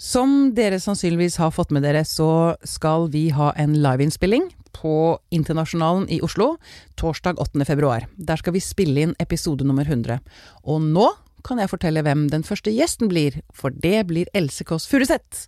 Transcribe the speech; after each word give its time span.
Som 0.00 0.50
dere 0.56 0.80
sannsynligvis 0.82 1.36
har 1.38 1.52
fått 1.54 1.70
med 1.70 1.84
dere, 1.86 2.00
så 2.02 2.56
skal 2.66 3.06
vi 3.12 3.28
ha 3.30 3.52
en 3.54 3.76
liveinnspilling 3.78 4.48
på 4.74 5.20
Internasjonalen 5.30 6.08
i 6.10 6.18
Oslo 6.26 6.56
torsdag 6.98 7.38
8. 7.38 7.62
februar. 7.68 8.08
Der 8.16 8.40
skal 8.40 8.56
vi 8.56 8.62
spille 8.64 9.04
inn 9.04 9.14
episode 9.22 9.62
nummer 9.62 9.86
100. 9.86 10.18
Og 10.66 10.82
nå 10.82 11.06
kan 11.46 11.62
jeg 11.62 11.70
fortelle 11.70 12.02
hvem 12.02 12.26
den 12.32 12.42
første 12.42 12.74
gjesten 12.74 13.06
blir, 13.12 13.38
for 13.54 13.70
det 13.70 14.08
blir 14.10 14.32
Else 14.34 14.66
Kåss 14.66 14.88
Furuseth. 14.90 15.46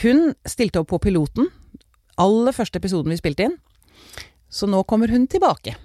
Hun 0.00 0.32
stilte 0.48 0.80
opp 0.80 0.94
på 0.94 1.02
piloten, 1.04 1.52
aller 2.16 2.56
første 2.56 2.80
episoden 2.80 3.12
vi 3.12 3.20
spilte 3.20 3.50
inn, 3.50 3.60
så 4.48 4.70
nå 4.70 4.86
kommer 4.88 5.12
hun 5.12 5.28
tilbake. 5.28 5.76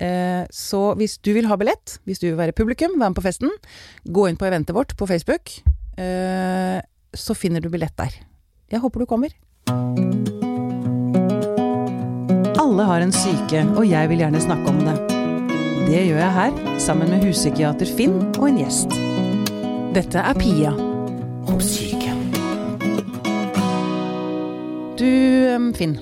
Eh, 0.00 0.48
så 0.48 0.94
hvis 0.96 1.20
du 1.20 1.34
vil 1.36 1.48
ha 1.50 1.60
billett, 1.60 1.98
hvis 2.08 2.24
du 2.24 2.30
vil 2.30 2.40
være 2.40 2.56
publikum, 2.56 2.96
være 2.96 3.12
med 3.12 3.20
på 3.20 3.28
festen, 3.28 3.52
gå 4.08 4.30
inn 4.30 4.40
på 4.40 4.48
eventet 4.48 4.76
vårt 4.76 4.96
på 4.96 5.08
Facebook, 5.12 5.58
så 5.96 7.34
finner 7.34 7.64
du 7.64 7.70
billett 7.72 7.96
der. 7.96 8.12
Jeg 8.68 8.82
håper 8.82 9.00
du 9.00 9.06
kommer. 9.08 9.32
Alle 12.60 12.86
har 12.88 13.00
en 13.00 13.14
syke, 13.14 13.62
og 13.78 13.86
jeg 13.86 14.10
vil 14.10 14.20
gjerne 14.24 14.40
snakke 14.42 14.72
om 14.72 14.80
det. 14.84 14.96
Det 15.86 16.00
gjør 16.08 16.18
jeg 16.18 16.34
her, 16.34 16.56
sammen 16.82 17.12
med 17.12 17.22
huspsykiater 17.22 17.86
Finn 17.86 18.16
og 18.40 18.48
en 18.48 18.58
gjest. 18.58 18.96
Dette 19.94 20.18
er 20.18 20.36
Pia 20.40 20.72
om 21.46 21.60
syke. 21.62 22.10
Du, 24.98 25.06
Finn. 25.78 25.94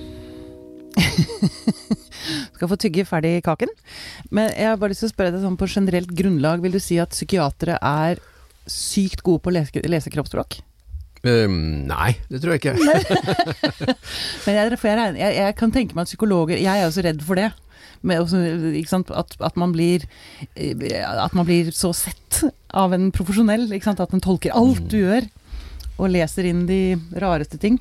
Skal 2.55 2.71
få 2.71 2.79
tygge 2.81 3.05
ferdig 3.05 3.37
kaken. 3.45 3.69
Men 4.33 4.49
jeg 4.55 4.71
har 4.71 4.79
bare 4.81 4.95
lyst 4.95 5.05
til 5.05 5.11
å 5.11 5.13
spørre 5.13 5.35
deg 5.35 5.45
sånn 5.45 5.59
på 5.59 5.69
generelt 5.69 6.11
grunnlag. 6.17 6.63
Vil 6.65 6.73
du 6.75 6.81
si 6.81 6.97
at 7.03 7.13
psykiatere 7.13 7.77
er 7.77 8.23
sykt 8.69 9.23
gode 9.25 9.43
på 9.43 9.51
å 9.51 9.57
lese, 9.57 9.83
lese 9.89 10.13
kroppsspråk? 10.13 10.59
Um, 11.25 11.85
nei, 11.89 12.13
det 12.29 12.41
tror 12.43 12.53
jeg 12.53 12.61
ikke. 12.61 12.75
Men 14.45 14.57
jeg, 14.59 14.77
jeg, 14.77 15.15
jeg, 15.17 15.37
jeg 15.39 15.55
kan 15.57 15.73
tenke 15.73 15.97
meg 15.97 16.05
at 16.05 16.11
psykologer 16.11 16.59
Jeg 16.61 16.69
er 16.69 16.85
også 16.85 17.05
redd 17.05 17.23
for 17.25 17.39
det. 17.39 17.49
Med? 18.05 18.21
At, 18.21 19.33
at, 19.41 19.57
man 19.57 19.73
blir, 19.73 20.05
eh, 20.53 20.75
at 21.01 21.33
man 21.33 21.47
blir 21.47 21.71
så 21.73 21.89
sett 21.97 22.43
av 22.69 22.93
en 22.93 23.09
profesjonell. 23.15 23.71
At 23.73 24.13
den 24.13 24.21
tolker 24.21 24.53
alt 24.53 24.85
du 24.91 24.99
gjør, 24.99 25.25
og 25.97 26.13
leser 26.13 26.51
inn 26.51 26.67
de 26.69 26.99
rareste 27.17 27.57
ting. 27.61 27.79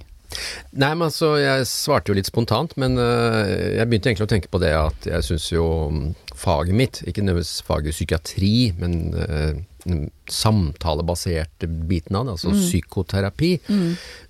Nei, 0.72 0.94
men 0.96 1.06
altså, 1.10 1.34
jeg 1.38 1.68
svarte 1.68 2.10
jo 2.10 2.16
litt 2.16 2.30
spontant, 2.30 2.72
men 2.80 2.96
uh, 2.98 3.44
jeg 3.76 3.86
begynte 3.86 4.10
egentlig 4.10 4.26
å 4.26 4.32
tenke 4.32 4.50
på 4.50 4.58
det 4.62 4.72
at 4.74 5.06
jeg 5.06 5.26
syns 5.28 5.50
jo 5.52 5.66
mm, 5.92 6.08
faget 6.34 6.74
mitt, 6.74 7.02
ikke 7.04 7.22
nødvendigvis 7.22 7.60
faget 7.68 7.94
psykiatri, 7.94 8.56
men 8.80 8.96
den 9.12 9.60
samtalebaserte 10.30 11.68
biten 11.88 12.16
av 12.18 12.26
det, 12.28 12.36
altså 12.38 12.54
psykoterapi, 12.56 13.52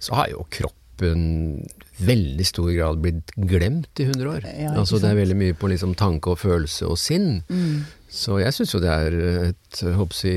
så 0.03 0.21
har 0.21 0.33
jo 0.35 0.47
kroppen 0.51 1.65
veldig 2.05 2.45
stor 2.47 2.71
grad 2.75 3.01
blitt 3.03 3.33
glemt 3.51 4.01
i 4.03 4.07
100 4.09 4.31
år. 4.31 4.47
Ja, 4.47 4.73
altså 4.79 4.99
det 5.03 5.11
er 5.13 5.19
veldig 5.21 5.37
mye 5.39 5.57
på 5.59 5.69
liksom 5.71 5.93
tanke 5.99 6.33
og 6.35 6.41
følelse 6.43 6.87
og 6.91 6.99
sinn. 6.99 7.43
Så 8.15 8.37
jeg 8.39 8.55
syns 8.55 8.71
jo 8.77 8.79
det 8.79 8.91
er 8.95 9.15
et 9.49 9.81
jeg 9.83 10.37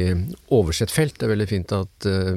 oversett 0.53 0.89
felt. 0.89 1.13
Det 1.19 1.27
er 1.27 1.29
veldig 1.29 1.45
fint 1.49 1.73
at 1.77 2.07
uh, 2.09 2.31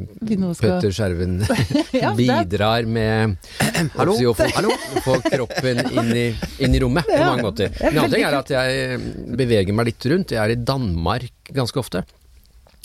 skal- 0.53 0.59
Petter 0.61 0.93
Skjerven 0.93 1.39
Ja, 2.03 2.13
bidrar 2.19 2.85
med 2.85 3.39
Hallo? 3.97 4.19
å 4.21 4.35
få, 4.37 4.49
få 5.07 5.17
kroppen 5.25 5.81
inn 5.89 6.13
i, 6.13 6.27
inn 6.61 6.77
i 6.77 6.83
rommet 6.85 7.09
på 7.09 7.17
mange 7.25 7.47
måter. 7.49 7.73
er 7.73 7.89
En 7.89 8.03
annen 8.03 8.13
ting 8.13 8.27
er 8.29 8.37
at 8.43 8.53
jeg 8.53 9.01
beveger 9.41 9.73
meg 9.77 9.89
litt 9.95 10.11
rundt. 10.13 10.37
Jeg 10.37 10.45
er 10.45 10.57
i 10.57 10.61
Danmark 10.61 11.33
ganske 11.57 11.81
ofte. 11.81 12.05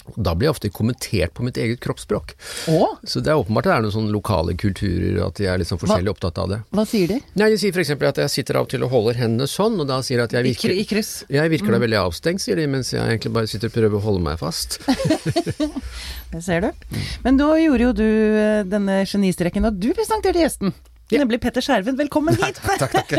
Og 0.05 0.17
Da 0.21 0.35
blir 0.37 0.47
jeg 0.49 0.55
ofte 0.55 0.69
kommentert 0.73 1.33
på 1.33 1.43
mitt 1.45 1.57
eget 1.57 1.79
kroppsspråk. 1.83 2.35
Åh? 2.71 2.95
Så 3.03 3.21
det 3.25 3.31
er 3.33 3.41
åpenbart 3.41 3.65
at 3.65 3.71
det 3.71 3.77
er 3.77 3.85
noen 3.87 3.95
sånne 3.95 4.13
lokale 4.13 4.53
kulturer, 4.59 5.17
at 5.25 5.39
de 5.39 5.47
er 5.49 5.61
liksom 5.61 5.79
forskjellig 5.81 6.13
opptatt 6.13 6.37
av 6.43 6.51
det. 6.53 6.59
Hva 6.75 6.85
sier 6.89 7.09
de? 7.09 7.19
Nei, 7.41 7.49
De 7.53 7.57
sier 7.61 7.73
f.eks. 7.75 7.93
at 7.95 8.21
jeg 8.23 8.33
sitter 8.35 8.59
av 8.59 8.67
og 8.67 8.73
til 8.73 8.85
og 8.85 8.93
holder 8.93 9.19
hendene 9.23 9.49
sånn, 9.49 9.79
og 9.81 9.89
da 9.89 10.01
sier 10.05 10.21
de 10.21 10.27
at 10.29 10.37
jeg 10.37 10.47
virker 10.51 10.75
i 10.75 10.85
kryss. 10.89 11.13
jeg 11.29 11.53
virker 11.55 11.73
da 11.75 11.81
veldig 11.81 12.01
avstengt, 12.05 12.43
sier 12.45 12.59
de, 12.61 12.67
mens 12.69 12.93
jeg 12.93 13.01
egentlig 13.01 13.33
bare 13.35 13.49
sitter 13.49 13.71
og 13.71 13.77
prøver 13.79 13.97
å 13.99 14.03
holde 14.05 14.25
meg 14.29 14.39
fast. 14.41 14.79
Det 16.35 16.41
ser 16.43 16.65
du. 16.65 16.97
Men 17.23 17.37
da 17.39 17.47
gjorde 17.59 17.85
jo 17.85 17.93
du 17.95 18.07
eh, 18.07 18.63
denne 18.67 19.01
genistreken 19.07 19.65
da 19.67 19.71
du 19.71 19.89
presenterte 19.95 20.41
gjesten. 20.41 20.73
Nemlig 21.13 21.37
Petter 21.41 21.61
Skjerven. 21.61 21.97
Velkommen 21.99 22.33
hit! 22.41 22.57
Takk, 22.65 22.89
takk. 22.89 23.11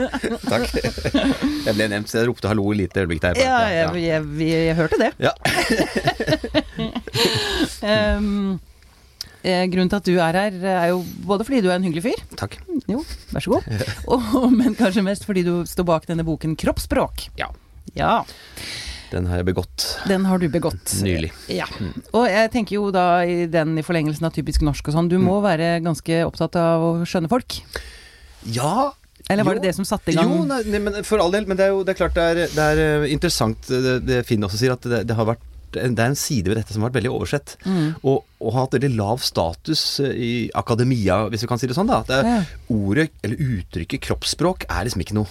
takk. 0.52 0.74
Jeg 1.66 1.74
ble 1.74 1.88
nevnt, 1.90 2.10
så 2.10 2.20
jeg 2.20 2.28
ropte 2.30 2.46
hallo 2.46 2.68
i 2.70 2.76
lite 2.78 3.02
øyeblikk 3.02 3.24
der. 3.24 3.40
Ja, 3.42 3.56
jeg, 3.66 3.88
jeg, 4.04 4.28
jeg, 4.46 4.66
jeg 4.68 4.76
hørte 4.78 5.00
det. 5.02 5.10
Ja. 5.22 5.34
Um, 7.82 8.60
grunnen 9.42 9.88
til 9.90 9.96
at 9.98 10.06
du 10.06 10.12
er 10.22 10.36
her, 10.38 10.54
er 10.70 10.84
jo 10.92 11.00
både 11.26 11.42
fordi 11.46 11.58
du 11.64 11.66
er 11.70 11.74
en 11.80 11.82
hyggelig 11.82 12.04
fyr, 12.04 12.20
Takk. 12.38 12.54
jo, 12.86 13.00
vær 13.34 13.42
så 13.42 13.56
god, 13.56 13.82
og, 14.14 14.44
men 14.54 14.76
kanskje 14.78 15.02
mest 15.02 15.26
fordi 15.26 15.42
du 15.46 15.64
står 15.66 15.86
bak 15.88 16.06
denne 16.06 16.22
boken 16.26 16.54
'Kroppsspråk'. 16.54 17.26
Ja. 17.40 17.50
Ja, 17.98 18.20
Den 19.12 19.26
har 19.28 19.42
jeg 19.42 19.46
begått 19.50 19.86
den 20.08 20.24
har 20.26 20.40
du 20.40 20.46
begått. 20.48 20.94
nylig. 21.04 21.30
Ja. 21.52 21.66
Og 22.16 22.24
jeg 22.30 22.50
tenker 22.54 22.78
jo 22.78 22.86
da 22.94 23.22
i 23.28 23.44
den 23.52 23.76
i 23.78 23.84
forlengelsen 23.84 24.24
av 24.28 24.32
typisk 24.34 24.64
norsk 24.64 24.88
og 24.88 24.96
sånn, 24.96 25.10
du 25.12 25.18
må 25.20 25.38
være 25.44 25.76
ganske 25.84 26.22
opptatt 26.26 26.56
av 26.60 26.82
å 26.86 26.92
skjønne 27.06 27.28
folk. 27.32 27.60
Ja 28.52 28.92
Eller 29.30 29.44
var 29.46 29.54
Jo. 29.54 29.60
det 29.60 29.68
det 29.70 29.76
som 29.76 29.84
satte 29.86 30.10
i 30.10 30.16
gang? 30.18 30.28
Jo, 30.32 30.44
nei, 30.48 30.62
nei, 30.66 30.80
men 30.82 31.04
for 31.06 31.22
all 31.22 31.30
del. 31.30 31.46
Men 31.46 31.56
det 31.56 31.68
er 31.68 31.70
jo 31.76 31.84
det 31.86 31.94
er 31.94 32.00
klart 32.00 32.16
det 32.18 32.24
er, 32.26 32.40
det 32.56 32.64
er 32.72 32.80
eh, 33.04 33.12
interessant 33.12 33.68
det, 33.70 34.00
det 34.08 34.22
Finn 34.26 34.42
også 34.42 34.58
sier, 34.58 34.72
at 34.74 34.82
det, 34.82 35.04
det 35.06 35.14
har 35.16 35.28
vært 35.28 35.44
det 35.72 35.80
er 35.88 36.02
en 36.10 36.16
side 36.18 36.50
ved 36.50 36.58
dette 36.58 36.74
som 36.74 36.82
har 36.82 36.90
vært 36.90 36.98
veldig 37.00 37.12
oversett. 37.14 37.54
Mm. 37.64 37.94
Og, 38.04 38.26
og 38.44 38.50
har 38.52 38.66
hatt 38.66 38.74
veldig 38.76 38.90
lav 38.98 39.22
status 39.24 40.00
eh, 40.04 40.10
i 40.12 40.32
akademia, 40.52 41.22
hvis 41.32 41.46
vi 41.46 41.48
kan 41.48 41.60
si 41.62 41.70
det 41.70 41.76
sånn. 41.78 41.88
da. 41.88 42.02
Er, 42.12 42.28
Ja. 42.28 42.42
Ordet, 42.74 43.06
eller 43.24 43.40
uttrykket 43.40 44.02
kroppsspråk 44.04 44.66
er 44.68 44.84
liksom 44.84 45.00
ikke 45.06 45.16
noe. 45.16 45.30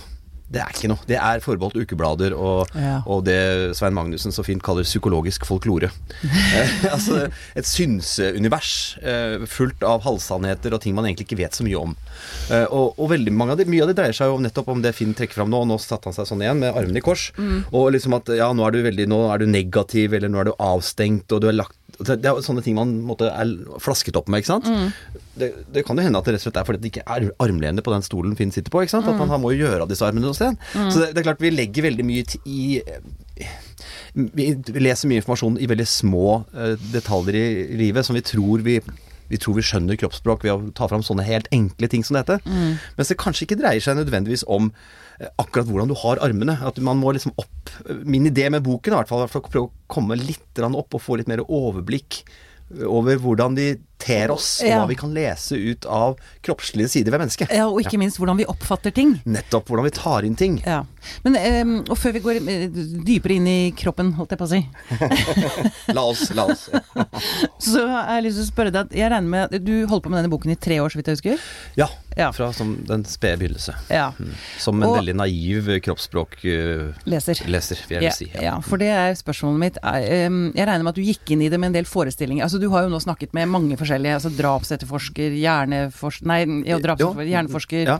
Det 0.51 0.59
er 0.59 0.73
ikke 0.73 0.89
noe. 0.91 0.99
Det 1.07 1.15
er 1.15 1.39
forbeholdt 1.43 1.77
ukeblader 1.79 2.33
og, 2.35 2.67
Ja. 2.75 2.97
og 3.07 3.23
det 3.23 3.37
Svein 3.77 3.95
Magnussen 3.95 4.33
så 4.35 4.43
fint 4.43 4.63
kaller 4.63 4.83
psykologisk 4.83 5.45
folklore. 5.47 5.87
eh, 6.57 6.73
altså 6.91 7.29
et 7.55 7.67
synseunivers 7.67 8.73
eh, 8.99 9.45
fullt 9.47 9.83
av 9.87 10.03
halvsannheter 10.03 10.75
og 10.75 10.81
ting 10.83 10.95
man 10.97 11.07
egentlig 11.07 11.29
ikke 11.29 11.39
vet 11.39 11.55
så 11.55 11.63
mye 11.63 11.79
om. 11.79 11.95
Eh, 12.51 12.65
og, 12.67 12.99
og 12.99 13.11
veldig 13.13 13.31
mange 13.35 13.55
av 13.55 13.61
det, 13.61 13.69
mye 13.71 13.85
av 13.85 13.91
det 13.93 13.97
dreier 14.01 14.17
seg 14.17 14.31
jo 14.33 14.41
nettopp 14.43 14.73
om 14.75 14.83
det 14.83 14.91
Finn 14.97 15.15
trekker 15.17 15.39
fram 15.39 15.51
nå. 15.53 15.63
og 15.63 15.69
Nå 15.71 15.79
satte 15.79 16.09
han 16.11 16.17
seg 16.17 16.27
sånn 16.27 16.43
igjen 16.43 16.59
med 16.65 16.75
armene 16.75 16.99
i 16.99 17.05
kors. 17.05 17.29
Og 17.71 17.87
liksom 17.95 18.17
at 18.19 18.33
ja, 18.35 18.51
nå 18.51 18.67
er 18.67 18.75
du 18.75 18.81
veldig 18.85 19.07
Nå 19.11 19.21
er 19.33 19.41
du 19.41 19.47
negativ, 19.49 20.13
eller 20.17 20.31
nå 20.31 20.41
er 20.43 20.51
du 20.51 20.55
avstengt, 20.59 21.31
og 21.31 21.41
du 21.43 21.47
er 21.51 21.55
lagt 21.57 21.77
det 22.07 22.29
er 22.29 22.41
sånne 22.45 22.63
ting 22.65 22.77
man 22.77 22.93
måtte, 23.07 23.29
er 23.29 23.51
flasket 23.83 24.17
opp 24.19 24.29
med. 24.31 24.41
ikke 24.41 24.53
sant? 24.53 24.69
Det, 25.37 25.51
det 25.73 25.85
kan 25.87 25.97
jo 25.99 26.05
hende 26.05 26.19
at 26.21 26.27
det 26.27 26.35
rett 26.35 26.43
og 26.43 26.47
slett 26.49 26.61
er 26.61 26.67
fordi 26.67 26.81
det 26.83 26.91
ikke 26.91 27.05
er 27.05 27.27
armlener 27.43 27.85
på 27.85 27.93
den 27.93 28.05
stolen 28.05 28.35
Finn 28.39 28.53
sitter 28.53 28.73
på. 28.73 28.83
ikke 28.83 28.95
sant? 28.97 29.09
At 29.09 29.19
man 29.19 29.31
må 29.41 29.53
jo 29.55 29.65
gjøre 29.65 29.85
av 29.85 29.91
disse 29.91 30.05
armene 30.07 30.27
noe 30.27 30.37
sted. 30.37 30.57
Så 30.73 31.03
det, 31.03 31.11
det 31.13 31.23
er 31.23 31.29
klart 31.31 31.43
vi 31.43 31.53
legger 31.53 31.87
veldig 31.89 32.07
mye 32.07 32.41
i 32.49 32.61
vi 34.13 34.81
leser 34.83 35.07
mye 35.07 35.21
informasjon 35.21 35.55
i 35.61 35.69
veldig 35.71 35.87
små 35.87 36.41
eh, 36.51 36.75
detaljer 36.91 37.37
i 37.39 37.79
livet 37.79 38.05
som 38.05 38.17
vi 38.17 38.23
tror 38.25 38.63
vi 38.65 38.79
vi 39.31 39.39
tror 39.41 39.57
vi 39.57 39.65
skjønner 39.65 39.99
kroppsspråk 39.99 40.43
ved 40.45 40.51
å 40.53 40.73
ta 40.77 40.89
fram 40.91 41.03
sånne 41.05 41.25
helt 41.27 41.47
enkle 41.55 41.89
ting 41.91 42.03
som 42.07 42.19
dette. 42.19 42.41
Mens 42.97 43.11
det 43.11 43.19
kanskje 43.21 43.47
ikke 43.47 43.61
dreier 43.61 43.83
seg 43.83 43.97
nødvendigvis 43.99 44.43
om 44.51 44.69
eh, 45.21 45.29
akkurat 45.41 45.69
hvordan 45.69 45.91
du 45.91 45.97
har 46.03 46.21
armene. 46.23 46.57
At 46.67 46.81
man 46.83 46.99
må 47.01 47.15
liksom 47.15 47.35
opp 47.39 47.49
Min 48.03 48.27
idé 48.27 48.49
med 48.51 48.65
boken 48.65 48.91
er 48.91 48.97
i 48.97 48.99
hvert 48.99 49.11
fall 49.11 49.23
å 49.23 49.43
prøve 49.47 49.69
å 49.69 49.91
komme 49.91 50.17
litt 50.19 50.59
opp 50.61 50.97
og 50.97 51.01
få 51.01 51.15
litt 51.19 51.29
mer 51.31 51.43
overblikk 51.47 52.23
over 52.87 53.19
hvordan 53.21 53.55
de 53.55 53.67
ter 54.01 54.31
oss, 54.33 54.47
og 54.63 54.67
Ja. 54.67 54.79
hva 54.81 54.87
vi 54.89 54.95
kan 54.99 55.13
lese 55.13 55.55
ut 55.59 55.85
av 55.85 56.17
kroppslige 56.43 56.89
sider 56.89 57.11
ved 57.13 57.21
mennesket. 57.21 57.51
Ja, 57.53 57.67
og 57.69 57.79
ikke 57.83 57.99
minst 58.01 58.17
hvordan 58.17 58.37
vi 58.41 58.47
oppfatter 58.49 58.91
ting. 58.93 59.19
Nettopp 59.25 59.69
hvordan 59.69 59.85
vi 59.85 59.93
tar 59.95 60.25
inn 60.27 60.35
ting. 60.35 60.57
Ja. 60.65 60.83
Men, 61.23 61.37
um, 61.37 61.75
og 61.89 61.97
før 61.97 62.13
vi 62.13 62.19
går 62.21 62.35
eh, 62.41 62.67
dypere 63.05 63.37
inn 63.39 63.47
i 63.49 63.71
kroppen, 63.77 64.11
holdt 64.17 64.33
jeg 64.35 64.41
på 64.41 64.45
å 64.45 64.51
si, 64.51 64.61
La 65.95 66.03
oss, 66.05 66.27
la 66.37 66.45
oss. 66.51 66.67
så 67.71 67.85
har 67.87 68.15
jeg 68.19 68.27
lyst 68.27 68.37
til 68.37 68.45
å 68.45 68.49
spørre 68.51 68.71
deg 68.75 68.91
Jeg 68.97 69.09
regner 69.13 69.29
med 69.33 69.55
at 69.55 69.65
du 69.65 69.85
holdt 69.89 70.03
på 70.05 70.09
med 70.13 70.21
denne 70.21 70.31
boken 70.33 70.51
i 70.53 70.57
tre 70.61 70.77
år, 70.81 70.89
så 70.93 70.99
vidt 71.01 71.09
jeg 71.11 71.17
husker? 71.21 71.45
Ja. 71.79 71.87
Ja. 72.17 72.27
Fra 72.35 72.49
som 72.53 72.73
den 72.85 73.05
spede 73.07 73.37
begynnelse. 73.39 73.73
Ja. 73.89 74.09
Som 74.59 74.81
en 74.83 74.89
Og- 74.89 74.97
veldig 74.99 75.15
naiv 75.15 75.69
kroppsspråkleser, 75.85 77.45
Leser. 77.47 77.79
vil 77.87 78.01
jeg 78.01 78.03
Ja, 78.03 78.11
si. 78.11 78.31
ja, 78.35 78.59
for 78.59 78.77
det 78.77 78.89
er 78.91 79.13
spørsmålet 79.15 79.59
mitt. 79.59 79.77
Er, 79.83 80.01
ehm, 80.27 80.51
Jeg 80.53 80.67
regner 80.67 80.83
med 80.83 80.89
at 80.91 80.95
du 80.95 81.01
gikk 81.01 81.31
inn 81.31 81.41
i 81.41 81.49
det 81.49 81.57
med 81.59 81.67
en 81.67 81.73
del 81.73 81.85
forestillinger. 81.85 82.43
Altså, 82.43 82.59
du 82.59 82.69
har 82.69 82.83
jo 82.83 82.89
nå 82.89 82.99
snakket 83.01 83.33
med 83.33 83.47
mange 83.47 83.77
forskjellige. 83.77 83.90
Altså 83.99 84.31
Drapsetterforsker, 84.37 85.31
hjerneforsker 85.41 86.25
Nei, 86.27 86.41
jo, 86.69 86.79
drapsetterforsker, 86.79 87.31
hjerneforsker, 87.31 87.85
Ja. 87.87 87.99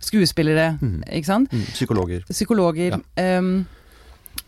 skuespillere, 0.00 0.78
ikke 1.12 1.26
sant? 1.26 1.52
Mm, 1.52 1.66
Psykologer. 1.74 2.24
Psykologer. 2.30 2.98
Ja. 3.16 3.38
Um, 3.38 3.66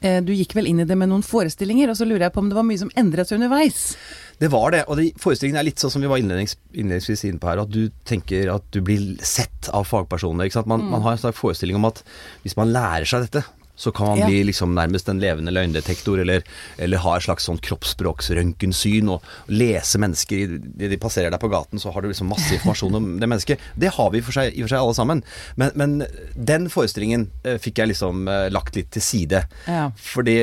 du 0.02 0.32
gikk 0.34 0.54
vel 0.54 0.66
inn 0.66 0.80
i 0.80 0.84
det 0.86 0.96
med 0.98 1.08
noen 1.10 1.22
forestillinger, 1.22 1.90
og 1.90 1.96
så 1.98 2.06
lurer 2.06 2.24
jeg 2.26 2.32
på 2.34 2.38
om 2.42 2.48
det 2.50 2.56
var 2.56 2.64
mye 2.66 2.78
som 2.80 2.90
endret 2.98 3.28
seg 3.28 3.38
underveis? 3.38 3.96
Det 4.38 4.48
var 4.50 4.70
det, 4.74 4.84
og 4.90 4.96
de 4.98 5.12
forestillingene 5.22 5.60
er 5.60 5.68
litt 5.68 5.78
sånn 5.78 5.90
som 5.94 6.02
vi 6.02 6.08
var 6.10 6.18
innlednings, 6.18 6.56
innledningsvis 6.74 7.24
inne 7.28 7.38
på 7.42 7.50
her, 7.50 7.60
at 7.62 7.70
du 7.70 7.90
tenker 8.08 8.50
at 8.54 8.64
du 8.74 8.80
blir 8.82 9.16
sett 9.22 9.68
av 9.74 9.84
fagpersoner. 9.86 10.50
Man, 10.66 10.82
man 10.90 11.02
har 11.02 11.12
en 11.12 11.18
slags 11.22 11.38
forestilling 11.38 11.76
om 11.78 11.86
at 11.90 12.02
hvis 12.42 12.56
man 12.58 12.72
lærer 12.74 13.06
seg 13.06 13.28
dette, 13.28 13.44
Så 13.76 13.90
kan 13.90 14.06
man 14.06 14.18
Ja. 14.18 14.26
bli 14.28 14.42
liksom 14.44 14.74
nærmest 14.76 15.08
en 15.08 15.18
levende 15.18 15.50
løgndetektor, 15.50 16.20
eller, 16.20 16.42
eller 16.78 16.98
ha 16.98 17.14
et 17.16 17.22
slags 17.24 17.46
sånn 17.48 17.58
kroppsspråksrøntgensyn 17.58 19.08
og 19.10 19.22
lese 19.48 19.98
mennesker 19.98 20.36
i- 20.36 20.88
De 20.88 20.96
passerer 20.98 21.30
deg 21.30 21.40
på 21.40 21.48
gaten, 21.50 21.78
så 21.80 21.92
har 21.92 22.02
du 22.02 22.08
liksom 22.08 22.28
masse 22.28 22.52
informasjon 22.52 22.94
om 22.94 23.18
det 23.20 23.28
mennesket. 23.28 23.58
Det 23.78 23.88
har 23.94 24.10
vi 24.10 24.20
for 24.20 24.32
seg, 24.32 24.52
i 24.54 24.62
og 24.62 24.68
for 24.68 24.74
seg 24.76 24.82
alle 24.82 24.94
sammen. 24.94 25.22
Men, 25.56 25.70
men 25.74 26.06
den 26.36 26.68
forestillingen 26.68 27.30
eh, 27.44 27.56
fikk 27.58 27.78
jeg 27.78 27.88
liksom 27.94 28.28
eh, 28.28 28.48
lagt 28.50 28.76
litt 28.76 28.90
til 28.90 29.02
side. 29.02 29.44
Ja. 29.66 29.90
Fordi 29.96 30.36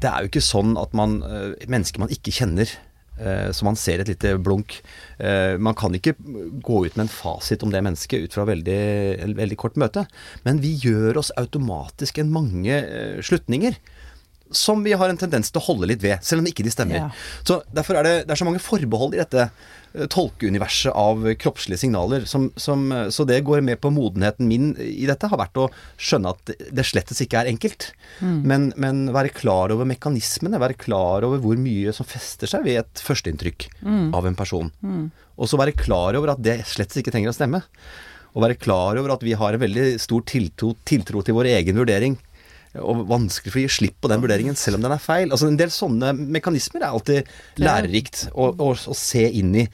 det 0.00 0.08
er 0.08 0.22
jo 0.24 0.28
ikke 0.30 0.44
sånn 0.44 0.76
at 0.80 0.92
man 0.94 1.22
eh, 1.22 1.66
Mennesker 1.68 1.98
man 2.00 2.08
ikke 2.12 2.32
kjenner, 2.32 2.68
så 3.52 3.66
man 3.66 3.76
ser 3.78 4.00
et 4.02 4.08
lite 4.10 4.34
blunk. 4.40 4.78
Eh, 5.18 5.56
Man 5.60 5.76
kan 5.78 5.94
ikke 5.96 6.14
gå 6.64 6.84
ut 6.86 6.96
med 6.96 7.06
en 7.06 7.12
fasit 7.12 7.62
om 7.62 7.72
det 7.72 7.82
mennesket 7.84 8.24
ut 8.26 8.36
fra 8.36 8.46
veldig, 8.48 8.80
veldig 9.36 9.58
kort 9.60 9.76
møte. 9.80 10.06
Men 10.46 10.62
vi 10.64 10.74
gjør 10.80 11.20
oss 11.20 11.32
automatisk 11.40 12.18
en 12.22 12.32
mange 12.32 12.72
eh, 12.80 13.20
slutninger. 13.24 13.76
Som 14.50 14.84
vi 14.86 14.94
har 14.98 15.10
en 15.10 15.20
tendens 15.20 15.52
til 15.52 15.60
å 15.60 15.66
holde 15.68 15.88
litt 15.90 16.02
ved, 16.02 16.22
selv 16.26 16.42
om 16.42 16.48
ikke 16.50 16.64
de 16.66 16.72
stemmer. 16.74 17.04
Ja. 17.04 17.10
Så 17.46 17.60
Derfor 17.70 18.00
er 18.00 18.06
det, 18.06 18.14
det 18.26 18.34
er 18.34 18.40
så 18.40 18.46
mange 18.48 18.62
forbehold 18.62 19.14
i 19.14 19.20
dette 19.20 19.44
eh, 19.46 20.08
tolkeuniverset 20.10 20.90
av 20.96 21.22
kroppslige 21.40 21.82
signaler. 21.84 22.26
Som, 22.30 22.48
som, 22.58 22.88
eh, 22.94 23.06
så 23.14 23.26
det 23.28 23.40
går 23.46 23.62
med 23.66 23.80
på 23.82 23.92
modenheten 23.94 24.50
min 24.50 24.72
i 24.82 25.06
dette, 25.08 25.30
har 25.30 25.40
vært 25.40 25.62
å 25.62 25.68
skjønne 26.00 26.34
at 26.34 26.54
det 26.58 26.86
slettes 26.88 27.22
ikke 27.22 27.44
er 27.44 27.52
enkelt. 27.52 27.90
Men, 28.20 28.70
men 28.80 29.06
være 29.14 29.32
klar 29.36 29.72
over 29.74 29.88
mekanismene, 29.88 30.60
være 30.60 30.78
klar 30.80 31.26
over 31.28 31.40
hvor 31.42 31.58
mye 31.60 31.94
som 31.96 32.08
fester 32.08 32.50
seg 32.50 32.66
ved 32.66 32.82
et 32.82 33.02
førsteinntrykk 33.06 33.70
av 34.16 34.26
en 34.28 34.38
person. 34.38 34.72
Og 35.40 35.48
så 35.48 35.58
være 35.60 35.76
klar 35.78 36.18
over 36.18 36.34
at 36.34 36.42
det 36.44 36.60
slett 36.68 36.92
ikke 37.00 37.14
trenger 37.14 37.32
å 37.32 37.36
stemme. 37.36 37.62
Og 38.36 38.44
være 38.44 38.58
klar 38.60 38.98
over 39.00 39.16
at 39.16 39.24
vi 39.26 39.32
har 39.34 39.56
en 39.56 39.62
veldig 39.62 39.94
stor 40.02 40.22
tiltro, 40.28 40.74
tiltro 40.86 41.22
til 41.26 41.34
vår 41.34 41.48
egen 41.56 41.80
vurdering. 41.80 42.18
Og 42.78 43.06
vanskelig 43.10 43.50
for 43.50 43.58
å 43.58 43.64
gi 43.64 43.76
slipp 43.80 43.96
på 44.02 44.10
den 44.12 44.22
vurderingen, 44.22 44.58
selv 44.58 44.78
om 44.78 44.84
den 44.84 44.94
er 44.94 45.02
feil. 45.02 45.30
Altså 45.30 45.48
En 45.50 45.58
del 45.58 45.72
sånne 45.74 46.12
mekanismer 46.14 46.84
er 46.84 46.92
alltid 46.92 47.32
lærerikt 47.58 48.28
å, 48.30 48.52
å, 48.54 48.74
å 48.74 48.96
se 48.96 49.26
inn 49.40 49.56
i. 49.64 49.66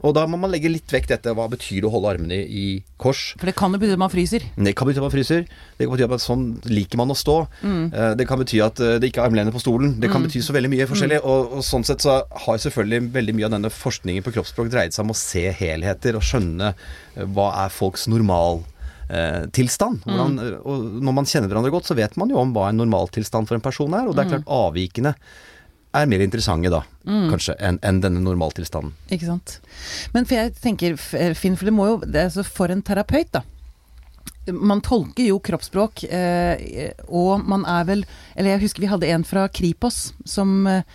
Og 0.00 0.14
da 0.16 0.22
må 0.28 0.38
man 0.40 0.48
legge 0.52 0.70
litt 0.70 0.88
vekk 0.92 1.10
dette. 1.10 1.32
Hva 1.36 1.46
betyr 1.52 1.82
det 1.82 1.88
å 1.88 1.92
holde 1.92 2.14
armene 2.14 2.38
i 2.40 2.64
kors? 3.00 3.34
For 3.36 3.50
det 3.50 3.54
kan 3.58 3.74
jo 3.74 3.80
bety 3.82 3.92
at 3.92 4.00
man 4.00 4.12
fryser. 4.12 4.46
Det 4.56 4.72
kan 4.76 4.88
bety 4.88 5.00
at 5.00 5.04
man 5.04 5.12
fryser. 5.12 5.44
Det 5.76 5.84
kan 5.84 5.92
bety 5.92 6.06
at 6.06 6.24
sånn 6.24 6.46
liker 6.72 7.00
man 7.00 7.12
å 7.12 7.18
stå. 7.18 7.36
Mm. 7.60 7.84
Det 8.16 8.26
kan 8.28 8.40
bety 8.40 8.62
at 8.64 8.80
eh, 8.80 8.96
det 9.02 9.10
ikke 9.10 9.20
er 9.20 9.28
armlener 9.28 9.54
på 9.54 9.62
stolen. 9.62 9.98
Det 10.00 10.08
kan 10.12 10.24
bety 10.24 10.40
så 10.44 10.56
veldig 10.56 10.72
mye 10.72 10.88
forskjellig. 10.88 11.20
Og, 11.20 11.58
og 11.58 11.66
sånn 11.66 11.84
sett 11.84 12.04
så 12.04 12.22
har 12.46 12.64
selvfølgelig 12.64 13.12
veldig 13.18 13.36
mye 13.36 13.50
av 13.50 13.56
denne 13.58 13.72
forskningen 13.74 14.24
på 14.24 14.34
kroppsspråk 14.38 14.72
dreid 14.72 14.96
seg 14.96 15.04
om 15.04 15.12
å 15.12 15.20
se 15.20 15.44
helheter 15.60 16.16
og 16.16 16.24
skjønne 16.24 16.72
eh, 16.72 17.26
hva 17.36 17.52
er 17.66 17.74
folks 17.74 18.08
normal 18.08 18.64
eh, 19.10 19.44
tilstand. 19.56 20.04
Hvordan, 20.06 20.38
eh, 20.40 20.58
og 20.64 20.98
når 21.02 21.16
man 21.20 21.28
kjenner 21.28 21.50
hverandre 21.50 21.72
godt, 21.74 21.90
så 21.90 21.98
vet 21.98 22.16
man 22.20 22.32
jo 22.32 22.40
om 22.40 22.54
hva 22.56 22.70
en 22.70 22.80
normaltilstand 22.80 23.50
for 23.50 23.58
en 23.58 23.64
person 23.64 23.94
er. 23.98 24.08
Og 24.08 24.16
det 24.16 24.24
er 24.24 24.34
klart 24.36 24.52
avvikene 24.60 25.14
er 25.90 26.06
mer 26.06 26.22
interessante 26.22 26.70
da, 26.70 26.84
kanskje, 27.02 27.56
enn 27.58 27.80
en 27.82 27.96
denne 28.02 28.20
normaltilstanden. 28.22 28.92
Ikke 29.10 29.26
sant. 29.26 29.56
Men 30.14 30.28
for 30.28 30.38
jeg 30.38 30.52
tenker, 30.62 30.94
Finn, 31.34 31.56
for 31.58 31.66
det 31.66 31.74
må 31.74 31.88
jo 31.88 31.96
det 32.04 32.28
er 32.28 32.30
så 32.30 32.44
For 32.46 32.70
en 32.70 32.84
terapeut, 32.86 33.32
da. 33.34 33.42
Man 34.54 34.80
tolker 34.86 35.26
jo 35.26 35.40
kroppsspråk, 35.42 36.04
eh, 36.06 36.92
og 37.08 37.42
man 37.46 37.66
er 37.68 37.84
vel 37.86 38.04
Eller 38.34 38.54
jeg 38.54 38.62
husker 38.64 38.82
vi 38.82 38.88
hadde 38.90 39.10
en 39.12 39.26
fra 39.26 39.44
Kripos 39.52 40.14
som 40.28 40.64
eh, 40.70 40.86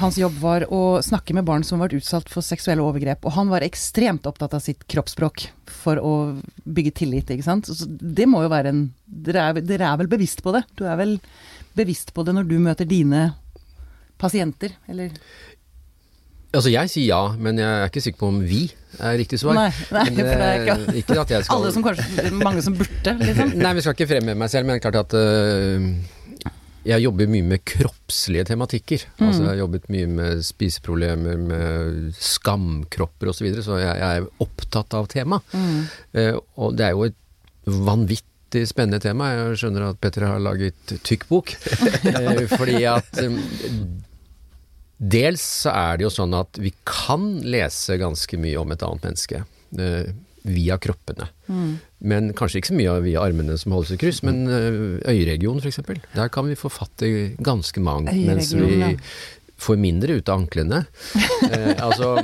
Hans 0.00 0.16
jobb 0.16 0.38
var 0.40 0.64
å 0.72 1.02
snakke 1.04 1.34
med 1.36 1.44
barn 1.44 1.64
som 1.66 1.78
har 1.80 1.88
vært 1.90 1.98
utsatt 2.00 2.30
for 2.32 2.40
seksuelle 2.44 2.80
overgrep, 2.80 3.26
og 3.28 3.34
han 3.36 3.50
var 3.52 3.60
ekstremt 3.66 4.24
opptatt 4.26 4.54
av 4.56 4.62
sitt 4.64 4.86
kroppsspråk 4.88 5.48
for 5.68 6.00
å 6.00 6.12
bygge 6.64 6.94
tillit, 7.02 7.28
ikke 7.34 7.44
sant. 7.44 7.68
Så 7.68 7.84
det 7.88 8.24
må 8.30 8.40
jo 8.46 8.52
være 8.52 8.72
en 8.72 8.84
Dere 9.04 9.42
er, 9.50 9.60
dere 9.60 9.90
er 9.92 9.98
vel 10.00 10.08
bevisst 10.10 10.40
på 10.42 10.52
det? 10.56 10.64
Du 10.78 10.86
er 10.88 10.96
vel 10.98 11.18
bevisst 11.76 12.14
på 12.16 12.24
det 12.24 12.32
når 12.34 12.48
du 12.48 12.56
møter 12.64 12.88
dine 12.88 13.34
pasienter, 14.20 14.72
eller 14.88 15.12
Altså 16.54 16.70
jeg 16.70 16.90
sier 16.92 17.08
ja, 17.08 17.20
men 17.34 17.58
jeg 17.58 17.66
er 17.66 17.88
ikke 17.90 18.00
sikker 18.04 18.20
på 18.20 18.28
om 18.30 18.36
vi 18.46 18.60
er 19.02 19.16
riktig 19.18 19.40
svar. 19.42 19.56
Nei, 19.58 19.70
nei, 19.90 20.04
Men, 20.06 20.18
for 20.20 20.38
det 20.38 20.46
er 20.46 20.60
ikke- 20.60 20.76
eh, 20.94 20.98
ikke 21.00 21.16
at 21.24 21.32
jeg 21.34 21.44
skal 21.48 21.56
Alle 21.56 21.72
som 21.74 21.82
kanskje 21.82 22.30
Mange 22.44 22.62
som 22.62 22.76
burde, 22.78 23.14
liksom. 23.18 23.54
Nei, 23.58 23.72
vi 23.74 23.82
skal 23.82 23.96
ikke 23.96 24.06
fremme 24.12 24.36
meg 24.38 24.50
selv, 24.52 24.66
men 24.68 24.78
det 24.78 24.84
er 24.84 24.90
klart 24.90 25.00
at 25.02 25.16
øh, 25.18 25.88
jeg 26.84 27.04
jobber 27.04 27.30
mye 27.32 27.46
med 27.48 27.64
kroppslige 27.68 28.44
tematikker. 28.50 29.06
Mm. 29.16 29.26
Altså 29.26 29.40
jeg 29.42 29.50
har 29.50 29.60
jobbet 29.62 29.88
mye 29.92 30.10
med 30.18 30.44
spiseproblemer, 30.44 31.40
med 31.40 32.14
skamkropper 32.18 33.32
osv., 33.32 33.38
så, 33.38 33.46
videre, 33.46 33.64
så 33.66 33.80
jeg, 33.80 33.98
jeg 34.02 34.20
er 34.20 34.44
opptatt 34.44 34.96
av 34.98 35.08
temaet. 35.12 35.56
Mm. 35.56 35.82
Eh, 36.20 36.40
og 36.60 36.76
det 36.78 36.88
er 36.88 36.96
jo 36.96 37.06
et 37.08 37.20
vanvittig 37.64 38.66
spennende 38.68 39.00
tema. 39.02 39.30
Jeg 39.32 39.62
skjønner 39.62 39.88
at 39.88 40.00
Petter 40.02 40.28
har 40.28 40.42
laget 40.44 40.96
tykk 41.06 41.28
bok. 41.32 41.54
Eh, 42.14 42.44
fordi 42.50 42.82
at 42.86 43.16
eh, 43.22 43.38
Dels 44.94 45.42
så 45.64 45.72
er 45.72 45.98
det 45.98 46.04
jo 46.06 46.12
sånn 46.12 46.36
at 46.36 46.60
vi 46.60 46.70
kan 46.86 47.24
lese 47.42 47.96
ganske 48.00 48.38
mye 48.40 48.60
om 48.60 48.70
et 48.72 48.84
annet 48.86 49.08
menneske 49.08 49.40
eh, 49.80 50.12
via 50.44 50.76
kroppene. 50.80 51.28
Men 52.04 52.32
kanskje 52.36 52.60
ikke 52.60 52.72
så 52.72 52.76
mye 52.78 52.96
via 53.06 53.22
armene 53.24 53.56
som 53.60 53.72
holdes 53.72 53.94
i 53.96 54.00
kryss, 54.00 54.22
men 54.26 54.44
eh, 54.48 54.82
øyeregionen 55.08 55.62
f.eks. 55.64 55.80
Der 56.14 56.28
kan 56.32 56.50
vi 56.50 56.58
få 56.58 56.72
fatt 56.72 57.04
i 57.06 57.14
ganske 57.40 57.80
mangt, 57.84 58.12
mens 58.12 58.52
vi 58.56 58.92
får 59.64 59.78
mindre 59.80 60.18
ut 60.18 60.28
av 60.28 60.42
anklene. 60.44 60.84
Eh, 61.44 61.74
altså 61.84 62.14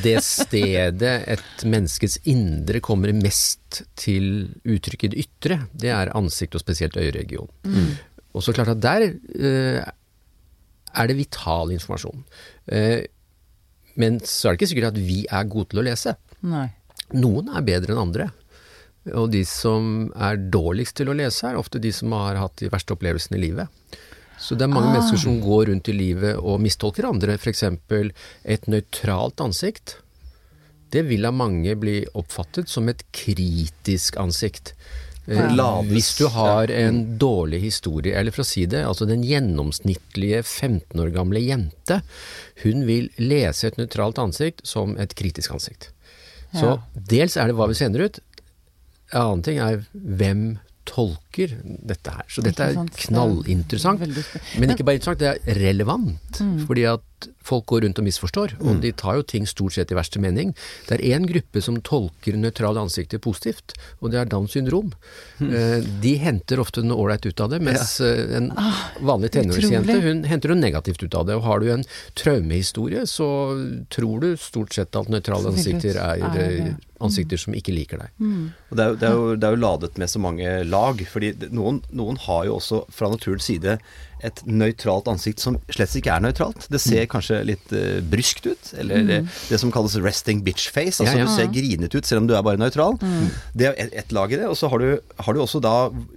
det 0.00 0.14
stedet 0.24 1.10
et 1.28 1.64
menneskets 1.68 2.14
indre 2.30 2.80
kommer 2.80 3.12
mest 3.12 3.82
til 4.00 4.46
uttrykk 4.64 5.04
i 5.04 5.10
det 5.12 5.24
ytre, 5.26 5.58
det 5.76 5.90
er 5.92 6.12
ansikt 6.16 6.56
og 6.56 6.62
spesielt 6.62 6.96
øyeregion. 6.96 7.50
Og 8.32 8.44
så 8.46 8.54
klart 8.56 8.72
at 8.72 8.80
der 8.80 9.04
eh, 9.10 9.82
er 10.92 11.10
det 11.10 11.18
vital 11.18 11.74
informasjon. 11.76 12.24
Eh, 12.72 13.04
men 14.00 14.20
så 14.24 14.48
er 14.48 14.54
det 14.54 14.62
ikke 14.62 14.70
sikkert 14.72 14.94
at 14.94 15.02
vi 15.04 15.18
er 15.28 15.50
gode 15.52 15.72
til 15.74 15.82
å 15.82 15.86
lese. 15.90 16.16
Nei. 16.48 16.70
Noen 17.14 17.48
er 17.52 17.62
bedre 17.66 17.94
enn 17.94 18.02
andre. 18.06 18.30
Og 19.18 19.30
de 19.32 19.42
som 19.48 20.12
er 20.14 20.36
dårligst 20.36 20.94
til 21.00 21.10
å 21.10 21.16
lese, 21.18 21.48
er 21.48 21.58
ofte 21.58 21.80
de 21.82 21.90
som 21.94 22.12
har 22.14 22.38
hatt 22.38 22.56
de 22.62 22.70
verste 22.70 22.94
opplevelsene 22.94 23.38
i 23.40 23.42
livet. 23.48 23.68
Så 24.38 24.56
det 24.58 24.62
er 24.66 24.72
mange 24.72 24.90
Ah. 24.90 24.94
mennesker 24.98 25.18
som 25.18 25.40
går 25.42 25.66
rundt 25.70 25.88
i 25.88 25.92
livet 25.92 26.36
og 26.38 26.60
mistolker 26.60 27.04
andre. 27.08 27.34
F.eks. 27.38 27.62
et 28.44 28.66
nøytralt 28.66 29.36
ansikt. 29.40 29.96
Det 30.90 31.04
vil 31.08 31.24
av 31.26 31.34
mange 31.34 31.74
bli 31.78 32.04
oppfattet 32.14 32.68
som 32.68 32.88
et 32.88 33.02
kritisk 33.12 34.16
ansikt. 34.16 34.74
Ja. 35.26 35.46
Hvis 35.86 36.16
du 36.18 36.26
har 36.26 36.68
en 36.70 37.16
dårlig 37.18 37.60
historie, 37.62 38.14
eller 38.18 38.32
for 38.34 38.42
å 38.42 38.46
si 38.46 38.66
det, 38.66 38.84
altså 38.84 39.06
den 39.06 39.22
gjennomsnittlige 39.22 40.42
15 40.42 40.98
år 40.98 41.12
gamle 41.14 41.38
jente, 41.38 42.02
hun 42.64 42.84
vil 42.86 43.08
lese 43.18 43.68
et 43.68 43.78
nøytralt 43.78 44.18
ansikt 44.18 44.66
som 44.66 44.96
et 44.98 45.14
kritisk 45.14 45.52
ansikt. 45.54 45.90
Så 46.52 46.76
dels 47.08 47.36
er 47.40 47.48
det 47.48 47.56
hva 47.56 47.68
vi 47.70 47.78
sender 47.78 48.06
ut, 48.06 48.20
en 49.12 49.20
annen 49.20 49.42
ting 49.44 49.60
er 49.62 49.82
hvem 49.92 50.44
tolker 50.88 51.52
dette 51.62 52.12
her. 52.12 52.26
Så 52.32 52.42
dette 52.44 52.64
er 52.64 52.78
er 52.80 52.92
knallinteressant. 53.06 54.02
Men 54.58 54.72
ikke 54.74 54.86
bare 54.88 54.98
interessant, 54.98 55.22
det 55.22 55.30
er 55.30 55.60
relevant. 55.62 56.40
Fordi 56.66 56.86
at 56.90 57.04
folk 57.42 57.66
går 57.72 57.82
rundt 57.86 57.98
og 57.98 58.06
misforstår, 58.06 58.54
og 58.62 58.80
de 58.82 58.92
tar 58.96 59.16
jo 59.18 59.24
ting 59.26 59.46
stort 59.50 59.74
sett 59.76 59.90
i 59.92 59.96
verste 59.98 60.20
mening. 60.22 60.52
Det 60.88 60.98
er 60.98 61.16
én 61.18 61.26
gruppe 61.28 61.62
som 61.64 61.80
tolker 61.84 62.36
nøytrale 62.38 62.80
ansikter 62.82 63.18
positivt, 63.22 63.74
og 64.00 64.12
det 64.12 64.20
er 64.22 64.30
Downs 64.30 64.54
syndrom. 64.54 64.92
Eh, 65.42 65.80
De 66.02 66.14
henter 66.22 66.60
ofte 66.62 66.82
noe 66.86 66.98
ålreit 67.02 67.26
ut 67.26 67.40
av 67.40 67.50
det, 67.52 67.60
mens 67.64 67.96
eh, 68.00 68.36
en 68.38 68.50
vanlig 69.00 69.32
tenåringsjente 69.34 69.98
hun 70.04 70.22
henter 70.30 70.52
noe 70.52 70.60
negativt 70.62 71.02
ut 71.02 71.14
av 71.18 71.26
det. 71.28 71.36
Og 71.40 71.46
har 71.48 71.60
du 71.62 71.70
en 71.74 71.84
traumehistorie, 72.18 73.06
så 73.10 73.28
tror 73.92 74.20
du 74.22 74.30
stort 74.40 74.74
sett 74.76 74.96
at 74.98 75.10
nøytrale 75.12 75.52
ansikter 75.52 75.98
er 75.98 76.22
eh, 76.38 76.72
ansikter 77.02 77.40
som 77.40 77.54
ikke 77.58 77.74
liker 77.74 77.98
deg. 78.04 78.12
Og 78.70 78.78
det 78.78 78.84
er, 78.84 78.88
jo, 78.92 78.96
det, 79.00 79.08
er 79.08 79.16
jo, 79.18 79.34
det 79.34 79.48
er 79.48 79.56
jo 79.56 79.62
ladet 79.64 79.98
med 79.98 80.10
så 80.12 80.22
mange 80.22 80.52
lag. 80.68 81.02
fordi 81.10 81.32
noen, 81.50 81.82
noen 81.90 82.20
har 82.28 82.46
jo 82.46 82.56
også 82.60 82.84
fra 82.94 83.10
naturens 83.10 83.48
side 83.50 83.78
et 84.22 84.38
nøytralt 84.46 85.08
ansikt 85.10 85.42
som 85.42 85.56
slett 85.72 85.96
ikke 85.98 86.12
er 86.14 86.22
nøytralt. 86.22 86.68
Det 86.70 86.78
ser 86.78 87.08
kanskje 87.12 87.42
litt 87.48 87.74
uh, 87.76 88.00
bryskt 88.12 88.48
ut, 88.48 88.72
eller 88.80 89.04
mm. 89.08 89.32
det 89.50 89.60
som 89.60 89.72
kalles 89.74 89.96
resting 90.02 90.44
bitch 90.46 90.70
face. 90.72 91.00
Altså 91.00 91.16
Ja, 91.16 91.24
ja. 91.24 91.28
du 91.28 91.34
ser 91.34 91.52
grinet 91.52 91.94
ut 91.96 92.08
selv 92.08 92.24
om 92.24 92.30
du 92.30 92.36
er 92.36 92.44
bare 92.44 92.60
nøytral. 92.60 92.98
Det 93.56 93.72
er 93.72 93.78
ett 93.96 94.12
et 94.12 94.14
lag 94.14 94.32
i 94.32 94.38
det. 94.40 94.48
Og 94.50 94.56
så 94.58 94.70
har 94.72 94.82
du, 94.82 95.00
har 95.18 95.34
du 95.34 95.40
også 95.42 95.60
da 95.62 95.74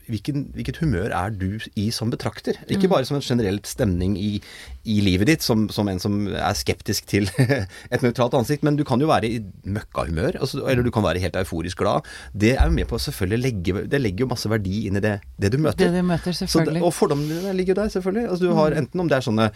hvilken, 0.09 0.49
hvilket 0.55 0.79
humør 0.81 1.13
er 1.15 1.33
du 1.33 1.59
i 1.75 1.89
som 1.95 2.11
betrakter. 2.13 2.59
Ikke 2.71 2.89
bare 2.91 3.05
som 3.07 3.19
en 3.19 3.25
generell 3.25 3.61
stemning 3.67 4.17
i, 4.19 4.39
i 4.85 4.99
livet 5.03 5.29
ditt 5.29 5.45
som, 5.45 5.65
som 5.73 5.87
en 5.89 6.01
som 6.01 6.17
er 6.29 6.57
skeptisk 6.57 7.07
til 7.09 7.27
et 7.93 8.03
nøytralt 8.05 8.35
ansikt, 8.37 8.65
men 8.65 8.77
du 8.77 8.83
kan 8.87 9.01
jo 9.01 9.09
være 9.09 9.29
i 9.29 9.39
møkkahumør, 9.65 10.39
altså, 10.39 10.61
eller 10.69 10.85
du 10.85 10.91
kan 10.93 11.05
være 11.05 11.21
helt 11.23 11.37
euforisk 11.41 11.81
glad. 11.81 12.05
Det 12.33 12.53
er 12.55 12.69
jo 12.69 12.75
med 12.75 12.89
på 12.89 12.97
å 12.99 13.01
selvfølgelig 13.01 13.41
legge 13.41 13.85
Det 13.91 13.99
legger 14.01 14.25
jo 14.25 14.29
masse 14.31 14.49
verdi 14.51 14.85
inn 14.89 14.99
i 14.99 15.03
det, 15.03 15.15
det 15.41 15.51
du 15.53 15.57
møter. 15.61 15.89
Det 15.89 16.03
du 16.03 16.07
møter, 16.07 16.35
selvfølgelig. 16.37 16.79
det, 16.79 16.85
og 16.85 16.93
fordommene 16.95 17.39
dine 17.39 17.55
ligger 17.57 17.75
jo 17.75 17.79
der, 17.81 17.91
selvfølgelig. 17.95 18.25
Altså, 18.29 18.45
du 18.45 18.59
har 18.59 18.77
enten 18.81 19.03
om 19.03 19.09
det 19.11 19.17
er 19.17 19.25
sånne 19.25 19.49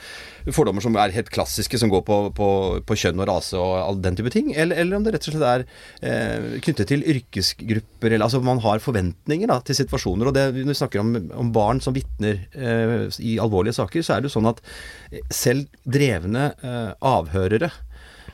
fordommer 0.56 0.86
som 0.86 0.98
er 1.00 1.16
helt 1.16 1.32
klassiske, 1.34 1.82
som 1.82 1.92
går 1.94 2.04
på, 2.08 2.20
på, 2.36 2.50
på 2.90 3.00
kjønn 3.04 3.22
og 3.24 3.30
rase 3.30 3.60
og 3.60 3.76
all 3.84 4.02
den 4.04 4.18
type 4.20 4.34
ting, 4.34 4.52
eller, 4.56 4.82
eller 4.82 5.00
om 5.00 5.06
det 5.06 5.16
rett 5.16 5.30
og 5.30 5.36
slett 5.36 5.48
er 5.50 5.66
eh, 6.06 6.60
knyttet 6.66 6.90
til 6.92 7.06
yrkesgrupper, 7.14 8.16
eller 8.16 8.26
altså 8.28 8.42
man 8.46 8.62
har 8.64 8.84
forventninger 8.84 9.50
da, 9.52 9.60
til 9.66 9.78
situasjoner. 9.78 10.30
Og 10.30 10.38
det, 10.38 10.48
når 10.58 10.74
vi 10.74 10.80
snakker 10.82 11.04
om, 11.04 11.14
om 11.46 11.54
barn 11.56 11.82
som 11.84 11.96
vitner 11.96 12.44
eh, 12.54 13.08
i 13.26 13.38
alvorlige 13.42 13.78
saker, 13.80 14.06
så 14.06 14.16
er 14.16 14.24
det 14.24 14.32
jo 14.32 14.38
sånn 14.40 14.50
at 14.52 14.64
selv 15.34 15.68
drevne 15.86 16.54
eh, 16.64 16.92
avhørere 17.06 17.70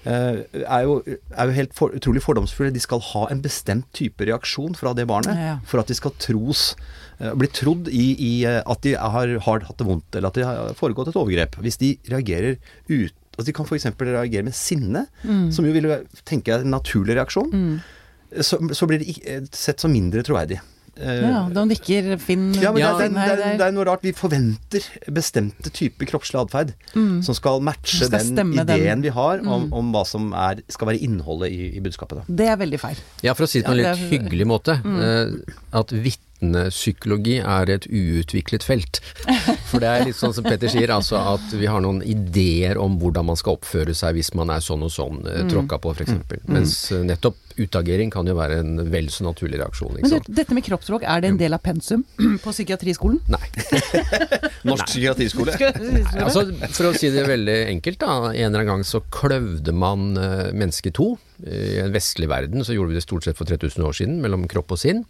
eh, 0.06 0.44
er 0.62 0.84
jo, 0.86 1.00
er 1.06 1.50
jo 1.50 1.56
helt 1.58 1.74
for, 1.78 1.96
utrolig 1.98 2.22
fordomsfulle. 2.24 2.74
De 2.76 2.84
skal 2.84 3.02
ha 3.14 3.26
en 3.34 3.42
bestemt 3.46 3.88
type 3.98 4.28
reaksjon 4.30 4.76
fra 4.78 4.94
det 4.98 5.08
barnet 5.10 5.36
Ja. 5.40 5.58
for 5.66 5.82
at 5.82 5.88
de 5.92 5.98
skal 5.98 6.14
tros 6.22 6.76
eh, 7.20 7.34
bli 7.34 7.48
trodd 7.50 7.90
i, 7.90 8.06
i 8.20 8.34
at 8.46 8.82
de 8.86 8.94
har, 9.00 9.36
har 9.48 9.66
hatt 9.68 9.78
det 9.82 9.88
vondt, 9.90 10.16
eller 10.16 10.30
at 10.30 10.40
det 10.40 10.46
har 10.46 10.74
foregått 10.78 11.10
et 11.14 11.20
overgrep. 11.20 11.58
Hvis 11.66 11.78
de 11.82 11.96
reagerer 12.12 12.58
ut 12.90 13.14
Altså 13.36 13.50
De 13.50 13.54
kan 13.58 13.66
f.eks. 13.68 13.86
reagere 14.00 14.46
med 14.48 14.56
sinne, 14.56 15.02
som 15.52 15.66
jo 15.68 15.74
vil 15.76 15.90
tenke 16.24 16.54
er 16.56 16.62
en 16.64 16.70
naturlig 16.72 17.18
reaksjon. 17.18 17.82
Så, 18.40 18.56
så 18.72 18.88
blir 18.88 19.02
det 19.04 19.50
sett 19.52 19.84
som 19.84 19.92
mindre 19.92 20.24
troverdig. 20.24 20.62
Eh, 20.98 21.22
Ja, 21.26 21.42
Da 21.52 21.64
nikker 21.68 22.14
Finn 22.24 22.54
ja, 22.56 22.72
men 22.72 22.80
Ja, 22.82 22.94
det, 22.98 23.06
er, 23.06 23.10
det, 23.10 23.24
er, 23.26 23.36
det, 23.36 23.46
er, 23.46 23.58
det 23.60 23.66
er 23.68 23.76
noe 23.76 23.86
rart. 23.90 24.04
Vi 24.06 24.14
forventer 24.16 24.86
bestemte 25.12 25.72
typer 25.76 26.08
kroppslig 26.08 26.40
atferd 26.46 26.74
som 26.96 27.36
skal 27.36 27.60
matche 27.66 28.06
skal 28.08 28.32
den 28.36 28.54
ideen 28.54 28.86
den. 28.86 29.02
vi 29.04 29.10
har 29.16 29.44
om, 29.44 29.68
om 29.76 29.92
hva 29.96 30.06
som 30.08 30.32
er, 30.34 30.62
skal 30.72 30.88
være 30.94 31.02
innholdet 31.04 31.52
i, 31.52 31.72
i 31.78 31.84
budskapet. 31.84 32.22
Da. 32.24 32.38
Det 32.44 32.48
er 32.54 32.58
veldig 32.64 32.80
feil. 32.80 33.02
Ja, 33.26 33.34
for 33.36 33.48
å 33.48 33.52
si 33.52 33.60
det 33.60 33.68
på 33.68 33.76
en 33.76 33.82
litt 33.82 33.92
er- 33.92 34.08
hyggelig 34.14 34.48
måte. 34.48 34.80
Mm. 34.84 35.44
At 35.76 35.92
vitnepsykologi 36.36 37.40
er 37.40 37.70
et 37.70 37.88
uutviklet 37.88 38.64
felt. 38.64 39.02
For 39.70 39.80
det 39.80 39.90
er 39.90 40.06
litt 40.06 40.18
sånn 40.18 40.34
som 40.36 40.46
Petter 40.46 40.70
sier, 40.72 40.92
altså 40.92 41.18
at 41.36 41.54
vi 41.56 41.68
har 41.68 41.82
noen 41.82 42.02
ideer 42.04 42.78
om 42.78 43.00
hvordan 43.00 43.26
man 43.26 43.40
skal 43.40 43.58
oppføre 43.58 43.96
seg 43.96 44.16
hvis 44.16 44.34
man 44.36 44.52
er 44.54 44.64
sånn 44.64 44.84
og 44.86 44.92
sånn, 44.94 45.24
eh, 45.28 45.46
tråkka 45.50 45.80
på 45.82 45.96
f.eks. 45.96 46.16
Mens 46.48 46.78
eh, 46.92 47.04
nettopp 47.06 47.42
utagering 47.56 48.12
kan 48.12 48.28
jo 48.28 48.36
være 48.36 48.60
en 48.60 48.90
vel 48.92 49.08
så 49.14 49.24
naturlig 49.24 49.62
reaksjon. 49.62 49.96
Men 49.96 50.12
du, 50.12 50.32
dette 50.36 50.56
med 50.56 50.66
kroppsspråk, 50.66 51.06
er 51.08 51.24
det 51.24 51.32
en 51.32 51.40
del 51.40 51.56
av 51.56 51.64
pensum 51.64 52.04
på 52.44 52.52
psykiatriskolen? 52.52 53.22
Nei. 53.32 53.44
Norsk 54.68 54.90
psykiatriskole. 54.90 55.56
Altså, 56.20 56.50
for 56.76 56.90
å 56.90 56.96
si 56.98 57.12
det 57.14 57.24
veldig 57.30 57.60
enkelt, 57.72 58.02
da. 58.04 58.34
En 58.34 58.50
eller 58.50 58.66
annen 58.66 58.74
gang 58.74 58.88
så 58.88 59.02
kløvde 59.14 59.72
man 59.76 60.14
uh, 60.20 60.52
mennesket 60.52 60.98
to. 61.00 61.14
I 61.46 61.82
en 61.84 61.94
vestlig 61.96 62.30
verden 62.32 62.64
så 62.64 62.76
gjorde 62.76 62.94
vi 62.94 63.00
det 63.00 63.06
stort 63.06 63.26
sett 63.28 63.40
for 63.40 63.48
3000 63.48 63.88
år 63.88 63.96
siden, 63.96 64.20
mellom 64.24 64.48
kropp 64.52 64.76
og 64.76 64.82
sinn. 64.82 65.04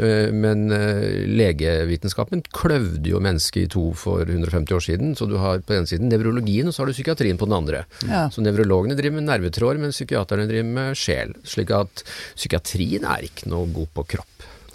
Eh, 0.00 0.32
Men 0.32 0.70
eh, 0.72 1.26
legevitenskapen 1.28 2.42
kløvde 2.54 3.12
jo 3.12 3.20
mennesket 3.22 3.66
i 3.66 3.70
to 3.74 3.90
for 3.98 4.24
150 4.24 4.76
år 4.76 4.84
siden. 4.86 5.14
Så 5.18 5.28
du 5.28 5.36
har 5.40 5.60
på 5.60 5.74
den 5.74 5.82
ene 5.82 5.90
siden 5.90 6.08
nevrologien, 6.12 6.68
og 6.68 6.74
så 6.74 6.82
har 6.82 6.92
du 6.92 6.96
psykiatrien 6.96 7.40
på 7.40 7.48
den 7.48 7.58
andre. 7.58 7.84
Ja. 8.08 8.24
Så 8.32 8.44
nevrologene 8.44 8.96
driver 8.98 9.20
med 9.20 9.28
nervetråder, 9.28 9.82
men 9.82 9.94
psykiaterne 9.94 10.48
driver 10.48 10.70
med 10.78 10.98
sjel. 10.98 11.36
Slik 11.44 11.74
at 11.76 12.04
psykiatrien 12.36 13.04
er 13.04 13.28
ikke 13.28 13.50
noe 13.52 13.68
god 13.72 13.92
på 13.92 14.06
kropp. 14.16 14.31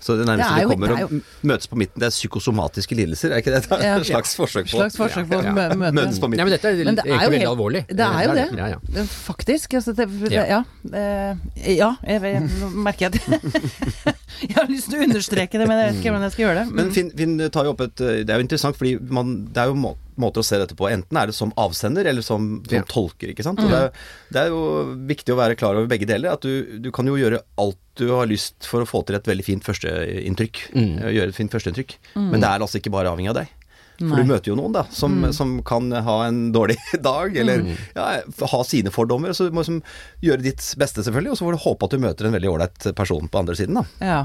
Så 0.08 0.16
det 0.16 0.26
nærmeste 0.30 0.56
Det 0.56 0.64
er 0.64 0.70
kommer 0.72 0.88
det 0.94 0.98
er 1.04 1.10
å 1.10 1.48
møtes 1.52 1.68
på 1.68 1.78
midten, 1.82 2.00
det 2.00 2.08
er 2.08 2.14
psykosomatiske 2.16 2.96
lidelser, 2.96 3.34
er 3.36 3.42
ikke 3.44 3.52
det? 3.58 3.62
det 3.68 3.80
Ja. 3.84 3.96
er 3.98 4.00
et 4.06 4.08
slags 4.14 4.36
forsøk 4.40 4.70
på 4.72 4.78
Slags 4.80 4.96
forsøk 5.02 5.28
på 5.28 5.36
å 5.36 5.44
Ja, 5.44 5.50
ja. 5.52 5.56
møte 5.76 5.94
Møtes 5.98 6.22
på 6.22 6.30
Nei, 6.30 6.38
midten. 6.38 6.48
men 6.48 6.54
dette 6.56 6.72
er 6.72 6.80
Men 6.88 6.96
det 6.96 7.04
er 7.04 7.12
egentlig 7.12 7.28
jo 7.28 7.34
veldig 7.36 7.50
alvorlig. 7.52 7.82
Det 7.92 8.08
er 8.08 8.24
jo 8.30 8.36
det. 8.40 8.48
Ja, 8.62 8.68
ja. 8.72 8.80
Eh, 9.02 9.12
Faktisk. 9.28 9.74
Altså, 9.82 9.94
det, 10.00 10.08
Ja. 10.32 10.46
ja. 10.56 10.62
eh, 10.94 11.76
ja 11.76 11.90
jeg, 12.08 12.22
jeg, 12.24 12.42
nå 12.62 12.70
merker 12.88 13.10
jeg 13.10 13.20
at 13.20 14.16
Jeg 14.48 14.56
har 14.56 14.68
lyst 14.70 14.90
til 14.92 15.00
å 15.02 15.04
understreke 15.08 15.58
det, 15.60 15.68
men 15.68 15.80
jeg 15.82 15.88
vet 15.92 16.00
ikke 16.02 16.12
hvordan 16.14 16.28
jeg 16.28 16.36
skal 16.38 16.46
gjøre 16.48 16.60
det. 16.64 16.66
Men 16.80 16.92
Finn, 16.96 17.12
Finn 17.18 17.38
tar 17.52 17.66
jo 17.68 17.72
opp 17.76 17.82
et 17.88 17.96
Det 17.98 18.30
er 18.30 18.38
jo 18.38 18.46
interessant, 18.46 18.78
fordi 18.78 18.96
man, 19.12 19.36
det 19.52 19.64
er 19.64 19.72
jo 19.72 19.78
må, 19.82 19.96
måter 20.22 20.42
å 20.44 20.46
se 20.48 20.58
dette 20.62 20.76
på. 20.78 20.88
Enten 20.92 21.18
er 21.22 21.30
det 21.32 21.36
som 21.38 21.52
avsender, 21.58 22.06
eller 22.10 22.26
som, 22.26 22.64
som 22.68 22.78
Ja. 22.80 22.84
tolker. 22.90 23.32
ikke 23.34 23.44
sant? 23.46 23.60
Og 23.64 23.70
det, 23.72 23.78
er, 23.88 24.08
det 24.34 24.42
er 24.44 24.54
jo 24.54 24.62
viktig 25.10 25.34
å 25.36 25.40
være 25.40 25.56
klar 25.60 25.76
over 25.80 25.88
begge 25.92 26.08
deler. 26.10 26.34
At 26.38 26.42
du, 26.46 26.80
du 26.82 26.92
kan 26.96 27.06
jo 27.10 27.18
gjøre 27.20 27.44
alt 27.62 27.78
du 27.98 28.10
har 28.14 28.28
lyst 28.30 28.68
for 28.70 28.84
å 28.84 28.90
få 28.90 29.02
til 29.08 29.18
et 29.18 29.26
veldig 29.26 29.46
fint 29.46 29.64
førsteinntrykk. 29.66 30.60
Mm. 30.76 30.92
Eh, 31.02 31.14
Gjøre 31.18 31.34
et 31.34 31.38
fint 31.40 31.54
førsteinntrykk. 31.54 31.96
Men 32.18 32.42
det 32.44 32.50
er 32.50 32.62
altså 32.66 32.78
ikke 32.82 32.94
bare 32.94 33.10
avhengig 33.14 33.32
av 33.34 33.40
deg. 33.42 33.54
For 33.98 34.12
Nei. 34.14 34.20
du 34.22 34.30
møter 34.30 34.52
jo 34.52 34.56
noen 34.60 34.76
da, 34.76 34.84
som, 34.94 35.16
som 35.34 35.56
kan 35.66 35.88
ha 36.06 36.18
en 36.28 36.52
dårlig 36.54 36.76
dag, 37.02 37.34
eller 37.42 37.64
ja, 37.96 38.20
ha 38.52 38.60
sine 38.70 38.92
fordommer. 38.94 39.34
Så 39.34 39.48
du 39.50 39.56
må 39.58 39.64
liksom 39.64 39.80
gjøre 40.22 40.46
ditt 40.46 40.62
beste, 40.78 41.02
selvfølgelig, 41.02 41.32
og 41.34 41.40
så 41.40 41.48
får 41.48 41.56
du 41.58 41.64
håpe 41.64 41.88
at 41.90 41.96
du 41.96 42.04
møter 42.04 42.28
en 42.30 42.36
veldig 42.38 42.52
ålreit 42.52 42.86
person 43.00 43.26
på 43.34 43.42
andre 43.42 43.56
siden. 43.58 43.80
da. 43.80 43.86
Ja. 44.06 44.20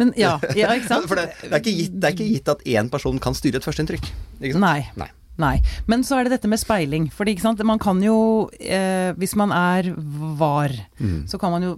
Men 0.00 0.12
ja, 0.16 0.36
ja 0.56 0.72
ikke 0.76 0.90
sant? 0.92 1.08
For 1.10 1.18
det, 1.18 1.28
det, 1.42 1.52
er 1.52 1.60
ikke 1.62 1.76
gitt, 1.76 1.94
det 2.00 2.10
er 2.10 2.16
ikke 2.18 2.32
gitt 2.32 2.50
at 2.56 2.66
én 2.66 2.90
person 2.92 3.22
kan 3.22 3.36
styre 3.36 3.60
et 3.60 3.66
førsteinntrykk. 3.66 4.10
Nei. 4.56 4.80
Nei. 4.96 5.10
Nei. 5.40 5.56
Men 5.88 6.04
så 6.06 6.16
er 6.16 6.26
det 6.26 6.36
dette 6.36 6.48
med 6.48 6.60
speiling. 6.60 7.08
Fordi 7.12 7.36
man 7.68 7.80
kan 7.80 8.00
jo, 8.02 8.48
eh, 8.60 9.12
hvis 9.20 9.36
man 9.36 9.52
er 9.52 9.92
var, 10.38 10.72
så 11.28 11.38
kan 11.38 11.52
man 11.52 11.62
jo 11.62 11.74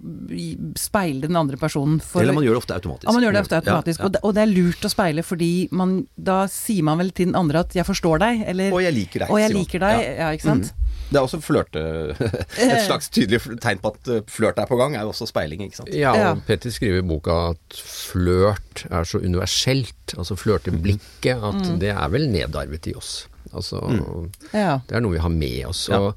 speile 0.78 1.26
den 1.26 1.36
andre 1.36 1.56
personen. 1.56 2.00
For, 2.00 2.22
Eller 2.22 2.32
man 2.32 2.44
gjør 2.44 2.54
det 2.54 2.62
ofte 2.62 2.74
automatisk. 2.74 3.08
Ja, 3.08 3.12
man 3.12 3.22
gjør 3.22 3.32
det 3.32 3.42
ofte 3.42 3.58
automatisk. 3.58 3.98
Ja, 3.98 4.04
Og, 4.04 4.12
det, 4.12 4.20
og 4.22 4.34
det 4.34 4.42
er 4.42 4.52
lurt 4.52 4.86
å 4.86 4.90
speile, 4.92 5.22
fordi 5.26 5.68
man, 5.72 6.06
da 6.16 6.46
sier 6.46 6.86
man 6.86 6.98
vel 6.98 7.10
til 7.10 7.32
den 7.32 7.36
andre 7.36 7.60
at 7.66 7.74
'jeg 7.74 7.86
forstår 7.86 8.18
deg', 8.18 8.44
eller 8.46 8.72
Og 8.72 8.82
jeg 8.82 8.94
liker 8.94 9.18
deg, 9.20 9.30
Og 9.30 9.40
jeg 9.40 9.50
liker 9.50 9.78
deg, 9.80 9.98
Ja. 9.98 10.12
ja, 10.22 10.30
ikke 10.36 10.42
sant. 10.42 10.72
Det 11.08 11.16
er 11.16 11.24
også 11.24 11.38
flørte 11.40 11.80
Et 12.64 12.82
slags 12.84 13.08
tydelig 13.08 13.40
tegn 13.64 13.78
på 13.80 13.94
at 13.94 14.10
uh, 14.12 14.18
flørt 14.28 14.58
er 14.60 14.66
på 14.68 14.76
gang, 14.76 14.96
er 14.96 15.06
jo 15.06 15.12
også 15.14 15.26
speiling, 15.30 15.62
ikke 15.64 15.76
sant. 15.80 15.88
Ja, 15.96 16.10
og 16.12 16.18
Ja. 16.20 16.34
Petter 16.46 16.70
skriver 16.74 16.98
i 17.00 17.06
boka 17.08 17.36
at 17.54 17.80
flørt 17.80 18.84
er 18.90 19.04
så 19.08 19.18
universelt, 19.24 20.14
altså 20.18 20.36
flørteblikket, 20.36 21.36
at 21.40 21.54
Mm. 21.64 21.78
det 21.80 21.90
er 21.94 22.08
vel 22.12 22.28
nedarvet 22.30 22.86
i 22.86 22.94
oss. 22.94 23.26
Altså, 23.54 23.80
Ja. 24.52 24.78
Det 24.88 24.96
er 24.96 25.00
noe 25.00 25.12
vi 25.16 25.18
har 25.24 25.32
med 25.32 25.64
oss. 25.66 25.86
Ja. 25.88 25.98
Og 25.98 26.14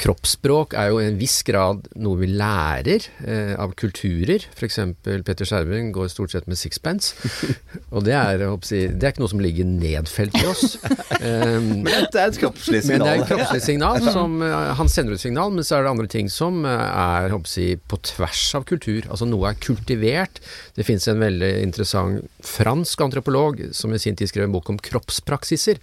kroppsspråk 0.00 0.74
er 0.78 0.90
jo 0.92 1.00
i 1.00 1.06
en 1.10 1.18
viss 1.20 1.40
grad 1.46 1.86
noe 2.00 2.18
vi 2.20 2.28
lærer 2.30 3.04
eh, 3.24 3.52
av 3.60 3.74
kulturer. 3.78 4.46
F.eks. 4.56 4.78
Petter 5.04 5.48
Skjerven 5.48 5.90
går 5.94 6.08
stort 6.12 6.32
sett 6.34 6.48
med 6.50 6.58
sixpence. 6.60 7.14
og 7.94 8.06
det 8.06 8.14
er, 8.16 8.40
jeg 8.40 8.94
det 8.96 9.04
er 9.04 9.12
ikke 9.12 9.24
noe 9.24 9.32
som 9.32 9.42
ligger 9.44 9.68
nedfelt 9.68 10.36
i 10.40 10.46
oss. 10.50 10.76
Um, 11.20 11.82
Men 11.84 12.06
det 12.08 12.16
er 12.16 12.30
et 12.30 12.36
kroppslig 12.40 12.78
signal. 12.80 12.94
men 12.94 13.02
det 13.02 13.10
er 13.10 13.18
et 13.20 13.28
kroppslig 13.28 13.60
signal. 13.60 13.98
Som, 14.14 14.38
eh, 14.44 14.70
han 14.78 14.88
sender 14.88 15.18
ut 15.18 15.20
signal, 15.20 15.50
men 15.52 15.66
så 15.66 15.76
er 15.76 15.84
det 15.84 15.90
andre 15.90 16.08
ting 16.08 16.30
som 16.32 16.62
eh, 16.64 16.70
er 16.72 17.34
jeg, 17.34 17.76
på 17.92 17.98
tvers 18.08 18.44
av 18.56 18.64
kultur. 18.68 19.04
Altså 19.10 19.28
noe 19.28 19.50
er 19.50 19.58
kultivert. 19.60 20.40
Det 20.78 20.86
fins 20.88 21.04
en 21.12 21.20
veldig 21.20 21.50
interessant 21.66 22.24
fransk 22.46 23.04
antropolog 23.04 23.60
som 23.76 23.92
i 23.92 24.00
sin 24.00 24.16
tid 24.16 24.32
skrev 24.32 24.48
en 24.48 24.54
bok 24.54 24.72
om 24.72 24.80
kroppspraksiser. 24.80 25.82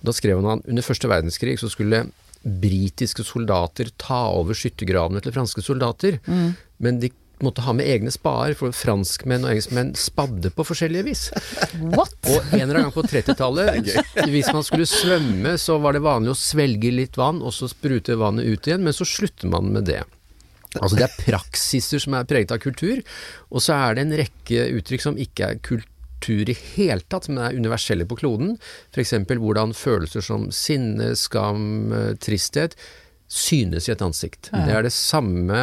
Da 0.00 0.14
skrev 0.16 0.40
han 0.40 0.56
at 0.56 0.72
under 0.72 0.88
første 0.88 1.10
verdenskrig 1.12 1.58
så 1.60 1.68
skulle 1.72 2.06
britiske 2.42 3.24
soldater 3.26 3.90
ta 4.00 4.26
over 4.34 4.56
skyttergravene 4.56 5.22
til 5.24 5.34
franske 5.34 5.64
soldater. 5.64 6.20
Men 6.78 7.00
de 7.02 7.10
måtte 7.44 7.62
ha 7.62 7.72
med 7.76 7.86
egne 7.86 8.12
spader, 8.12 8.56
for 8.58 8.74
franskmenn 8.74 9.44
og 9.46 9.52
engelskmenn 9.52 9.92
spadde 9.98 10.50
på 10.54 10.66
forskjellige 10.66 11.06
vis. 11.06 11.24
What? 11.94 12.16
Og 12.26 12.38
en 12.50 12.64
eller 12.64 12.80
annen 12.80 12.88
gang 12.88 12.94
på 12.96 13.06
30-tallet, 13.06 13.90
hvis 14.32 14.50
man 14.54 14.66
skulle 14.66 14.88
svømme, 14.90 15.56
så 15.60 15.78
var 15.82 15.96
det 15.96 16.04
vanlig 16.06 16.34
å 16.34 16.38
svelge 16.38 16.92
litt 16.94 17.18
vann, 17.20 17.42
og 17.42 17.54
så 17.54 17.70
sprute 17.70 18.18
vannet 18.18 18.48
ut 18.48 18.70
igjen, 18.70 18.84
men 18.86 18.96
så 18.96 19.06
slutter 19.08 19.50
man 19.52 19.70
med 19.76 19.88
det. 19.90 20.02
Altså 20.78 20.98
det 20.98 21.06
er 21.06 21.20
praksiser 21.22 22.02
som 22.02 22.18
er 22.18 22.26
preget 22.28 22.52
av 22.54 22.60
kultur, 22.62 23.00
og 23.48 23.62
så 23.64 23.78
er 23.78 23.96
det 23.96 24.04
en 24.04 24.18
rekke 24.20 24.66
uttrykk 24.78 25.06
som 25.06 25.20
ikke 25.20 25.52
er 25.52 25.62
kultur 25.62 25.94
i 26.52 26.56
hele 26.76 27.04
tatt, 27.08 27.28
men 27.28 27.42
er 27.42 27.58
universelle 27.58 28.06
på 28.08 28.18
kloden. 28.20 28.56
F.eks. 28.94 29.14
hvordan 29.28 29.74
følelser 29.76 30.24
som 30.24 30.48
sinne, 30.54 31.14
skam, 31.16 31.92
eh, 31.92 32.14
tristhet 32.20 32.76
synes 33.28 33.88
i 33.88 33.92
et 33.92 34.00
ansikt. 34.00 34.48
Det 34.54 34.72
er 34.72 34.82
det 34.86 34.92
samme 34.94 35.58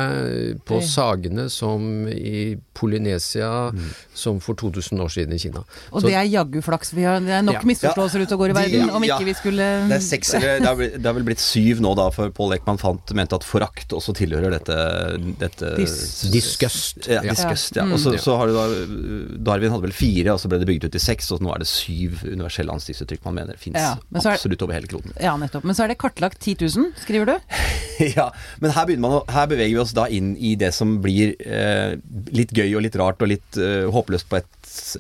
på 0.70 0.78
sagene 0.86 1.48
som 1.50 2.06
i 2.08 2.56
Polynesia 2.78 3.72
som 4.14 4.38
for 4.44 4.54
2000 4.60 5.02
år 5.02 5.10
siden 5.10 5.34
i 5.34 5.40
Kina. 5.42 5.64
Og 5.92 6.02
Så- 6.02 6.08
det 6.08 6.14
er 6.16 6.24
jaggu 6.30 6.62
flaks. 6.62 6.92
Vi 6.94 7.02
har, 7.04 7.20
det 7.20 7.30
er 7.30 7.42
nok 7.42 7.56
Ja. 7.56 7.62
misforståelser 7.66 8.22
ute 8.22 8.34
og 8.34 8.40
går 8.40 8.50
i 8.50 8.54
De- 8.54 8.60
verden, 8.60 8.90
om 8.92 9.04
ja. 9.04 9.16
ikke 9.18 9.26
vi 9.26 9.34
skulle 9.34 9.66
Det 9.90 9.96
er 9.98 10.00
seks, 10.00 10.34
eller 10.36 10.60
det 10.60 10.68
er, 10.68 10.98
det 11.00 11.06
er 11.06 11.14
vel 11.14 11.24
blitt 11.24 11.40
syv 11.40 11.80
nå, 11.82 11.96
da, 11.96 12.10
for 12.12 12.30
Paul 12.30 12.54
Ekman 12.54 12.78
fant, 12.78 13.14
mente 13.16 13.34
at 13.34 13.44
forakt 13.44 13.90
også 13.90 14.14
tilhører 14.14 14.52
dette, 14.52 15.38
dette 15.40 15.76
Dis- 15.78 16.30
Disgust. 16.32 17.08
Ja, 17.08 17.22
Ja. 17.24 17.32
disgust, 17.34 17.76
ja. 17.76 17.84
Mm. 17.84 17.94
Og 17.94 18.00
så, 18.00 18.14
så 18.20 18.38
har 18.38 18.48
du 18.48 18.54
da 18.54 19.46
Darwin 19.52 19.72
hadde 19.72 19.82
vel 19.82 19.92
fire, 19.92 20.34
og 20.34 20.40
så 20.40 20.48
ble 20.50 20.60
det 20.60 20.68
bygget 20.68 20.86
ut 20.86 20.92
til 20.92 21.02
seks, 21.02 21.32
og 21.32 21.42
nå 21.42 21.52
er 21.56 21.60
det 21.60 21.68
syv 21.68 22.22
universelle 22.30 22.70
ansiktsuttrykk 22.72 23.26
man 23.26 23.36
mener 23.36 23.58
fins 23.58 23.76
Ja, 23.76 23.96
er- 24.14 24.32
absolutt 24.36 24.62
over 24.62 24.74
hele 24.74 24.88
kloden. 24.88 25.12
Ja, 25.20 25.36
nettopp. 25.38 25.64
Men 25.64 25.74
så 25.76 25.84
er 25.86 25.88
det 25.88 25.98
kartlagt 25.98 26.40
10 26.40 26.56
000, 26.62 26.94
skriver 27.02 27.26
du? 27.26 27.36
ja, 28.18 28.28
men 28.62 28.72
her, 28.76 28.90
man, 29.00 29.14
å- 29.20 29.26
her 29.32 29.48
beveger 29.52 29.74
vi 29.78 29.82
oss 29.84 29.94
da 29.96 30.08
inn 30.12 30.34
i 30.38 30.56
det 30.60 30.74
som 30.76 30.98
blir 31.04 31.36
eh, 31.46 31.96
litt 32.36 32.52
gøy 32.56 32.74
og 32.76 32.84
litt 32.86 32.98
rart 33.00 33.24
og 33.24 33.32
litt 33.32 33.60
eh, 33.62 33.86
håpløst 33.94 34.28
på 34.32 34.40
et, 34.42 34.50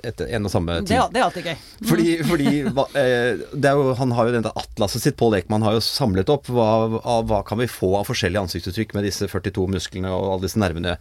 et, 0.07 0.23
en 0.37 0.47
og 0.47 0.53
samme 0.53 0.77
tid. 0.85 0.93
Det, 0.95 1.01
det 1.15 1.21
er 1.21 1.25
alltid 1.27 1.49
gøy. 1.51 1.57
Fordi, 1.89 2.07
fordi 2.29 2.53
hva, 2.71 2.85
eh, 3.01 3.43
det 3.53 3.73
jo, 3.75 3.89
Han 3.99 4.13
har 4.15 4.29
jo 4.29 4.37
dette 4.37 4.53
atlaset 4.63 5.03
sitt, 5.03 5.17
Pål 5.19 5.39
Ekman 5.41 5.65
har 5.67 5.75
jo 5.77 5.83
samlet 5.83 6.31
opp 6.31 6.47
hva, 6.53 6.69
av, 7.01 7.27
hva 7.29 7.41
kan 7.47 7.59
vi 7.61 7.67
få 7.71 7.91
av 7.99 8.07
forskjellige 8.07 8.45
ansiktsuttrykk 8.47 8.95
med 8.97 9.07
disse 9.09 9.27
42 9.31 9.67
musklene 9.75 10.13
og 10.15 10.31
alle 10.37 10.47
disse 10.47 10.61
nervene. 10.61 10.95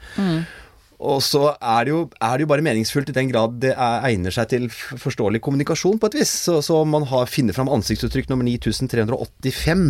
Og 1.02 1.18
så 1.26 1.48
er 1.58 1.84
det, 1.86 1.90
jo, 1.90 2.02
er 2.22 2.36
det 2.38 2.44
jo 2.46 2.50
bare 2.52 2.64
meningsfullt 2.64 3.10
i 3.10 3.16
den 3.16 3.30
grad 3.32 3.56
det 3.62 3.72
er, 3.74 4.04
egner 4.08 4.34
seg 4.34 4.48
til 4.52 4.68
forståelig 4.70 5.40
kommunikasjon 5.44 5.98
på 6.00 6.10
et 6.12 6.18
vis. 6.20 6.32
Så, 6.46 6.60
så 6.64 6.82
man 6.88 7.06
har, 7.10 7.26
finner 7.30 7.56
fram 7.56 7.70
ansiktsuttrykk 7.74 8.30
nummer 8.30 8.46
9385, 8.46 9.86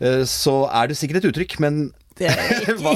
eh, 0.00 0.24
så 0.28 0.56
er 0.70 0.90
det 0.90 0.98
sikkert 0.98 1.22
et 1.22 1.30
uttrykk, 1.32 1.58
men 1.64 1.84
hva, 2.78 2.92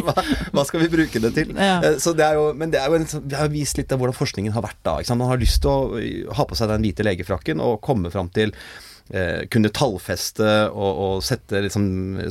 hva, 0.00 0.14
hva 0.54 0.62
skal 0.64 0.80
vi 0.80 0.88
bruke 0.94 1.20
det 1.20 1.34
til? 1.36 1.50
Ja. 1.52 1.74
Eh, 1.84 1.98
Så 2.00 2.14
det 2.16 2.24
er 2.24 2.38
jo, 2.38 2.46
men 2.56 2.72
det 2.72 2.80
er 2.80 2.88
jo 2.88 2.96
en, 2.96 3.04
vi 3.28 3.36
har 3.36 3.50
vist 3.52 3.76
litt 3.80 3.92
av 3.92 4.00
hvordan 4.00 4.16
forskningen 4.16 4.54
har 4.56 4.64
vært 4.64 4.80
da. 4.86 4.96
Man 5.12 5.28
har 5.28 5.40
lyst 5.40 5.60
til 5.64 5.70
å 5.72 6.32
ha 6.38 6.46
på 6.48 6.56
seg 6.56 6.72
den 6.72 6.86
hvite 6.86 7.04
legefrakken 7.04 7.60
og 7.60 7.82
komme 7.84 8.12
fram 8.14 8.30
til 8.32 8.54
eh, 9.10 9.44
kunne 9.52 9.72
tallfeste 9.74 10.48
og, 10.70 11.00
og 11.04 11.24
sette 11.26 11.60
liksom 11.66 11.86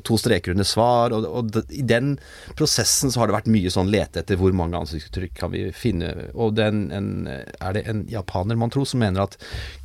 to 0.05 0.17
streker 0.21 0.55
under 0.55 0.67
svar. 0.67 1.15
Og, 1.15 1.27
og 1.27 1.59
i 1.73 1.83
den 1.85 2.15
prosessen 2.57 3.13
så 3.13 3.21
har 3.21 3.29
det 3.29 3.37
vært 3.37 3.51
mye 3.53 3.73
sånn 3.73 3.91
lete 3.93 4.23
etter 4.23 4.39
hvor 4.39 4.55
mange 4.57 4.79
ansiktsuttrykk 4.79 5.35
kan 5.41 5.53
vi 5.53 5.67
finne. 5.75 6.13
Og 6.33 6.55
den, 6.57 6.87
en, 6.95 7.13
er 7.29 7.77
det 7.77 7.85
en 7.89 8.05
japaner, 8.11 8.59
man 8.59 8.73
tror, 8.73 8.87
som 8.89 9.03
mener 9.03 9.27
at 9.27 9.37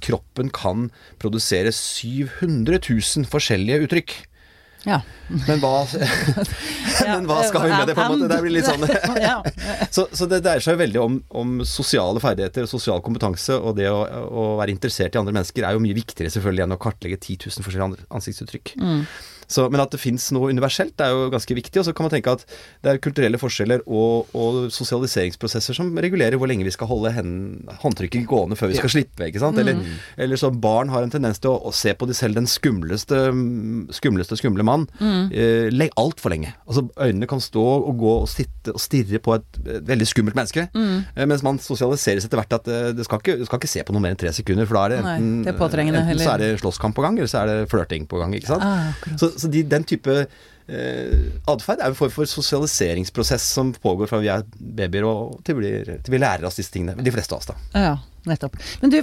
kroppen 0.05 0.53
kan 0.55 0.89
produsere 1.23 1.75
700 1.75 2.81
000 2.81 3.29
forskjellige 3.29 3.89
uttrykk. 3.89 4.19
Ja. 4.89 5.03
Men 5.29 5.61
hva, 5.61 5.73
men 7.13 7.27
hva 7.29 7.43
skal 7.45 7.67
vi 7.67 7.73
med 7.75 7.91
det, 7.91 7.97
på 7.99 8.05
en 8.05 8.13
måte? 8.15 8.29
Det 8.33 8.41
blir 8.45 8.55
litt 8.57 8.69
sånn 8.69 8.87
så, 9.97 10.07
så 10.09 10.29
det 10.31 10.41
dreier 10.47 10.65
seg 10.65 10.79
veldig 10.81 11.03
om, 11.03 11.19
om 11.43 11.59
sosiale 11.69 12.23
ferdigheter 12.25 12.65
og 12.65 12.73
sosial 12.73 13.03
kompetanse, 13.05 13.57
og 13.59 13.77
det 13.79 13.91
å, 13.93 14.01
å 14.29 14.47
være 14.61 14.73
interessert 14.75 15.17
i 15.17 15.21
andre 15.21 15.37
mennesker 15.37 15.69
er 15.69 15.77
jo 15.77 15.85
mye 15.85 15.99
viktigere 15.99 16.33
selvfølgelig 16.33 16.67
enn 16.67 16.79
å 16.79 16.81
kartlegge 16.81 17.21
10 17.21 17.51
000 17.51 17.69
forskjellige 17.69 18.09
ansiktsuttrykk. 18.09 18.79
ansiktsuttrykk. 18.79 19.38
Så, 19.49 19.65
men 19.73 19.81
at 19.81 19.91
det 19.95 20.01
fins 20.03 20.27
noe 20.37 20.51
universelt 20.53 21.01
er 21.01 21.15
jo 21.15 21.31
ganske 21.33 21.55
viktig, 21.57 21.81
og 21.81 21.87
så 21.89 21.95
kan 21.97 22.05
man 22.05 22.13
tenke 22.13 22.35
at 22.37 22.43
det 22.85 22.91
er 22.93 22.99
kulturelle 23.01 23.39
forskjeller 23.41 23.81
og, 23.89 24.29
og 24.37 24.59
sosialiseringsprosesser 24.75 25.75
som 25.79 25.89
regulerer 25.97 26.37
hvor 26.37 26.51
lenge 26.51 26.67
vi 26.69 26.73
skal 26.75 26.91
holde 26.91 27.13
håndtrykket 27.83 28.27
gående 28.29 28.59
før 28.61 28.71
vi 28.73 28.77
skal 28.79 28.93
slippe, 28.93 29.29
ikke 29.31 29.41
sant. 29.43 29.59
Eller, 29.63 29.79
eller 30.21 30.37
så 30.41 30.51
barn 30.53 30.93
har 30.93 31.03
en 31.07 31.13
tendens 31.13 31.41
til 31.41 31.51
å, 31.55 31.59
å 31.71 31.73
se 31.75 31.95
på 31.97 32.07
de 32.11 32.17
selv 32.17 32.37
den 32.39 32.47
skumleste, 32.51 33.19
skumleste 33.97 34.37
skumle 34.39 34.65
mann 34.67 34.87
eh, 35.33 35.69
le- 35.73 35.91
altfor 35.99 36.33
lenge. 36.35 36.53
Altså 36.69 36.85
øynene 37.01 37.29
kan 37.31 37.41
stå 37.43 37.65
og 37.89 37.97
gå 38.01 38.13
og 38.23 38.29
sitte 38.31 38.75
og 38.75 38.81
stirre 38.83 39.21
på 39.25 39.35
et, 39.39 39.47
et 39.65 39.87
veldig 39.89 40.07
skummelt 40.09 40.37
menneske, 40.39 40.69
eh, 40.77 41.25
mens 41.29 41.43
man 41.47 41.59
sosialiseres 41.63 42.27
etter 42.29 42.41
hvert 42.43 42.53
at 42.59 42.69
eh, 42.69 42.91
det 42.97 43.07
skal 43.09 43.19
skal 43.19 43.59
ikke 43.59 43.71
se 43.71 43.83
på 43.89 43.95
noe 43.97 44.03
mer 44.05 44.13
enn 44.15 44.21
tre 44.21 44.31
sekunder, 44.37 44.67
for 44.69 44.79
da 44.79 44.85
er 44.85 44.93
det 44.93 44.99
Nei, 45.09 45.15
enten, 45.19 45.39
det 45.47 45.55
er 45.55 45.59
enten 46.05 46.21
så 46.29 46.35
er 46.35 46.43
det 46.45 46.61
slåsskamp 46.63 46.95
på 46.99 47.03
gang, 47.05 47.17
eller 47.19 47.31
så 47.31 47.41
er 47.43 47.51
det 47.51 47.71
flørting 47.73 48.05
på 48.11 48.21
gang, 48.21 48.35
ikke 48.37 48.51
sant. 48.53 48.63
Ah, 48.63 49.17
så 49.19 49.31
så 49.39 49.51
de, 49.53 49.63
den 49.63 49.85
type 49.89 50.15
eh, 50.69 51.25
atferd 51.49 51.81
er 51.81 51.93
en 51.93 51.97
form 51.99 52.11
for 52.13 52.29
sosialiseringsprosess 52.29 53.47
som 53.55 53.73
pågår 53.73 54.11
fra 54.11 54.21
vi 54.23 54.29
er 54.33 54.45
babyer 54.59 55.07
og 55.09 55.39
til 55.47 55.57
vi, 55.59 55.65
blir- 55.65 56.03
til 56.05 56.13
vi 56.17 56.21
lærer 56.23 56.45
oss 56.49 56.59
disse 56.61 56.75
tingene. 56.75 56.97
De 57.01 57.15
fleste 57.15 57.35
av 57.35 57.41
oss, 57.43 57.49
da. 57.51 57.57
Ja, 57.75 57.95
nettopp. 58.29 58.59
Men 58.83 58.93
du, 58.93 58.99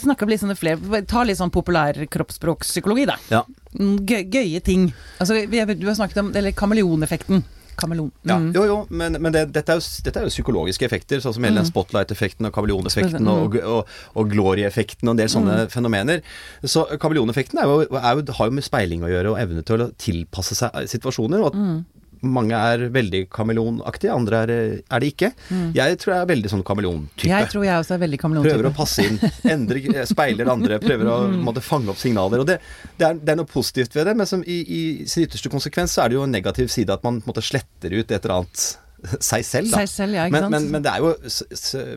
snakka 0.00 0.26
litt 0.30 0.40
sånn 0.40 0.56
flere 0.56 1.02
Ta 1.10 1.24
litt 1.28 1.38
sånn 1.40 1.52
populær 1.52 1.98
kroppsspråkpsykologi, 2.10 3.06
da. 3.10 3.18
Ja. 3.30 3.42
Gøye 3.76 4.60
ting. 4.64 4.88
Altså, 5.20 5.42
vi, 5.46 5.60
du 5.74 5.86
har 5.86 5.94
snakket 5.98 6.22
om 6.24 6.32
Eller 6.34 6.52
kameleoneffekten. 6.56 7.44
Kameleon. 7.80 8.10
Ja, 8.28 8.36
Mm. 8.38 8.50
jo, 8.54 8.62
jo, 8.68 8.76
men, 8.90 9.16
men 9.22 9.32
det, 9.32 9.46
dette, 9.52 9.72
er 9.72 9.80
jo, 9.80 10.02
dette 10.04 10.20
er 10.20 10.28
jo 10.28 10.32
psykologiske 10.34 10.84
effekter, 10.86 11.20
sånn 11.24 11.34
som 11.34 11.44
hele 11.48 11.60
den 11.62 11.68
spotlight-effekten 11.68 12.46
og 12.46 12.52
kameleoneffekten 12.56 13.24
Mm. 13.24 13.28
og, 13.32 13.56
og, 13.64 13.88
og 14.16 14.30
glory-effekten 14.32 15.08
og 15.08 15.14
en 15.16 15.22
del 15.22 15.28
sånne 15.32 15.56
fenomener. 15.72 16.20
Så 16.64 16.84
kameleoneffekten 17.00 17.58
har 17.60 18.46
jo 18.46 18.50
med 18.52 18.64
speiling 18.66 19.02
å 19.06 19.10
gjøre 19.12 19.32
og 19.34 19.38
evne 19.42 19.64
til 19.66 19.86
å 19.86 19.90
tilpasse 19.96 20.54
seg 20.58 20.70
situasjoner. 20.90 21.40
og 21.40 21.46
at 21.54 21.58
Mm. 21.60 21.84
Mange 22.22 22.56
er 22.58 22.82
veldig 22.92 23.22
kameleonaktige, 23.32 24.12
andre 24.12 24.40
er, 24.44 24.52
er 24.84 25.00
det 25.02 25.08
ikke. 25.14 25.30
Jeg 25.76 25.98
tror 26.02 26.12
jeg 26.14 26.24
er 26.24 26.28
veldig 26.30 26.50
sånn 26.52 26.64
kameleontype. 26.66 27.28
Mm. 27.28 27.32
Jeg 27.32 27.48
tror 27.52 27.64
jeg 27.64 27.84
også 27.84 27.94
er 27.96 28.02
veldig 28.04 28.20
kameleontype. 28.20 28.56
Prøver 28.58 28.68
å 28.68 28.74
passe 28.76 29.06
inn, 29.06 29.16
endre, 29.54 30.04
speiler 30.12 30.52
andre, 30.52 30.80
prøver 30.82 31.08
å 31.08 31.18
Mm. 31.30 31.40
måtte 31.46 31.62
fange 31.64 31.88
opp 31.92 31.98
signaler. 32.00 32.42
Og 32.42 32.46
det, 32.50 32.58
det, 32.98 33.06
er, 33.06 33.16
det 33.20 33.32
er 33.32 33.38
noe 33.40 33.48
positivt 33.48 33.94
ved 33.96 34.06
det, 34.10 34.16
men 34.18 34.28
som 34.28 34.44
i, 34.44 34.58
i 34.64 34.80
sin 35.08 35.24
ytterste 35.26 35.50
konsekvens 35.52 35.94
så 35.96 36.04
er 36.04 36.12
det 36.12 36.18
jo 36.18 36.26
en 36.26 36.32
negativ 36.34 36.68
side 36.72 36.92
at 36.92 37.04
man 37.06 37.22
måtte, 37.26 37.42
sletter 37.44 37.92
ut 37.96 38.10
et 38.10 38.16
eller 38.20 38.36
annet 38.40 38.64
seg 39.30 39.44
selv. 39.46 39.70
Da. 39.72 39.80
Seg 39.82 39.88
selv, 39.94 40.18
ja, 40.18 40.28
men, 40.32 40.50
men, 40.52 40.68
men 40.74 40.84
det 40.84 40.92
er 40.92 41.00
jo 41.04 41.14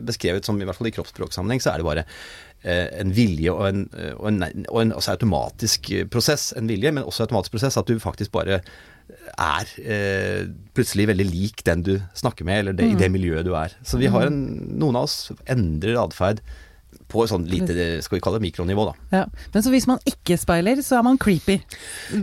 beskrevet 0.08 0.46
som, 0.46 0.56
i 0.60 0.64
hvert 0.68 0.78
fall 0.78 0.88
i 0.88 0.94
kroppsspråksammenheng, 0.96 1.60
så 1.60 1.72
er 1.74 1.82
det 1.82 1.86
bare 1.88 2.04
eh, 2.64 2.88
en 3.02 3.12
vilje 3.16 3.52
og 3.52 3.66
en, 3.68 3.82
og 4.16 4.26
en, 4.30 4.40
og 4.70 4.80
en 4.84 4.94
automatisk 4.96 5.90
prosess. 6.12 6.52
En 6.56 6.70
vilje, 6.70 6.92
men 6.96 7.04
også 7.04 7.26
automatisk 7.26 7.56
prosess. 7.58 7.76
At 7.80 7.90
du 7.90 7.98
faktisk 8.02 8.32
bare 8.36 8.62
er 9.38 9.70
eh, 9.80 10.44
plutselig 10.76 11.06
veldig 11.10 11.26
lik 11.30 11.62
den 11.66 11.82
du 11.86 11.94
snakker 12.14 12.44
med, 12.46 12.58
eller 12.64 12.76
det, 12.76 12.90
i 12.92 12.98
det 12.98 13.08
Mm. 13.10 13.16
miljøet 13.18 13.44
du 13.46 13.54
er. 13.58 13.72
Så 13.84 13.98
vi 13.98 14.06
har 14.12 14.26
en, 14.28 14.38
noen 14.78 14.96
av 14.96 15.08
oss 15.08 15.32
endrer 15.46 15.96
atferd 16.00 16.40
på 17.10 17.24
et 17.24 17.30
sånn 17.30 17.46
lite, 17.50 17.74
skal 18.02 18.16
vi 18.18 18.22
kalle 18.24 18.38
det 18.40 18.46
mikronivå, 18.48 18.86
da. 18.90 18.94
Ja. 19.12 19.24
Men 19.54 19.62
så 19.62 19.70
hvis 19.74 19.86
man 19.90 19.98
ikke 20.08 20.38
speiler, 20.40 20.80
så 20.82 20.98
er 20.98 21.02
man 21.06 21.18
creepy. 21.18 21.60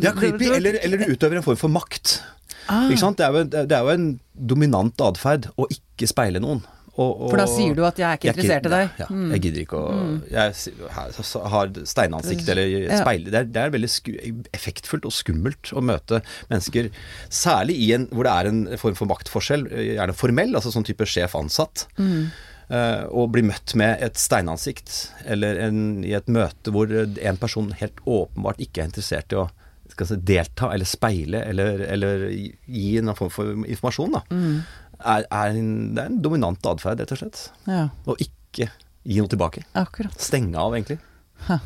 Ja, 0.02 0.12
creepy, 0.18 0.50
eller, 0.56 0.80
eller 0.84 0.98
du 0.98 1.14
utøver 1.14 1.38
en 1.38 1.44
form 1.46 1.60
for 1.60 1.70
makt. 1.72 2.22
Ah. 2.70 2.88
Det 2.90 3.24
er, 3.26 3.32
jo, 3.36 3.44
det 3.52 3.72
er 3.72 3.82
jo 3.84 3.94
en 3.94 4.20
dominant 4.36 5.02
atferd 5.02 5.50
å 5.60 5.68
ikke 5.74 6.08
speile 6.10 6.40
noen. 6.44 6.62
Og, 7.00 7.22
og, 7.22 7.30
For 7.32 7.38
da 7.40 7.46
sier 7.48 7.74
du 7.76 7.86
at 7.88 7.96
'jeg 7.96 8.04
er 8.10 8.18
ikke 8.18 8.30
interessert 8.34 8.66
i 8.66 8.70
deg'. 8.70 8.90
Ja, 9.00 9.06
Mm. 9.10 9.32
jeg 9.32 9.42
gidder 9.42 9.62
ikke 9.64 9.80
å 9.80 10.22
Jeg 10.30 10.54
har- 10.92 11.86
steinansikt 11.88 12.50
eller 12.50 12.98
speil 13.02 13.24
det, 13.26 13.34
er, 13.34 13.44
det 13.46 13.56
er 13.62 13.70
veldig 13.72 13.90
sku, 13.90 14.12
effektfullt 14.54 15.06
og 15.06 15.12
skummelt 15.16 15.72
å 15.72 15.82
møte 15.82 16.22
mennesker, 16.50 16.90
særlig 17.30 17.78
i 17.80 17.94
en 17.94 18.08
hvor 18.08 18.24
det 18.24 18.32
er 18.34 18.48
en 18.50 18.78
form 18.78 18.96
for 18.96 19.06
maktforskjell, 19.08 19.70
gjerne 19.72 20.14
formell, 20.14 20.54
altså 20.54 20.72
sånn 20.72 20.84
type 20.86 21.06
sjef-ansatt. 21.06 21.88
Mm. 21.98 22.28
Eh, 22.72 23.04
og 23.12 23.32
bli 23.34 23.42
møtt 23.42 23.74
med 23.76 24.02
et 24.02 24.14
steinansikt, 24.16 25.10
eller 25.26 25.58
en, 25.60 26.04
i 26.06 26.14
et 26.14 26.28
møte 26.28 26.72
hvor 26.72 26.88
en 26.92 27.38
person 27.38 27.72
helt 27.72 27.96
åpenbart 28.06 28.60
ikke 28.60 28.82
er 28.84 28.88
interessert 28.88 29.32
i 29.34 29.36
å 29.36 29.50
si, 30.08 30.16
delta 30.16 30.72
eller 30.74 30.86
speile 30.88 31.44
eller, 31.46 31.82
eller 31.92 32.30
gi 32.32 32.98
en 32.98 33.14
form 33.14 33.30
for 33.30 33.52
informasjon, 33.68 34.12
da, 34.14 34.22
Mm. 34.32 34.64
Er, 35.06 35.26
er 35.32 35.56
en, 35.58 35.72
det 35.96 36.04
er 36.04 36.10
en 36.12 36.22
dominant 36.22 36.66
atferd, 36.66 37.00
rett 37.00 37.12
og 37.12 37.18
slett. 37.24 37.50
Ja, 37.68 37.90
Og 38.08 38.18
ikke 38.20 38.70
gi 39.04 39.18
noe 39.22 39.28
tilbake. 39.32 39.64
akkurat. 39.74 40.14
Stenge 40.22 40.56
av, 40.62 40.74
egentlig. 40.78 41.00
Ha. 41.48 41.58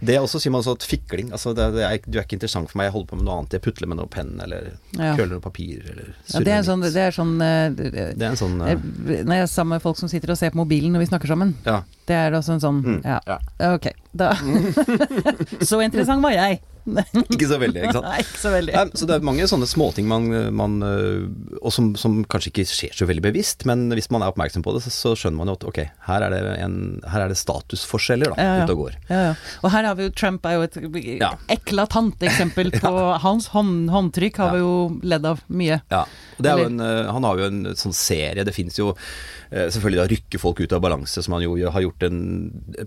Det 0.00 0.14
er 0.16 0.22
også, 0.24 0.40
sier 0.40 0.50
man 0.50 0.62
også, 0.62 0.72
at 0.78 0.84
fikling. 0.88 1.28
Altså, 1.36 1.52
det, 1.54 1.66
det 1.74 1.82
er, 1.84 1.98
du 2.08 2.16
er 2.18 2.24
ikke 2.24 2.38
interessant 2.38 2.70
for 2.70 2.78
meg, 2.80 2.86
jeg 2.88 2.94
holder 2.94 3.08
på 3.10 3.16
med 3.20 3.26
noe 3.28 3.34
annet. 3.36 3.52
Jeg 3.58 3.62
putler 3.66 3.86
med 3.90 3.98
noe 4.00 4.08
penn, 4.10 4.30
eller 4.42 4.70
Ja. 4.96 5.10
køller 5.14 5.36
noe 5.36 5.44
papir, 5.44 5.82
eller 5.92 6.08
Ja, 6.32 6.40
det 6.40 6.48
er 6.54 6.62
surrer 6.62 6.68
sånn, 6.70 6.82
det 6.86 7.02
er 7.04 7.12
sånn 7.14 7.34
eh, 7.44 7.68
det- 7.76 8.16
er 8.16 8.30
en 8.30 8.40
sånn 8.40 8.56
eh, 8.64 8.72
eh, 8.72 9.22
Når 9.28 9.34
jeg 9.36 9.42
er 9.44 9.46
sammen 9.52 9.74
med 9.76 9.82
folk 9.82 9.98
som 10.00 10.08
sitter 10.08 10.32
og 10.32 10.38
ser 10.40 10.50
på 10.50 10.62
mobilen 10.64 10.90
når 10.96 11.04
vi 11.04 11.10
snakker 11.12 11.28
sammen, 11.28 11.54
Ja. 11.68 11.82
det 12.08 12.16
er 12.16 12.32
også 12.32 12.56
en 12.56 12.60
sånn 12.64 12.80
Mm, 12.82 13.04
ja. 13.04 13.20
ja. 13.28 13.38
Ok, 13.74 13.90
da 14.16 14.32
Så 15.68 15.80
interessant 15.84 16.22
var 16.24 16.32
jeg. 16.34 16.60
Ikke 17.34 17.48
så 17.50 17.58
veldig, 17.60 17.82
ikke 17.84 17.96
sant. 17.96 18.06
Nei, 18.08 18.18
ikke 18.24 18.40
så 18.40 18.52
veldig. 18.54 18.74
Nei, 18.76 18.84
så 19.00 19.08
det 19.08 19.16
er 19.16 19.26
mange 19.26 19.46
sånne 19.50 19.68
småting 19.68 20.06
man, 20.10 20.28
man 20.56 20.78
øh, 20.86 21.26
Og 21.60 21.72
som, 21.74 21.90
som 22.00 22.20
kanskje 22.30 22.50
ikke 22.52 22.64
skjer 22.68 22.94
så 22.96 23.08
veldig 23.08 23.24
bevisst, 23.28 23.66
men 23.68 23.88
hvis 23.96 24.10
man 24.14 24.24
er 24.24 24.32
oppmerksom 24.32 24.64
på 24.64 24.74
det, 24.76 24.82
så, 24.86 24.92
så 24.94 25.12
skjønner 25.18 25.40
man 25.42 25.50
jo 25.52 25.56
at 25.58 25.66
ok, 25.70 25.80
her 26.08 26.26
er 26.26 26.34
det, 26.34 26.40
en, 26.64 26.76
her 27.10 27.24
er 27.26 27.32
det 27.32 27.38
statusforskjeller 27.40 28.32
da, 28.34 28.40
Ja, 28.40 28.54
ja. 28.60 28.64
ute 28.66 28.76
og 28.76 28.82
går. 28.84 28.96
Ja, 29.10 29.20
ja. 29.30 29.34
Og 29.64 29.74
her 29.74 29.88
har 29.90 29.98
vi 29.98 30.06
jo 30.08 30.14
Trump 30.16 30.46
er 30.48 30.56
jo 30.58 30.66
et 30.68 30.78
Ja. 31.20 31.32
eklatant 31.52 32.22
eksempel 32.26 32.72
på 32.82 32.94
Hans 33.24 33.50
hånd, 33.54 33.90
håndtrykk 33.92 34.40
har 34.42 34.54
vi 34.56 34.62
jo 34.64 34.72
ledd 35.06 35.26
av 35.28 35.42
mye. 35.48 35.80
Ja, 35.92 36.04
en, 36.40 36.80
øh, 36.80 37.10
Han 37.12 37.26
har 37.28 37.40
jo 37.40 37.48
en 37.50 37.60
sånn 37.76 37.94
serie, 37.96 38.44
det 38.46 38.54
finnes 38.56 38.78
jo 38.78 38.90
øh, 38.94 39.66
Selvfølgelig 39.70 40.00
da 40.00 40.06
rykke 40.14 40.40
folk 40.40 40.60
ut 40.64 40.72
av 40.76 40.80
balanse, 40.84 41.22
som 41.22 41.34
han 41.36 41.44
jo 41.44 41.56
har 41.70 41.84
gjort 41.84 42.06
en 42.08 42.20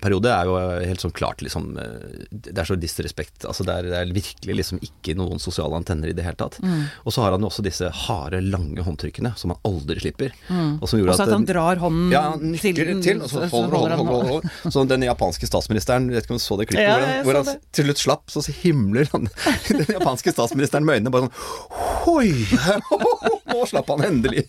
periode, 0.02 0.32
er 0.34 0.50
jo 0.50 0.58
helt 0.90 1.04
sånn 1.04 1.14
klart 1.16 1.44
liksom 1.46 1.74
Det 2.32 2.56
er 2.58 2.68
så 2.68 2.78
disrespekt. 2.80 3.46
Altså 3.50 3.66
det 3.68 3.76
er, 3.76 3.83
det 3.92 3.98
er 4.00 4.14
virkelig 4.16 4.58
liksom 4.60 4.82
ikke 4.86 5.16
noen 5.20 5.42
sosiale 5.42 5.78
antenner 5.78 6.12
i 6.12 6.16
det 6.16 6.26
hele 6.26 6.40
tatt. 6.40 6.60
Mm. 6.64 6.86
Og 7.04 7.16
så 7.16 7.24
har 7.26 7.36
han 7.36 7.44
jo 7.44 7.50
også 7.52 7.66
disse 7.66 7.90
harde, 8.04 8.42
lange 8.46 8.86
håndtrykkene 8.86 9.34
som 9.40 9.54
han 9.54 9.62
aldri 9.68 10.00
slipper. 10.04 10.34
Og 10.50 10.88
som 10.90 10.98
Og 10.98 11.04
gjorde 11.04 11.18
så 11.20 11.28
at 11.28 11.34
han 11.36 11.48
drar 11.50 11.82
hånden 11.82 12.12
Ja, 12.14 12.24
han 12.34 12.56
til, 12.60 12.80
til, 13.04 13.22
og 13.24 13.30
så 13.32 13.46
holder, 13.52 13.78
holder, 13.78 13.98
holder, 14.02 14.32
holder. 14.32 14.72
Så 14.74 14.86
den 14.90 15.06
japanske 15.08 15.50
statsministeren, 15.50 16.10
vet 16.14 16.26
ikke 16.26 16.38
om 16.38 16.42
du 16.42 16.46
så 16.46 16.60
det 16.60 16.70
klippet, 16.72 16.88
Ja, 16.88 17.22
hvor 17.26 17.40
han, 17.40 17.46
hvor 17.46 17.54
han 17.54 17.64
til 17.76 17.90
slutt 17.90 18.04
slapp, 18.04 18.26
så 18.34 18.44
himler 18.64 19.10
han 19.14 19.30
den 19.70 19.96
japanske 19.98 20.36
statsministeren 20.36 20.88
med 20.88 21.02
øynene 21.02 21.14
bare 21.14 21.28
sånn 21.28 21.36
Hoi! 22.04 22.30
Nå 23.54 23.64
slapp 23.70 23.90
han 23.94 24.04
endelig. 24.08 24.46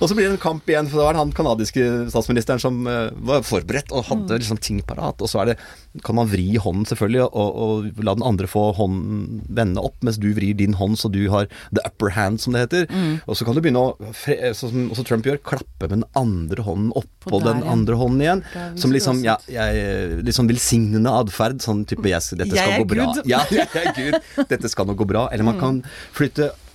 Og 0.00 0.08
så 0.08 0.16
blir 0.16 0.26
det 0.28 0.34
en 0.34 0.42
kamp 0.42 0.68
igjen, 0.70 0.88
for 0.90 1.00
da 1.00 1.08
er 1.08 1.16
det 1.16 1.22
han 1.22 1.34
kanadiske 1.36 1.86
statsministeren 2.12 2.62
som 2.62 2.82
uh, 2.88 3.10
var 3.30 3.44
forberedt 3.46 3.92
og 3.94 4.08
hadde 4.10 4.40
liksom 4.40 4.60
ting 4.62 4.80
parat. 4.86 5.20
Og 5.22 5.30
så 5.30 5.42
er 5.42 5.52
det, 5.52 5.56
kan 6.06 6.18
man 6.18 6.30
vri 6.30 6.48
hånden 6.60 6.88
selvfølgelig, 6.88 7.28
og, 7.30 7.60
og 7.64 8.04
la 8.06 8.16
den 8.18 8.26
andre 8.26 8.50
få 8.50 8.70
hånden 8.78 9.42
vende 9.48 9.84
opp, 9.84 9.98
mens 10.06 10.20
du 10.20 10.30
vrir 10.36 10.56
din 10.58 10.76
hånd 10.78 10.98
så 11.00 11.10
du 11.12 11.22
har 11.32 11.48
the 11.70 11.84
upper 11.86 12.14
hand, 12.16 12.40
som 12.42 12.56
det 12.56 12.64
heter. 12.66 12.88
Mm. 12.90 13.20
Og 13.26 13.38
så 13.38 13.46
kan 13.46 13.56
du 13.56 13.62
begynne 13.64 13.84
å, 13.90 14.12
sånn 14.18 14.74
som 14.74 14.88
også 14.94 15.06
Trump 15.08 15.28
gjør, 15.28 15.40
klappe 15.52 15.88
med 15.88 16.00
den 16.00 16.06
andre 16.18 16.64
hånden 16.66 16.94
oppå 16.98 17.42
den 17.44 17.62
andre 17.68 17.98
hånden 18.00 18.24
igjen. 18.24 18.44
Som 18.80 18.94
liksom, 18.94 19.22
ja, 19.26 19.36
jeg, 19.50 20.22
liksom 20.26 20.50
velsignende 20.50 21.12
atferd. 21.22 21.60
Sånn 21.62 21.84
type 21.88 22.08
yes, 22.10 22.32
dette 22.38 22.54
skal 22.56 22.82
gå 22.82 22.88
bra. 22.94 23.12
Ja, 23.28 23.44
jeg 23.52 23.68
er 23.68 23.94
Gud. 23.96 24.18
Dette 24.50 24.70
skal 24.72 24.88
nå 24.88 24.96
gå 24.98 25.06
bra. 25.08 25.28
Eller 25.32 25.46
man 25.46 25.58
mm. 25.58 25.62
kan 25.62 25.80
flytte 26.16 26.50
Eh, 26.50 26.69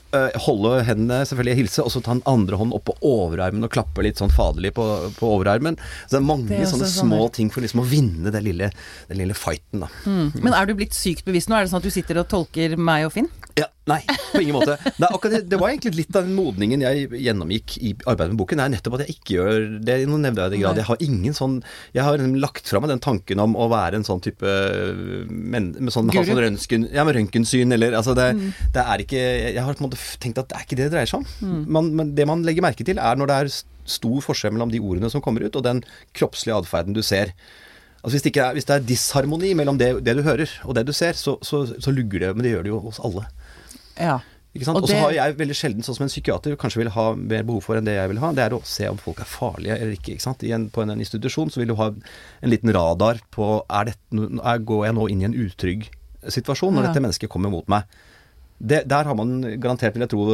holde 0.45 0.79
hendene, 0.87 1.21
selvfølgelig 1.27 1.59
hilse, 1.61 1.85
og 1.85 1.93
så 1.93 2.01
ta 2.03 2.15
den 2.15 2.25
andre 2.29 2.59
hånden 2.59 2.75
opp 2.77 2.87
på 2.89 2.97
overarmen 3.05 3.67
og 3.67 3.73
klappe 3.73 4.05
litt 4.05 4.21
sånn 4.21 4.33
faderlig 4.33 4.73
på, 4.77 4.85
på 5.17 5.31
overarmen. 5.37 5.79
Så 6.05 6.15
det 6.15 6.21
er 6.21 6.27
mange 6.27 6.49
det 6.51 6.63
er 6.63 6.71
sånne 6.71 6.89
små 6.91 7.21
sånn 7.25 7.35
ting 7.39 7.53
for 7.53 7.65
liksom 7.65 7.83
å 7.83 7.87
vinne 7.89 8.33
den 8.33 8.47
lille, 8.47 8.71
den 9.11 9.21
lille 9.21 9.37
fighten, 9.37 9.85
da. 9.85 9.91
Mm. 10.05 10.35
Men 10.41 10.57
er 10.57 10.69
du 10.69 10.75
blitt 10.77 10.97
sykt 10.97 11.25
bevisst 11.27 11.51
nå? 11.51 11.57
Er 11.57 11.65
det 11.65 11.73
sånn 11.73 11.83
at 11.83 11.87
du 11.87 11.93
sitter 11.93 12.21
og 12.21 12.29
tolker 12.31 12.77
meg 12.79 13.07
og 13.09 13.15
Finn? 13.15 13.31
Ja, 13.59 13.69
Nei, 13.85 13.99
på 14.31 14.41
ingen 14.41 14.55
måte. 14.57 14.77
Nei, 15.01 15.09
det, 15.29 15.41
det, 15.51 15.57
var 15.61 15.69
egentlig 15.69 15.93
litt 15.99 16.15
av 16.17 16.25
den 16.25 16.33
modningen 16.37 16.81
jeg 16.81 17.09
gjennomgikk 17.21 17.75
i 17.77 17.91
arbeidet 18.05 18.33
med 18.33 18.39
boken. 18.39 18.61
Det 18.61 18.65
er 18.65 18.73
nettopp 18.73 18.97
at 18.97 19.03
jeg 19.05 19.17
ikke 19.17 19.35
gjør 19.35 19.67
det 19.85 19.97
i 20.01 20.07
noen 20.09 20.25
nevneverdig 20.25 20.61
grad. 20.63 20.79
Jeg 20.81 20.89
har 20.89 21.03
ingen 21.05 21.37
sånn 21.37 21.59
Jeg 21.95 22.05
har 22.07 22.23
lagt 22.41 22.71
fra 22.71 22.81
meg 22.81 22.93
den 22.95 23.03
tanken 23.03 23.43
om 23.43 23.53
å 23.53 23.67
være 23.71 23.99
en 23.99 24.07
sånn 24.07 24.23
type 24.25 24.55
men, 25.29 25.71
med 25.77 25.93
sånn, 25.93 26.09
ha 26.09 26.25
sånn 26.25 26.41
røntgen, 26.41 26.87
ja, 26.95 27.05
med 27.05 27.19
røntgensyn 27.19 27.77
eller 27.77 27.97
altså 27.97 28.15
det, 28.17 28.31
mm. 28.37 28.49
det, 28.73 28.85
er 28.85 29.05
ikke 29.05 29.21
Jeg 29.21 29.61
har 29.61 29.77
på 29.77 29.83
en 29.83 29.87
måte 29.89 30.01
tenkt 30.23 30.41
at 30.41 30.49
det 30.49 30.57
er 30.57 30.65
ikke 30.65 30.79
det 30.79 30.85
det 30.89 30.93
dreier 30.95 31.09
seg 31.09 31.21
om. 31.21 31.29
Mm. 31.45 31.61
Man, 31.77 31.93
men 31.99 32.15
det 32.17 32.27
man 32.29 32.43
legger 32.45 32.65
merke 32.65 32.85
til, 32.87 32.99
er 33.01 33.19
når 33.19 33.31
det 33.31 33.37
er 33.43 33.53
stor 33.85 34.17
forskjell 34.25 34.53
mellom 34.55 34.73
de 34.73 34.81
ordene 34.81 35.11
som 35.13 35.21
kommer 35.23 35.45
ut, 35.45 35.55
og 35.55 35.65
den 35.65 35.83
kroppslige 36.17 36.57
atferden 36.57 36.97
du 36.97 37.03
ser. 37.05 37.33
Altså 38.01 38.17
hvis, 38.17 38.25
det 38.27 38.35
er, 38.37 38.53
hvis, 38.53 38.67
det 38.69 38.75
er, 38.75 38.85
disharmoni 38.85 39.53
mellom 39.57 39.79
det, 39.81 39.89
det, 40.05 40.13
du 40.17 40.21
hører 40.25 40.51
og 40.65 40.75
det 40.77 40.85
du 40.85 40.93
ser, 40.93 41.17
så, 41.17 41.39
så, 41.41 41.63
så 41.65 41.93
lugger 41.93 42.21
det. 42.21 42.35
Men 42.35 42.45
det 42.45 42.53
gjør 42.53 42.65
det 42.65 42.73
jo 42.73 42.81
hos 42.83 43.01
alle. 43.01 43.25
Ja. 43.99 44.19
Og 44.55 44.87
så 44.87 44.95
har 44.95 45.11
jeg 45.11 45.35
veldig 45.35 45.55
sjelden, 45.57 45.83
sånn 45.83 45.97
som 45.97 46.05
en 46.05 46.11
psykiater 46.11 46.55
kanskje 46.59 46.79
vil 46.79 46.91
ha 46.95 47.09
mer 47.19 47.43
behov 47.43 47.65
for 47.65 47.75
enn 47.75 47.87
det 47.87 47.97
jeg 47.97 48.11
vil 48.13 48.21
ha, 48.23 48.29
det 48.31 48.45
er 48.45 48.55
å 48.55 48.61
se 48.63 48.87
om 48.87 48.99
folk 49.01 49.19
er 49.19 49.27
farlige 49.27 49.75
eller 49.75 49.97
ikke. 49.97 50.13
ikke 50.15 50.23
sant? 50.23 50.45
En, 50.47 50.69
på 50.71 50.83
en, 50.85 50.93
en, 50.93 51.01
institusjon 51.03 51.51
så 51.51 51.59
vil 51.59 51.73
du 51.73 51.75
ha 51.79 51.89
en 51.91 52.53
liten 52.53 52.71
radar 52.75 53.19
på 53.35 53.49
er 53.67 53.91
dette, 53.91 54.21
er, 54.39 54.63
Går 54.63 54.85
jeg 54.87 54.95
nå 54.95 55.09
inn 55.11 55.25
i 55.25 55.27
en 55.27 55.35
utrygg 55.43 55.89
situasjon 56.31 56.71
når 56.71 56.85
ja. 56.85 56.93
dette 56.93 57.03
mennesket 57.03 57.33
kommer 57.33 57.51
mot 57.51 57.67
meg? 57.71 57.83
Det, 58.55 58.85
der 58.87 59.09
har 59.09 59.19
man 59.19 59.41
garantert, 59.59 59.97
vil 59.97 60.05
jeg 60.05 60.13
tro, 60.13 60.25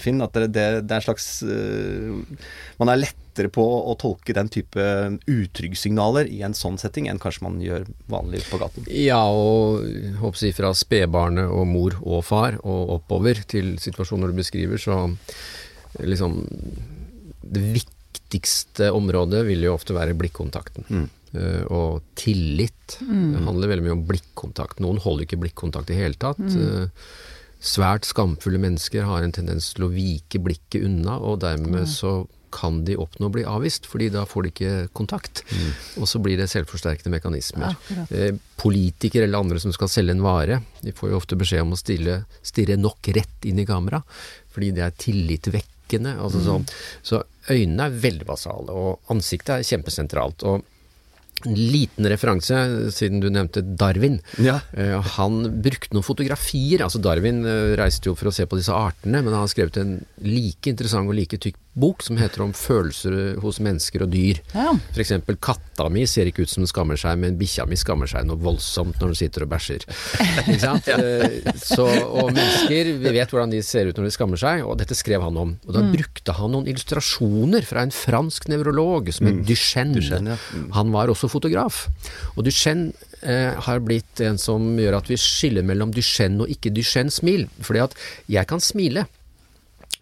Finn, 0.00 0.24
at 0.24 0.32
det, 0.32 0.48
det, 0.56 0.66
det 0.88 0.96
er 0.96 1.02
en 1.02 1.04
slags 1.10 1.28
uh, 1.44 2.46
Man 2.80 2.88
er 2.88 3.02
lettere 3.36 3.52
på 3.52 3.62
å 3.62 3.94
tolke 4.00 4.32
den 4.32 4.48
type 4.48 4.80
utryggssignaler 5.28 6.26
i 6.32 6.42
en 6.42 6.54
sånn 6.54 6.78
setting 6.78 7.08
enn 7.08 7.20
kanskje 7.20 7.44
man 7.44 7.60
gjør 7.60 7.84
vanlig 8.08 8.44
på 8.48 8.58
gaten. 8.58 8.86
Ja, 8.88 9.20
og 9.28 9.84
håper 10.20 10.38
si 10.40 10.52
fra 10.56 10.72
spedbarnet 10.74 11.50
og 11.50 11.66
mor 11.68 11.98
og 12.02 12.24
far 12.24 12.56
og 12.64 12.96
oppover 12.96 13.42
til 13.46 13.76
situasjoner 13.78 14.32
du 14.32 14.40
beskriver, 14.40 14.78
så 14.78 15.10
liksom 16.00 16.42
Det 17.46 17.60
viktigste 17.62 18.90
området 18.90 19.44
vil 19.46 19.62
jo 19.62 19.76
ofte 19.76 19.94
være 19.94 20.16
blikkontakten. 20.18 20.84
Mm. 20.90 21.06
Uh, 21.36 21.62
og 21.70 22.02
tillit. 22.18 22.98
Mm. 23.00 23.36
Det 23.36 23.42
handler 23.44 23.70
veldig 23.70 23.84
mye 23.84 23.94
om 23.94 24.02
blikkontakt. 24.08 24.80
Noen 24.82 24.98
holder 24.98 25.26
ikke 25.26 25.38
blikkontakt 25.38 25.92
i 25.94 25.98
hele 26.00 26.18
tatt. 26.18 26.40
Mm. 26.42 26.56
Uh, 26.58 27.06
svært 27.62 28.08
skamfulle 28.08 28.58
mennesker 28.58 29.06
har 29.06 29.22
en 29.22 29.32
tendens 29.32 29.70
til 29.76 29.86
å 29.86 29.92
vike 29.94 30.42
blikket 30.42 30.88
unna, 30.88 31.20
og 31.22 31.38
dermed 31.44 31.86
så 31.86 32.24
kan 32.54 32.82
de 32.86 32.96
oppnå 33.00 33.28
å 33.28 33.32
bli 33.34 33.44
avvist, 33.48 33.86
fordi 33.90 34.08
da 34.14 34.24
får 34.28 34.46
de 34.46 34.52
ikke 34.52 34.74
kontakt. 34.96 35.42
Mm. 35.50 35.70
Og 36.02 36.10
så 36.10 36.20
blir 36.22 36.38
det 36.40 36.48
selvforsterkende 36.52 37.12
mekanismer. 37.16 37.76
Ja, 37.90 38.28
politikere 38.60 39.26
eller 39.26 39.44
andre 39.44 39.60
som 39.62 39.74
skal 39.74 39.90
selge 39.92 40.16
en 40.16 40.24
vare, 40.24 40.60
de 40.82 40.94
får 40.96 41.12
jo 41.12 41.20
ofte 41.20 41.38
beskjed 41.38 41.64
om 41.66 41.74
å 41.76 41.80
stille, 41.80 42.20
stirre 42.46 42.78
nok 42.80 43.10
rett 43.16 43.48
inn 43.48 43.60
i 43.62 43.66
kamera, 43.68 44.00
fordi 44.54 44.72
det 44.76 44.86
er 44.86 44.96
tillitvekkende. 45.06 46.16
Altså 46.16 46.40
mm. 46.42 46.46
sånn. 46.46 46.70
så 47.04 47.22
øynene 47.50 47.88
er 47.88 48.00
veldig 48.06 48.28
basale, 48.28 48.72
og 48.72 49.12
ansiktet 49.12 49.58
er 49.58 49.68
kjempesentralt. 49.68 50.46
og 50.48 50.64
en 51.44 51.56
liten 51.56 52.08
referanse, 52.08 52.56
siden 52.94 53.20
du 53.20 53.28
nevnte 53.30 53.62
Darwin. 53.62 54.20
Ja. 54.42 54.58
Uh, 54.72 54.98
han 55.16 55.42
brukte 55.62 55.94
noen 55.96 56.06
fotografier. 56.06 56.82
altså 56.86 57.02
Darwin 57.02 57.44
uh, 57.44 57.74
reiste 57.78 58.10
jo 58.10 58.16
for 58.18 58.30
å 58.30 58.34
se 58.34 58.48
på 58.48 58.58
disse 58.58 58.74
artene, 58.74 59.20
men 59.20 59.34
han 59.34 59.44
har 59.44 59.52
skrevet 59.52 59.78
en 59.82 59.98
like 60.24 60.72
interessant 60.72 61.10
og 61.10 61.18
like 61.18 61.40
tykk 61.42 61.60
bok 61.76 62.00
som 62.04 62.16
heter 62.16 62.40
om 62.40 62.52
følelser 62.56 63.36
hos 63.42 63.58
mennesker 63.60 64.06
og 64.06 64.12
dyr. 64.14 64.40
Ja. 64.56 64.72
F.eks. 64.94 65.12
katta 65.44 65.88
mi 65.92 66.06
ser 66.08 66.30
ikke 66.30 66.46
ut 66.46 66.52
som 66.52 66.64
den 66.64 66.70
skammer 66.70 66.96
seg, 67.00 67.18
men 67.20 67.36
bikkja 67.40 67.66
mi 67.68 67.76
skammer 67.76 68.08
seg 68.08 68.24
noe 68.28 68.40
voldsomt 68.40 68.96
når 69.00 69.12
den 69.12 69.18
sitter 69.20 69.44
og 69.44 69.50
bæsjer. 69.52 69.84
Ikke 70.46 70.58
sant? 70.62 70.88
Eh, 70.88 71.36
så, 71.60 71.84
og 72.06 72.32
mennesker, 72.32 72.94
vi 73.02 73.12
vet 73.18 73.32
hvordan 73.32 73.52
de 73.52 73.60
ser 73.66 73.90
ut 73.90 74.00
når 74.00 74.08
de 74.08 74.14
skammer 74.14 74.40
seg, 74.40 74.64
og 74.64 74.78
dette 74.80 74.96
skrev 74.96 75.24
han 75.26 75.36
om. 75.40 75.52
Og 75.68 75.76
da 75.76 75.84
mm. 75.84 75.92
brukte 75.92 76.36
han 76.38 76.54
noen 76.56 76.70
illustrasjoner 76.72 77.68
fra 77.68 77.84
en 77.84 77.92
fransk 77.94 78.48
nevrolog 78.52 79.12
som 79.12 79.28
het 79.28 79.42
mm. 79.42 79.44
Duchenne. 79.50 80.00
Duchenne 80.00 80.36
ja. 80.36 80.40
mm. 80.56 80.70
Han 80.78 80.96
var 80.96 81.12
også 81.12 81.25
fotograf. 81.32 81.86
Og 82.36 82.46
Duchenne 82.46 82.92
eh, 83.22 83.52
har 83.66 83.82
blitt 83.84 84.22
en 84.24 84.38
som 84.40 84.76
gjør 84.80 84.98
at 85.00 85.10
vi 85.10 85.18
skiller 85.20 85.66
mellom 85.66 85.92
Duchenne 85.94 86.44
og 86.44 86.52
ikke 86.52 86.72
Duchenne-smil. 86.74 87.46
Fordi 87.66 87.84
at 87.84 87.96
jeg 88.32 88.48
kan 88.50 88.62
smile 88.62 89.06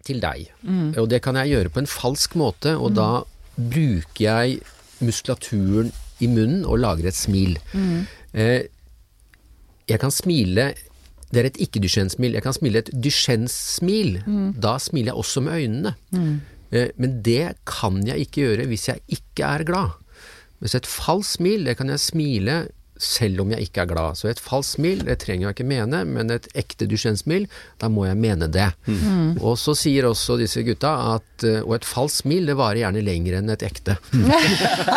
til 0.05 0.21
deg. 0.23 0.49
Mm. 0.61 0.93
Og 1.01 1.09
det 1.11 1.21
kan 1.25 1.37
jeg 1.41 1.55
gjøre 1.55 1.73
på 1.73 1.81
en 1.81 1.89
falsk 1.89 2.37
måte, 2.39 2.75
og 2.77 2.93
mm. 2.93 2.97
da 2.99 3.09
bruker 3.55 4.21
jeg 4.21 4.59
muskulaturen 5.03 5.91
i 6.23 6.29
munnen 6.31 6.63
og 6.63 6.79
lager 6.83 7.09
et 7.09 7.17
smil. 7.17 7.57
Mm. 7.73 8.05
Eh, 8.33 8.61
jeg 9.85 10.01
kan 10.01 10.11
smile 10.11 10.73
Det 11.25 11.41
er 11.41 11.47
et 11.49 11.57
ikke-Duchenne-smil. 11.59 12.35
Jeg 12.37 12.43
kan 12.45 12.53
smile 12.53 12.79
et 12.79 12.89
Duchenne-smil. 12.93 14.21
Mm. 14.23 14.51
Da 14.61 14.77
smiler 14.79 15.09
jeg 15.09 15.19
også 15.19 15.41
med 15.43 15.57
øynene. 15.57 15.91
Mm. 16.13 16.35
Eh, 16.71 16.91
men 17.01 17.17
det 17.25 17.57
kan 17.67 17.97
jeg 18.07 18.27
ikke 18.27 18.45
gjøre 18.45 18.67
hvis 18.69 18.87
jeg 18.87 19.01
ikke 19.17 19.49
er 19.57 19.65
glad. 19.67 19.97
Mens 20.59 20.75
et 20.77 20.87
falskt 20.87 21.37
smil, 21.37 21.65
det 21.67 21.77
kan 21.77 21.91
jeg 21.91 21.99
smile 21.99 22.57
selv 23.01 23.41
om 23.43 23.51
jeg 23.51 23.67
ikke 23.67 23.83
er 23.83 23.89
glad. 23.89 24.17
Så 24.19 24.29
et 24.29 24.39
falskt 24.41 24.77
smil, 24.77 25.03
det 25.07 25.17
trenger 25.23 25.49
jeg 25.49 25.57
ikke 25.57 25.67
mene, 25.67 26.01
men 26.07 26.31
et 26.31 26.47
ekte 26.55 26.87
Duchenne-smil, 26.87 27.47
da 27.81 27.89
må 27.91 28.05
jeg 28.07 28.17
mene 28.19 28.47
det. 28.51 28.69
Mm. 28.87 29.35
Og 29.41 29.57
så 29.59 29.75
sier 29.77 30.07
også 30.07 30.37
disse 30.39 30.63
gutta 30.65 30.93
at 31.15 31.43
eh, 31.43 31.61
Og 31.65 31.75
et 31.77 31.85
falskt 31.87 32.23
smil, 32.23 32.45
det 32.47 32.55
varer 32.55 32.83
gjerne 32.83 33.01
lenger 33.03 33.39
enn 33.39 33.51
et 33.51 33.65
ekte. 33.67 33.97
Mm. 34.13 34.29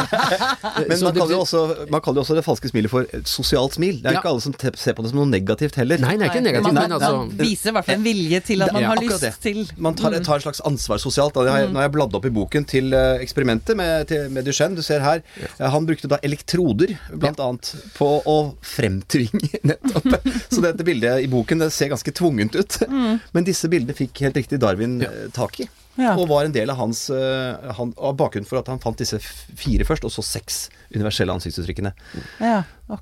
men 0.89 1.03
man 1.03 1.17
kaller, 1.17 1.35
også, 1.41 1.63
man 1.91 2.05
kaller, 2.05 2.21
jo 2.21 2.27
også, 2.27 2.37
det 2.39 2.45
falske 2.47 2.71
smilet 2.71 2.93
for 2.93 3.09
et 3.19 3.31
sosialt 3.31 3.79
smil. 3.79 3.99
Det 4.03 4.13
er 4.13 4.19
ja. 4.19 4.23
ikke 4.23 4.33
alle 4.33 4.45
som 4.47 4.55
ser 4.55 4.95
på 4.95 5.05
det 5.05 5.13
som 5.13 5.21
noe 5.23 5.31
negativt 5.33 5.81
heller. 5.81 5.99
Nei, 6.03 6.15
det 6.21 6.29
er 6.29 6.33
ikke 6.35 6.45
negativt, 6.47 6.71
man, 6.71 6.83
men 6.85 6.97
altså 6.99 7.13
Man 7.19 7.35
viser 7.41 7.73
i 7.73 7.77
hvert 7.79 7.89
fall 7.89 7.99
en 7.99 8.07
vilje 8.07 8.43
til 8.53 8.67
at 8.67 8.75
man 8.77 8.85
ja, 8.85 8.93
har 8.93 9.03
lyst 9.03 9.27
det. 9.27 9.35
til 9.43 9.63
Man 9.77 9.99
tar, 9.99 10.15
tar, 10.23 10.39
et 10.39 10.47
slags 10.47 10.63
ansvar 10.69 11.03
sosialt. 11.03 11.35
Nå 11.35 11.51
har 11.51 11.65
jeg, 11.65 11.73
nå 11.75 11.83
har 11.83 11.89
jeg 11.89 11.97
bladd 11.99 12.15
opp 12.19 12.31
i 12.31 12.35
boken 12.39 12.69
til 12.69 12.95
uh, 12.95 13.19
eksperimentet 13.19 13.79
med, 13.79 14.07
til, 14.11 14.31
med 14.35 14.47
Duchenne. 14.47 14.79
Du 14.79 14.87
ser 14.87 15.03
her. 15.03 15.25
Han 15.59 15.89
brukte 15.89 16.11
da 16.11 16.21
elektroder, 16.27 16.95
blant 17.19 17.43
annet 17.43 17.75
på 17.96 18.09
å 18.29 18.37
fremtvinge 18.64 19.61
nettopp. 19.70 20.29
Så 20.48 20.62
dette 20.64 20.87
bildet 20.87 21.24
i 21.24 21.29
boken 21.31 21.64
det 21.64 21.70
ser 21.74 21.92
ganske 21.92 22.14
tvungent 22.14 22.59
ut. 22.59 22.81
Mm. 22.88 23.18
Men 23.35 23.46
disse 23.46 23.70
bildene 23.70 23.96
fikk 23.96 24.24
helt 24.27 24.38
riktig 24.38 24.61
Darwin 24.62 25.01
ja. 25.05 25.11
Eh, 25.11 25.29
tak 25.35 25.61
i. 25.64 25.68
Ja. 25.98 26.12
Og 26.14 26.29
var 26.31 26.46
en 26.46 26.55
del 26.55 26.70
av 26.70 26.79
hans 26.79 27.09
uh, 27.11 27.72
han, 27.74 27.90
av 27.98 28.14
bakgrunnen 28.20 28.46
for 28.46 28.61
at 28.61 28.68
han 28.70 28.79
fant 28.79 29.01
disse 29.01 29.18
fire 29.18 29.83
først, 29.87 30.05
og 30.07 30.12
så 30.14 30.22
seks 30.22 30.68
universelle 30.94 31.35
ansiktsuttrykkene. 31.35 31.90
Ja, 32.38 32.61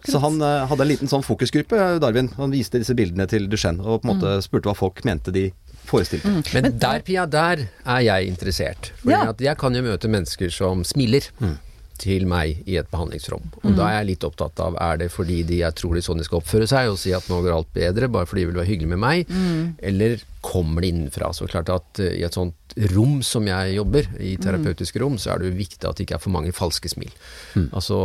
så 0.09 0.23
han 0.23 0.41
uh, 0.41 0.65
hadde 0.71 0.87
en 0.87 0.91
liten 0.95 1.13
sånn 1.13 1.27
fokusgruppe, 1.27 1.99
Darwin. 2.01 2.33
Han 2.39 2.55
viste 2.57 2.81
disse 2.81 2.97
bildene 2.97 3.29
til 3.29 3.51
Duchenne 3.53 3.85
og 3.85 4.01
på 4.01 4.09
en 4.09 4.15
måte 4.15 4.39
mm. 4.39 4.47
spurte 4.49 4.71
hva 4.71 4.77
folk 4.79 5.05
mente 5.05 5.35
de 5.35 5.51
forestilte. 5.87 6.33
Mm. 6.39 6.41
Men 6.57 6.71
der, 6.81 7.05
Pia, 7.05 7.29
der 7.29 7.67
er 7.69 8.03
jeg 8.09 8.33
interessert. 8.33 8.91
For 9.05 9.13
ja. 9.13 9.29
jeg 9.45 9.61
kan 9.61 9.77
jo 9.77 9.85
møte 9.85 10.11
mennesker 10.11 10.51
som 10.55 10.81
smiler. 10.89 11.29
Mm 11.37 11.59
til 12.01 12.27
meg 12.29 12.63
i 12.69 12.79
et 12.81 12.89
behandlingsrom. 12.93 13.45
Og 13.63 13.71
mm. 13.71 13.77
da 13.79 13.89
er 13.89 13.99
jeg 14.01 14.11
litt 14.13 14.27
opptatt 14.29 14.63
av 14.63 14.79
er 14.83 15.03
det 15.03 15.11
fordi 15.15 15.43
de 15.49 15.61
jeg 15.63 15.79
tror 15.79 15.97
de 15.97 16.05
sånn 16.05 16.23
de 16.23 16.27
skal 16.29 16.43
oppføre 16.43 16.69
seg 16.71 16.93
og 16.93 17.01
si 17.01 17.15
at 17.17 17.29
nå 17.31 17.41
går 17.45 17.57
alt 17.57 17.73
bedre 17.77 18.11
bare 18.13 18.29
fordi 18.29 18.45
de 18.45 18.51
vil 18.53 18.61
være 18.61 18.71
hyggelig 18.73 18.93
med 18.95 19.03
meg, 19.03 19.31
mm. 19.31 19.63
eller 19.91 20.25
kommer 20.47 20.85
det 20.85 20.93
innenfra. 20.93 21.33
Så 21.35 21.49
klart 21.51 21.71
at 21.73 22.01
uh, 22.03 22.07
i 22.13 22.23
et 22.27 22.37
sånt 22.37 22.55
rom 22.93 23.21
som 23.25 23.47
jeg 23.49 23.77
jobber, 23.77 24.09
i 24.21 24.35
mm. 24.37 24.43
terapeutiske 24.45 25.01
rom, 25.01 25.17
så 25.19 25.33
er 25.33 25.41
det 25.41 25.51
jo 25.51 25.57
viktig 25.57 25.89
at 25.89 25.97
det 25.97 26.07
ikke 26.07 26.19
er 26.19 26.23
for 26.23 26.35
mange 26.35 26.53
falske 26.55 26.91
smil. 26.93 27.13
Mm. 27.57 27.69
Altså 27.71 27.99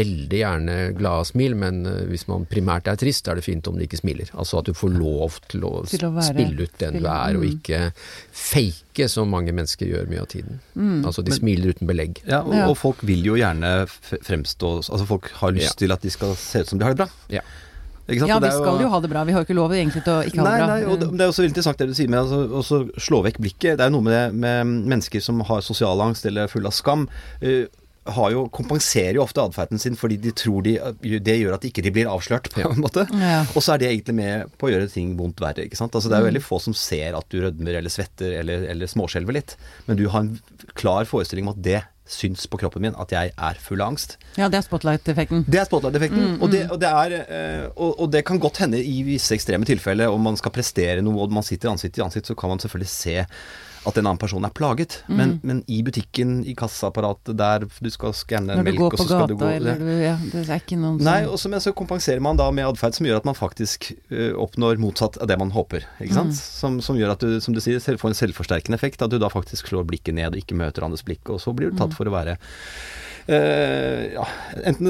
veldig 0.00 0.40
gjerne 0.40 0.78
glade 0.98 1.28
smil, 1.30 1.56
men 1.58 1.84
uh, 1.86 2.02
hvis 2.10 2.26
man 2.30 2.48
primært 2.50 2.90
er 2.90 2.98
trist, 3.00 3.28
er 3.30 3.38
det 3.38 3.46
fint 3.46 3.70
om 3.70 3.78
de 3.78 3.86
ikke 3.86 4.00
smiler. 4.00 4.32
Altså 4.34 4.60
at 4.60 4.68
du 4.68 4.76
får 4.76 4.96
lov 4.96 5.38
til 5.48 5.64
å, 5.68 5.72
til 5.88 6.08
å 6.08 6.12
være, 6.16 6.34
spille 6.34 6.66
ut 6.66 6.82
den 6.82 7.00
du 7.00 7.06
er, 7.06 7.38
og 7.38 7.46
mm. 7.46 7.54
ikke 7.56 7.82
fake 8.48 9.08
som 9.08 9.30
mange 9.30 9.54
mennesker 9.54 9.88
gjør 9.88 10.10
mye 10.10 10.24
av 10.24 10.28
tiden. 10.32 10.60
Mm. 10.74 11.06
Altså 11.06 11.22
de 11.24 11.32
men, 11.32 11.40
smiler 11.40 11.76
uten 11.76 11.88
belegg. 11.88 12.20
Ja 12.28 12.42
og, 12.42 12.56
og, 12.64 12.76
folk 12.78 13.06
vil 13.06 13.24
jo 13.26 13.38
gjerne 13.38 13.70
fremstå 13.88 14.68
Altså 14.78 15.04
folk 15.08 15.30
har 15.40 15.54
lyst 15.54 15.72
ja. 15.72 15.78
til 15.84 15.94
at 15.94 16.04
de 16.04 16.10
skal 16.12 16.34
se 16.38 16.62
ut 16.62 16.70
som 16.70 16.80
de 16.80 16.86
har 16.86 16.94
det 16.94 17.04
bra. 17.04 17.08
Ja. 17.32 17.44
Ikke? 18.08 18.28
Ja, 18.30 18.38
vi 18.40 18.52
skal 18.54 18.80
jo 18.80 18.88
ha 18.88 19.00
det 19.04 19.10
bra. 19.12 19.24
Vi 19.28 19.34
har 19.36 19.42
jo 19.42 19.48
ikke 19.48 19.58
lov 19.58 19.74
egentlig 19.76 20.04
til 20.06 20.14
å 20.14 20.20
ikke 20.24 20.40
ha 20.40 20.46
Nei, 20.46 20.52
det 20.54 20.62
bra. 20.62 20.68
nei, 20.70 20.86
og 20.88 21.00
det, 21.02 21.10
det 21.12 21.24
er 21.26 21.32
også 21.32 21.44
veldig 21.44 21.52
interessant 21.52 21.82
det 21.82 21.88
du 21.90 21.96
sier 21.98 22.12
med 22.12 22.22
altså, 22.22 22.78
å 22.88 23.02
slå 23.08 23.20
vekk 23.26 23.42
blikket. 23.44 23.74
Det 23.80 23.84
er 23.84 23.92
noe 23.92 24.06
med, 24.06 24.14
det, 24.16 24.22
med 24.44 24.72
mennesker 24.94 25.24
som 25.24 25.42
har 25.48 25.60
sosial 25.66 26.00
angst 26.06 26.24
eller 26.28 26.46
er 26.46 26.52
full 26.52 26.68
av 26.68 26.76
skam. 26.76 27.04
Uh, 27.44 27.66
har 28.08 28.32
jo, 28.32 28.46
kompenserer 28.54 29.18
jo 29.18 29.24
ofte 29.24 29.42
atferden 29.42 29.80
sin 29.80 29.96
fordi 29.98 30.16
de 30.22 30.32
tror 30.36 30.64
de, 30.64 30.76
det 31.20 31.36
gjør 31.36 31.58
at 31.58 31.66
ikke 31.68 31.84
de 31.84 31.92
blir 31.92 32.08
avslørt, 32.10 32.50
på 32.54 32.64
en 32.64 32.80
måte. 32.80 33.04
Ja. 33.12 33.42
Og 33.52 33.64
så 33.64 33.74
er 33.74 33.82
det 33.82 33.90
egentlig 33.90 34.16
med 34.20 34.56
på 34.56 34.68
å 34.68 34.72
gjøre 34.72 34.88
ting 34.92 35.14
vondt 35.18 35.42
verre. 35.44 35.66
ikke 35.66 35.78
sant? 35.78 35.94
Altså 35.94 36.08
Det 36.10 36.16
er 36.18 36.24
jo 36.24 36.30
veldig 36.30 36.44
få 36.44 36.60
som 36.64 36.76
ser 36.76 37.18
at 37.18 37.28
du 37.32 37.42
rødmer 37.44 37.80
eller 37.80 37.92
svetter 37.92 38.38
eller, 38.40 38.64
eller 38.72 38.90
småskjelver 38.90 39.36
litt. 39.36 39.56
Men 39.88 40.00
du 40.00 40.06
har 40.08 40.24
en 40.24 40.72
klar 40.78 41.08
forestilling 41.08 41.48
om 41.48 41.54
at 41.56 41.64
det 41.64 41.82
syns 42.08 42.46
på 42.48 42.58
kroppen 42.60 42.82
min 42.84 42.96
at 42.98 43.12
jeg 43.12 43.32
er 43.36 43.60
full 43.62 43.82
av 43.84 43.92
angst. 43.92 44.16
ja, 44.38 44.48
det 44.48 44.60
er 44.60 44.66
spotlight-effekten. 44.66 45.44
Det 45.46 45.60
er 45.60 45.68
spotlight-effekten. 45.68 46.38
og, 46.40 46.50
det, 46.52 46.64
og, 46.70 46.82
og, 46.82 47.12
eh, 47.12 47.64
og, 47.76 48.00
og 48.00 48.12
det 48.12 48.24
kan 48.24 48.40
godt 48.40 48.62
hende 48.64 48.80
i 48.82 49.02
visse 49.06 49.36
ekstreme 49.36 49.68
tilfeller, 49.68 50.08
om 50.08 50.24
man 50.30 50.38
skal 50.40 50.54
prestere 50.54 51.04
noe 51.04 51.26
og 51.26 51.34
man 51.34 51.46
sitter 51.46 51.72
ansikt 51.72 51.98
til 51.98 52.06
ansikt, 52.06 52.30
så 52.30 52.38
kan 52.38 52.54
man 52.54 52.62
selvfølgelig 52.62 52.92
se 52.92 53.24
at 53.88 53.98
en 54.00 54.06
annen 54.06 54.20
person 54.20 54.44
er 54.44 54.52
plaget. 54.54 54.98
Men, 55.08 55.38
men 55.46 55.62
i 55.70 55.80
butikken, 55.86 56.38
i 56.48 56.54
kassaapparatet, 56.58 57.34
der 57.38 57.66
du 57.66 57.90
skal 57.92 58.14
skanne 58.16 58.56
Når 58.58 58.66
du 58.66 58.70
melk, 58.70 58.82
går 58.82 58.88
og 58.88 58.94
på 58.94 59.00
så 59.00 59.08
skal 59.08 59.22
gata, 59.24 59.32
du 59.32 59.40
gå 59.40 59.50
eller 59.56 59.82
du 59.82 59.90
Ja, 60.02 60.14
det 60.32 60.44
er 60.44 60.60
ikke 60.60 60.78
noen 60.80 61.00
Nei, 61.04 61.18
og 61.28 61.38
så, 61.40 61.50
men 61.52 61.62
så 61.64 61.72
kompenserer 61.76 62.22
man 62.24 62.38
da 62.40 62.48
med 62.54 62.68
atferd 62.68 62.98
som 62.98 63.08
gjør 63.08 63.22
at 63.22 63.28
man 63.28 63.38
faktisk 63.38 63.90
uh, 64.12 64.32
oppnår 64.44 64.80
motsatt 64.82 65.18
av 65.22 65.30
det 65.30 65.38
man 65.40 65.52
håper. 65.54 65.86
Ikke 66.04 66.18
sant? 66.20 66.36
Som, 66.38 66.80
som 66.84 66.98
gjør 67.00 67.16
at 67.16 67.24
du, 67.24 67.38
som 67.44 67.56
du 67.56 67.62
sier, 67.64 67.80
selv, 67.82 68.02
får 68.02 68.14
en 68.14 68.20
selvforsterkende 68.22 68.78
effekt. 68.78 69.04
At 69.04 69.12
du 69.12 69.18
da 69.20 69.30
faktisk 69.32 69.72
slår 69.72 69.88
blikket 69.88 70.18
ned 70.18 70.34
og 70.34 70.42
ikke 70.42 70.58
møter 70.58 70.86
andres 70.86 71.06
blikk, 71.06 71.26
og 71.32 71.42
så 71.42 71.54
blir 71.56 71.72
du 71.72 71.80
tatt 71.80 71.96
for 71.96 72.08
å 72.08 72.14
være 72.14 72.38
ja, 73.28 74.24
enten, 74.64 74.88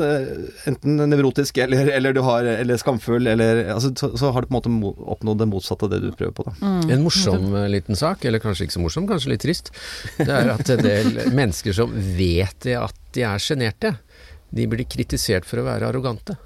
enten 0.70 1.00
nevrotisk 1.10 1.58
eller, 1.58 1.88
eller, 1.90 2.12
du 2.14 2.20
har, 2.22 2.46
eller 2.46 2.78
skamfull, 2.78 3.26
eller 3.26 3.64
altså, 3.74 3.90
så, 3.98 4.12
så 4.20 4.30
har 4.34 4.44
du 4.44 4.50
på 4.50 4.60
en 4.62 4.76
måte 4.78 5.00
oppnådd 5.14 5.40
det 5.42 5.48
motsatte 5.50 5.88
av 5.88 5.90
det 5.94 5.98
du 6.04 6.10
prøver 6.14 6.36
på. 6.36 6.46
Da. 6.46 6.54
En 6.94 7.02
morsom 7.02 7.48
eh, 7.58 7.66
liten 7.72 7.98
sak, 7.98 8.22
eller 8.28 8.42
kanskje 8.42 8.68
ikke 8.68 8.76
så 8.78 8.84
morsom, 8.84 9.08
kanskje 9.10 9.32
litt 9.34 9.42
trist, 9.42 9.72
det 10.20 10.30
er 10.30 10.52
at 10.54 10.70
en 10.76 10.84
del 10.84 11.10
mennesker 11.40 11.74
som 11.74 11.90
vet 12.18 12.68
at 12.78 12.94
de 13.16 13.26
er 13.26 13.42
sjenerte, 13.42 13.96
de 14.54 14.64
blir 14.70 14.86
kritisert 14.88 15.44
for 15.44 15.60
å 15.60 15.66
være 15.66 15.90
arrogante. 15.90 16.38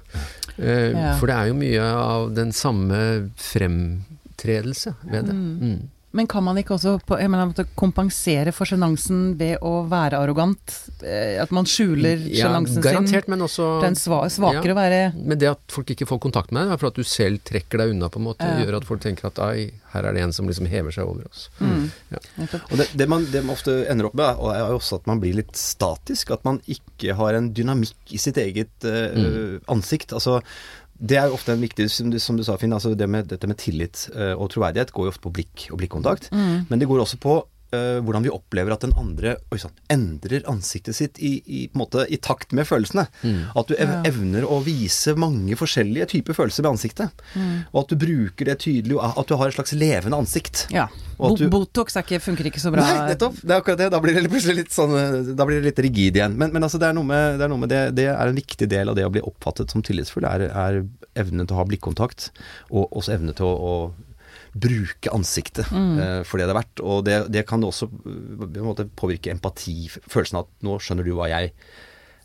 Eh, 0.57 0.89
Ja. 0.93 1.13
For 1.21 1.29
det 1.29 1.35
er 1.37 1.47
jo 1.53 1.55
mye 1.61 1.85
av 1.97 2.33
den 2.35 2.51
samme 2.53 2.97
fremtredelse 3.39 4.95
ved 5.09 5.29
det. 5.29 5.33
Mm. 5.37 5.77
Men 6.13 6.27
kan 6.29 6.43
man 6.45 6.57
ikke 6.61 6.75
også 6.75 6.91
på, 7.09 7.17
mener, 7.17 7.49
kompensere 7.79 8.51
for 8.53 8.69
sjenansen 8.69 9.31
ved 9.39 9.57
å 9.65 9.71
være 9.89 10.19
arrogant? 10.21 10.75
Eh, 11.01 11.39
At 11.41 11.49
man 11.55 11.65
skjuler 11.65 12.21
Ja, 12.29 12.45
sjenansen 12.47 12.77
sin? 12.77 12.83
garantert, 12.85 13.27
men 13.33 13.41
også 13.41 13.81
Den 13.81 13.95
sva, 13.97 14.19
svakere 14.29 14.69
Ja. 14.69 14.75
å 14.75 14.77
være 14.77 14.99
Men 15.17 15.39
det 15.41 15.49
at 15.49 15.59
folk 15.73 15.89
ikke 15.89 16.05
får 16.05 16.19
kontakt 16.21 16.51
med 16.53 16.67
deg, 16.67 16.73
er 16.75 16.77
for 16.77 16.87
at 16.91 16.99
du 16.99 17.03
selv 17.03 17.41
trekker 17.43 17.81
deg 17.81 17.95
unna, 17.95 18.09
på 18.13 18.21
en 18.21 18.27
måte. 18.27 18.45
Ja. 18.45 18.61
Gjør 18.61 18.77
at 18.77 18.85
folk 18.85 19.01
tenker 19.01 19.25
at 19.31 19.39
ai, 19.39 19.71
her 19.93 20.05
er 20.05 20.13
det 20.13 20.21
en 20.21 20.31
som 20.37 20.45
liksom 20.47 20.69
hever 20.69 20.91
seg 20.93 21.09
over 21.09 21.25
oss. 21.31 21.49
mm. 21.59 21.89
Ja. 22.13 22.21
Og 22.69 22.77
det, 22.77 22.87
det, 22.93 23.09
man, 23.09 23.25
det 23.33 23.41
man 23.43 23.55
ofte 23.57 23.79
ender 23.89 24.05
opp 24.11 24.13
med, 24.13 24.37
er 24.53 24.69
jo 24.69 24.77
også 24.77 25.01
at 25.01 25.07
man 25.09 25.19
blir 25.19 25.33
litt 25.41 25.55
statisk. 25.57 26.29
At 26.37 26.45
man 26.45 26.61
ikke 26.69 27.15
har 27.17 27.33
en 27.33 27.49
dynamikk 27.57 28.13
i 28.13 28.21
sitt 28.21 28.37
eget 28.37 28.85
eh, 28.85 29.57
ansikt. 29.67 30.13
Altså, 30.13 30.41
det 31.03 31.17
er 31.19 31.27
jo 31.27 31.35
ofte 31.35 31.51
en 31.51 31.63
viktig, 31.63 31.89
som 31.91 32.11
du, 32.11 32.19
som 32.21 32.37
du 32.39 32.45
sa 32.47 32.55
Finn, 32.59 32.73
altså 32.75 32.93
det 32.95 33.09
med, 33.11 33.27
dette 33.31 33.47
med 33.49 33.59
tillit 33.59 34.05
eh, 34.15 34.31
og 34.37 34.53
troverdighet 34.53 34.93
går 34.95 35.09
jo 35.09 35.11
ofte 35.11 35.25
på 35.25 35.33
blikk 35.35 35.65
og 35.73 35.81
blikkontakt. 35.81 36.29
Mm. 36.31 36.69
Men 36.69 36.79
det 36.79 36.87
går 36.87 37.03
også 37.03 37.19
på 37.23 37.41
eh, 37.73 37.99
hvordan 38.05 38.25
vi 38.25 38.31
opplever 38.33 38.75
at 38.75 38.85
den 38.85 38.93
andre 38.99 39.35
oi, 39.53 39.59
sann, 39.61 39.73
endrer 39.91 40.45
ansiktet 40.51 40.97
sitt 40.97 41.19
i, 41.19 41.35
i, 41.45 41.61
på 41.67 41.77
en 41.77 41.83
måte, 41.83 42.05
i 42.13 42.19
takt 42.21 42.53
med 42.55 42.67
følelsene. 42.69 43.07
At 43.57 43.69
du 43.71 43.75
ev 43.77 43.95
evner 44.07 44.45
å 44.47 44.59
vise 44.65 45.15
mange 45.19 45.57
forskjellige 45.59 46.09
typer 46.15 46.37
følelser 46.37 46.65
med 46.65 46.75
ansiktet. 46.75 47.23
Mm. 47.33 47.53
Og 47.71 47.81
at 47.83 47.93
du 47.93 47.97
bruker 48.03 48.49
det 48.49 48.57
tydelig, 48.63 48.99
at 49.03 49.29
du 49.29 49.35
har 49.39 49.49
et 49.51 49.57
slags 49.57 49.75
levende 49.77 50.19
ansikt. 50.19 50.67
Ja. 50.73 50.87
Og 51.17 51.33
at 51.33 51.43
du- 51.43 51.49
Botox 51.53 51.95
er 51.97 52.05
ikke, 52.05 52.21
funker 52.23 52.49
ikke 52.49 52.61
så 52.63 52.71
bra. 52.73 52.85
Nei, 52.85 53.09
nettopp. 53.13 53.37
Det 53.41 53.51
er 53.51 53.59
akkurat 53.61 53.81
det. 53.83 53.89
Da 53.93 53.99
blir 54.03 54.17
det 54.17 54.31
plutselig 54.31 54.55
litt 54.63 54.73
sånn 54.73 54.95
eh, 54.97 55.33
Da 55.37 55.45
blir 55.45 55.61
det 55.61 55.69
litt 55.71 55.83
rigid 55.85 56.17
igjen. 56.17 56.37
Men, 56.37 56.51
men 56.55 56.65
altså, 56.65 56.79
det 56.81 56.89
er 56.89 56.97
noe 56.97 57.07
med, 57.07 57.37
det, 57.39 57.45
er 57.45 57.53
noe 57.53 57.61
med 57.65 57.71
det, 57.73 57.83
det 57.99 58.07
er 58.11 58.27
en 58.27 58.39
viktig 58.39 58.67
del 58.71 58.89
av 58.91 58.97
det 58.97 59.05
å 59.07 59.11
bli 59.13 59.23
oppfattet 59.23 59.71
som 59.73 59.83
tillitsfull, 59.85 60.25
er, 60.29 60.47
er 60.49 60.81
evnen 61.19 61.47
til 61.47 61.55
å 61.55 61.61
ha 61.61 61.67
blikkontakt, 61.69 62.31
og 62.73 62.89
også 62.97 63.13
evne 63.17 63.35
til 63.37 63.45
å, 63.45 63.53
å 63.53 63.73
bruke 64.53 65.09
ansiktet 65.13 65.71
eh, 65.73 66.21
for 66.27 66.37
det 66.37 66.47
det 66.47 66.53
er 66.53 66.59
verdt. 66.59 66.83
Og 66.85 67.05
det, 67.07 67.17
det 67.33 67.45
kan 67.49 67.63
også 67.65 67.89
eh, 67.89 68.19
på 68.37 68.49
en 68.49 68.67
måte 68.67 68.87
påvirke 68.99 69.33
empati, 69.33 69.87
følelsen 69.89 70.39
av 70.39 70.47
at 70.47 70.67
nå 70.67 70.77
skjønner 70.81 71.07
du 71.07 71.15
hva 71.17 71.31
jeg 71.31 71.53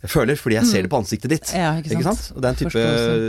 føler, 0.07 0.37
fordi 0.39 0.55
jeg 0.55 0.67
ser 0.69 0.85
det 0.87 0.91
på 0.93 0.99
ansiktet 1.01 1.33
ditt. 1.33 1.51
Ja, 1.57 1.73
ikke 1.81 2.03
sant. 2.07 2.29
Og 2.37 2.43
den 2.45 2.55
type, 2.61 2.85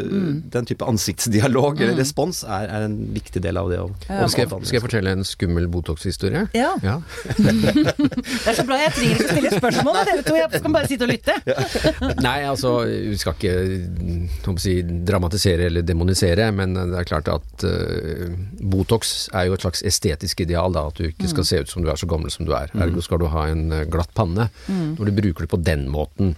Mm. 0.09 0.43
den 0.53 0.65
type 0.65 0.85
ansiktsdialog 0.85 1.79
eller 1.81 1.95
respons 1.97 2.43
er, 2.43 2.67
er 2.69 2.85
en 2.85 2.97
viktig 3.15 3.41
del 3.41 3.57
av 3.57 3.69
det 3.71 3.79
Og, 3.79 3.95
Ja. 4.09 4.23
Og 4.23 4.29
skal, 4.29 4.45
jeg, 4.45 4.65
skal 4.67 4.77
jeg 4.77 4.81
fortelle 4.83 5.11
en 5.11 5.23
skummel 5.23 5.67
Botox-historie? 5.67 6.47
Ja. 6.53 6.75
Ja. 6.83 6.99
Det 7.39 8.47
er 8.47 8.55
så 8.57 8.65
bra, 8.67 8.77
jeg 8.79 8.93
trenger 8.93 9.15
ikke 9.15 9.29
stille 9.33 9.51
spørsmål 9.57 9.97
med 9.97 10.09
dere 10.09 10.23
to, 10.25 10.35
jeg 10.35 10.61
kan 10.61 10.73
bare 10.75 10.87
sitte 10.89 11.07
og 11.07 11.11
lytte. 11.11 11.35
Nei, 12.27 12.37
altså, 12.47 12.73
vi 12.87 13.17
skal 13.19 13.33
ikke 13.37 13.55
mm, 13.99 14.57
si, 14.61 14.75
dramatisere 15.09 15.69
eller 15.69 15.85
demonisere, 15.85 16.51
men 16.55 16.75
det 16.77 16.99
er 17.01 17.07
klart 17.09 17.29
at 17.33 17.65
uh, 17.65 18.35
Botox 18.61 19.29
er 19.33 19.49
jo 19.49 19.57
et 19.57 19.65
slags 19.65 19.83
estetisk 19.85 20.41
ideal, 20.45 20.73
da, 20.75 20.87
at 20.89 20.99
du 20.99 21.07
ikke 21.09 21.29
skal 21.31 21.47
se 21.47 21.63
ut 21.63 21.69
som 21.73 21.83
du 21.85 21.89
er 21.91 21.99
så 21.99 22.09
gammel 22.09 22.31
som 22.33 22.45
du 22.47 22.53
er. 22.57 22.71
Ergo 22.79 23.01
skal 23.05 23.21
du 23.21 23.27
ha 23.31 23.47
en 23.51 23.71
eh, 23.75 23.85
glatt 23.89 24.13
panne. 24.17 24.49
Når 24.69 25.09
du 25.09 25.15
bruker 25.21 25.45
det 25.45 25.51
på 25.51 25.59
den 25.63 25.87
måten 25.91 26.35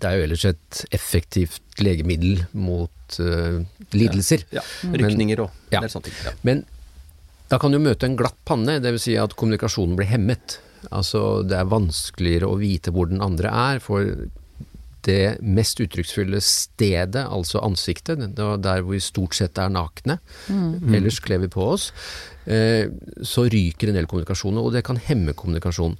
Det 0.00 0.10
er 0.10 0.18
jo 0.18 0.26
ellers 0.26 0.44
et 0.48 0.84
effektivt 0.94 1.82
legemiddel 1.82 2.44
mot 2.52 3.18
uh, 3.22 3.60
lidelser. 3.94 4.44
Ja, 4.54 4.62
ja. 4.62 4.92
rykninger 5.00 5.44
og 5.46 5.52
en 5.70 5.84
del 5.86 5.92
sånne 5.92 6.08
ting. 6.10 6.20
Ja. 6.26 6.34
Men 6.46 6.64
da 7.52 7.60
kan 7.62 7.74
du 7.74 7.80
møte 7.82 8.08
en 8.08 8.16
glatt 8.18 8.38
panne, 8.48 8.78
dvs. 8.82 9.04
Si 9.06 9.18
at 9.20 9.36
kommunikasjonen 9.38 9.98
blir 9.98 10.10
hemmet. 10.10 10.58
Altså 10.90 11.42
det 11.46 11.56
er 11.58 11.70
vanskeligere 11.70 12.50
å 12.50 12.58
vite 12.60 12.92
hvor 12.94 13.08
den 13.10 13.22
andre 13.24 13.52
er, 13.52 13.82
for 13.84 14.08
det 15.04 15.38
mest 15.44 15.80
uttrykksfulle 15.84 16.40
stedet, 16.44 17.24
altså 17.24 17.62
ansiktet, 17.64 18.20
er 18.20 18.60
der 18.62 18.82
hvor 18.82 18.94
vi 18.94 19.02
stort 19.04 19.36
sett 19.36 19.58
er 19.60 19.72
nakne, 19.72 20.18
ellers 20.96 21.20
kler 21.24 21.42
vi 21.44 21.50
på 21.52 21.66
oss, 21.74 21.90
eh, 22.46 22.88
så 23.22 23.46
ryker 23.52 23.90
en 23.90 23.98
del 23.98 24.08
kommunikasjoner, 24.10 24.62
og 24.64 24.72
det 24.74 24.84
kan 24.88 25.00
hemme 25.00 25.36
kommunikasjon. 25.36 25.98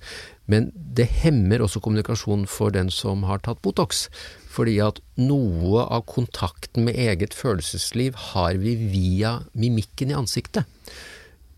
Men 0.50 0.70
det 0.74 1.06
hemmer 1.22 1.62
også 1.64 1.80
kommunikasjon 1.80 2.44
for 2.50 2.74
den 2.74 2.90
som 2.92 3.24
har 3.28 3.40
tatt 3.44 3.62
Botox. 3.64 4.08
Fordi 4.54 4.76
at 4.84 5.00
noe 5.18 5.82
av 5.88 6.04
kontakten 6.10 6.86
med 6.86 6.98
eget 7.00 7.34
følelsesliv 7.34 8.14
har 8.30 8.60
vi 8.60 8.76
via 8.76 9.38
mimikken 9.58 10.12
i 10.12 10.18
ansiktet. 10.18 10.68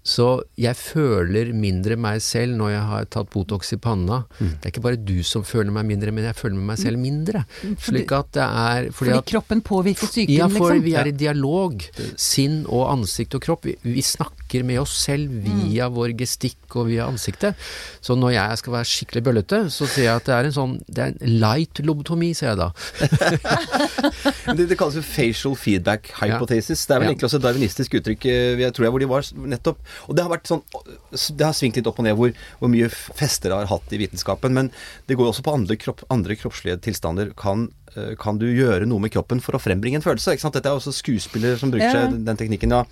Så 0.07 0.27
jeg 0.61 0.79
føler 0.79 1.49
mindre 1.57 1.97
meg 1.99 2.21
selv 2.23 2.55
når 2.61 2.71
jeg 2.71 2.83
har 2.92 3.09
tatt 3.11 3.31
Botox 3.33 3.73
i 3.75 3.79
panna. 3.83 4.21
Det 4.38 4.69
er 4.69 4.71
ikke 4.71 4.85
bare 4.85 5.01
du 5.03 5.16
som 5.27 5.42
føler 5.47 5.75
meg 5.75 5.88
mindre, 5.88 6.12
men 6.14 6.29
jeg 6.29 6.37
føler 6.38 6.61
meg 6.69 6.79
selv 6.79 7.01
mindre. 7.03 7.42
Slik 7.83 8.12
at 8.14 8.31
det 8.37 8.45
er 8.47 8.87
fordi 8.95 9.11
Fordi 9.11 9.19
at 9.19 9.31
kroppen 9.33 9.62
påvirker 9.66 10.07
psyken, 10.12 10.35
ja, 10.37 10.47
for 10.53 10.71
liksom. 10.77 10.85
vi 10.87 10.95
er 11.01 11.11
i 11.11 11.14
dialog. 11.25 11.83
Sinn 12.14 12.61
og 12.69 12.85
ansikt 12.92 13.35
og 13.35 13.42
kropp. 13.49 13.66
Vi, 13.66 13.75
vi 13.83 14.05
snakker 14.07 14.62
med 14.69 14.79
oss 14.85 14.95
selv 15.09 15.33
via 15.42 15.88
vår 15.92 16.14
gestikk 16.21 16.77
og 16.79 16.87
via 16.92 17.09
ansiktet. 17.11 17.59
Så 18.01 18.14
når 18.14 18.37
jeg 18.37 18.61
skal 18.62 18.77
være 18.79 18.90
skikkelig 18.92 19.25
bøllete, 19.27 19.61
så 19.75 19.88
sier 19.90 20.07
jeg 20.12 20.21
at 20.23 20.31
det 20.31 20.37
er 20.38 20.49
en 20.53 20.55
sånn 20.55 20.77
Det 20.87 21.03
er 21.03 21.14
en 21.16 21.35
light 21.42 21.83
lobotomi, 21.83 22.31
sier 22.38 22.55
jeg 22.55 22.62
da. 22.62 22.71
Det, 24.57 24.69
det 24.71 24.77
kalles 24.79 24.97
jo 24.99 25.03
facial 25.05 25.57
feedback 25.59 26.09
hypothesis. 26.21 26.85
Det 26.87 26.95
er 26.95 27.01
vel 27.03 27.09
Ja. 27.09 27.12
egentlig 27.12 27.27
også 27.29 27.40
et 27.40 27.45
darwinistisk 27.47 27.97
uttrykk, 27.99 28.27
eh, 28.31 28.61
jeg 28.62 28.73
tror 28.77 28.87
jeg, 28.87 28.92
hvor 28.95 29.03
de 29.03 29.09
var 29.11 29.27
nettopp 29.53 29.79
Og 30.09 30.16
det 30.16 30.24
har 30.24 30.30
vært 30.32 30.50
sånn 30.50 30.62
Det 31.37 31.44
har 31.46 31.54
svingt 31.56 31.76
litt 31.78 31.87
opp 31.90 31.98
og 32.02 32.06
ned 32.06 32.16
hvor, 32.18 32.32
hvor 32.61 32.70
mye 32.72 32.88
fester 32.90 33.50
det 33.52 33.59
har 33.62 33.70
hatt 33.72 33.92
i 33.96 34.00
vitenskapen. 34.04 34.54
Men 34.56 34.70
det 35.09 35.16
går 35.18 35.30
også 35.32 35.44
på 35.46 35.54
andre, 35.56 35.76
kropp, 35.80 36.04
andre 36.12 36.37
kroppslige 36.38 36.78
tilstander. 36.87 37.32
Kan, 37.38 37.68
eh, 37.96 38.14
kan 38.20 38.38
du 38.38 38.46
gjøre 38.46 38.87
noe 38.88 39.02
med 39.02 39.12
kroppen 39.14 39.40
for 39.42 39.56
å 39.59 39.62
frembringe 39.62 40.00
en 40.00 40.04
følelse? 40.06 40.35
Ikke 40.37 40.44
sant? 40.46 40.56
Dette 40.59 40.70
er 40.70 40.78
også 40.78 40.94
skuespillere 40.94 41.59
som 41.61 41.72
bruker 41.74 41.88
Ja. 41.88 42.06
seg 42.06 42.24
den, 42.26 42.37
teknikken. 42.40 42.70
Ja. 42.76 42.85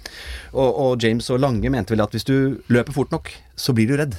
Og, 0.52 0.70
og 0.86 1.02
James 1.04 1.28
og 1.30 1.40
Lange 1.44 1.70
mente 1.70 1.94
vel 1.94 2.02
at 2.04 2.14
hvis 2.16 2.24
du 2.28 2.62
løper 2.72 2.96
fort 2.96 3.12
nok, 3.14 3.30
så 3.56 3.74
blir 3.76 3.86
du 3.90 3.96
redd. 4.00 4.16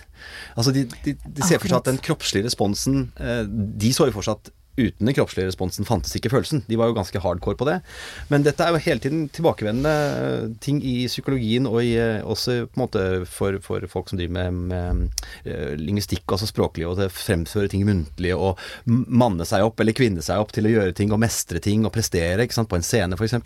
Altså 0.55 0.71
de, 0.73 0.85
de, 1.03 1.13
de 1.25 1.43
ser 1.45 1.59
for 1.59 1.67
seg 1.69 1.81
at 1.81 1.89
den 1.91 1.99
kroppslige 2.01 2.47
responsen 2.47 3.09
eh, 3.19 3.43
De 3.45 3.91
så 3.93 4.07
jo 4.07 4.15
for 4.15 4.25
seg 4.25 4.39
at 4.39 4.53
uten 4.75 5.07
den 5.07 5.15
kroppslige 5.15 5.47
responsen 5.47 5.88
fantes 5.88 6.15
ikke 6.17 6.31
følelsen. 6.33 6.63
De 6.67 6.77
var 6.79 6.89
jo 6.89 6.97
ganske 6.97 7.19
hardcore 7.23 7.57
på 7.59 7.67
det. 7.69 7.77
Men 8.31 8.43
dette 8.43 8.63
er 8.63 8.75
jo 8.75 8.81
hele 8.83 9.01
tiden 9.03 9.25
tilbakevendende 9.33 9.93
eh, 9.93 10.47
ting 10.63 10.81
i 10.83 10.95
psykologien, 11.07 11.67
og 11.69 11.79
i, 11.83 11.93
eh, 11.99 12.23
også 12.25 12.65
på 12.67 12.75
en 12.79 12.83
måte 12.83 13.03
for, 13.31 13.57
for 13.63 13.85
folk 13.91 14.11
som 14.11 14.19
driver 14.19 14.35
med, 14.35 14.59
med 14.71 15.23
eh, 15.47 15.75
lingvistikk, 15.79 16.25
altså 16.27 16.49
språklig, 16.49 16.88
og 16.89 16.99
det 16.99 17.09
fremføre 17.15 17.71
ting 17.71 17.85
muntlig, 17.88 18.33
og 18.35 18.59
manne 18.85 19.47
seg 19.47 19.63
opp 19.65 19.79
eller 19.79 19.95
kvinne 19.95 20.23
seg 20.25 20.43
opp 20.43 20.51
til 20.55 20.67
å 20.67 20.73
gjøre 20.73 20.95
ting 20.97 21.13
og 21.15 21.21
mestre 21.23 21.61
ting 21.63 21.88
og 21.88 21.93
prestere, 21.95 22.43
ikke 22.43 22.59
sant, 22.59 22.71
på 22.71 22.79
en 22.79 22.85
scene 22.85 23.15
f.eks. 23.15 23.38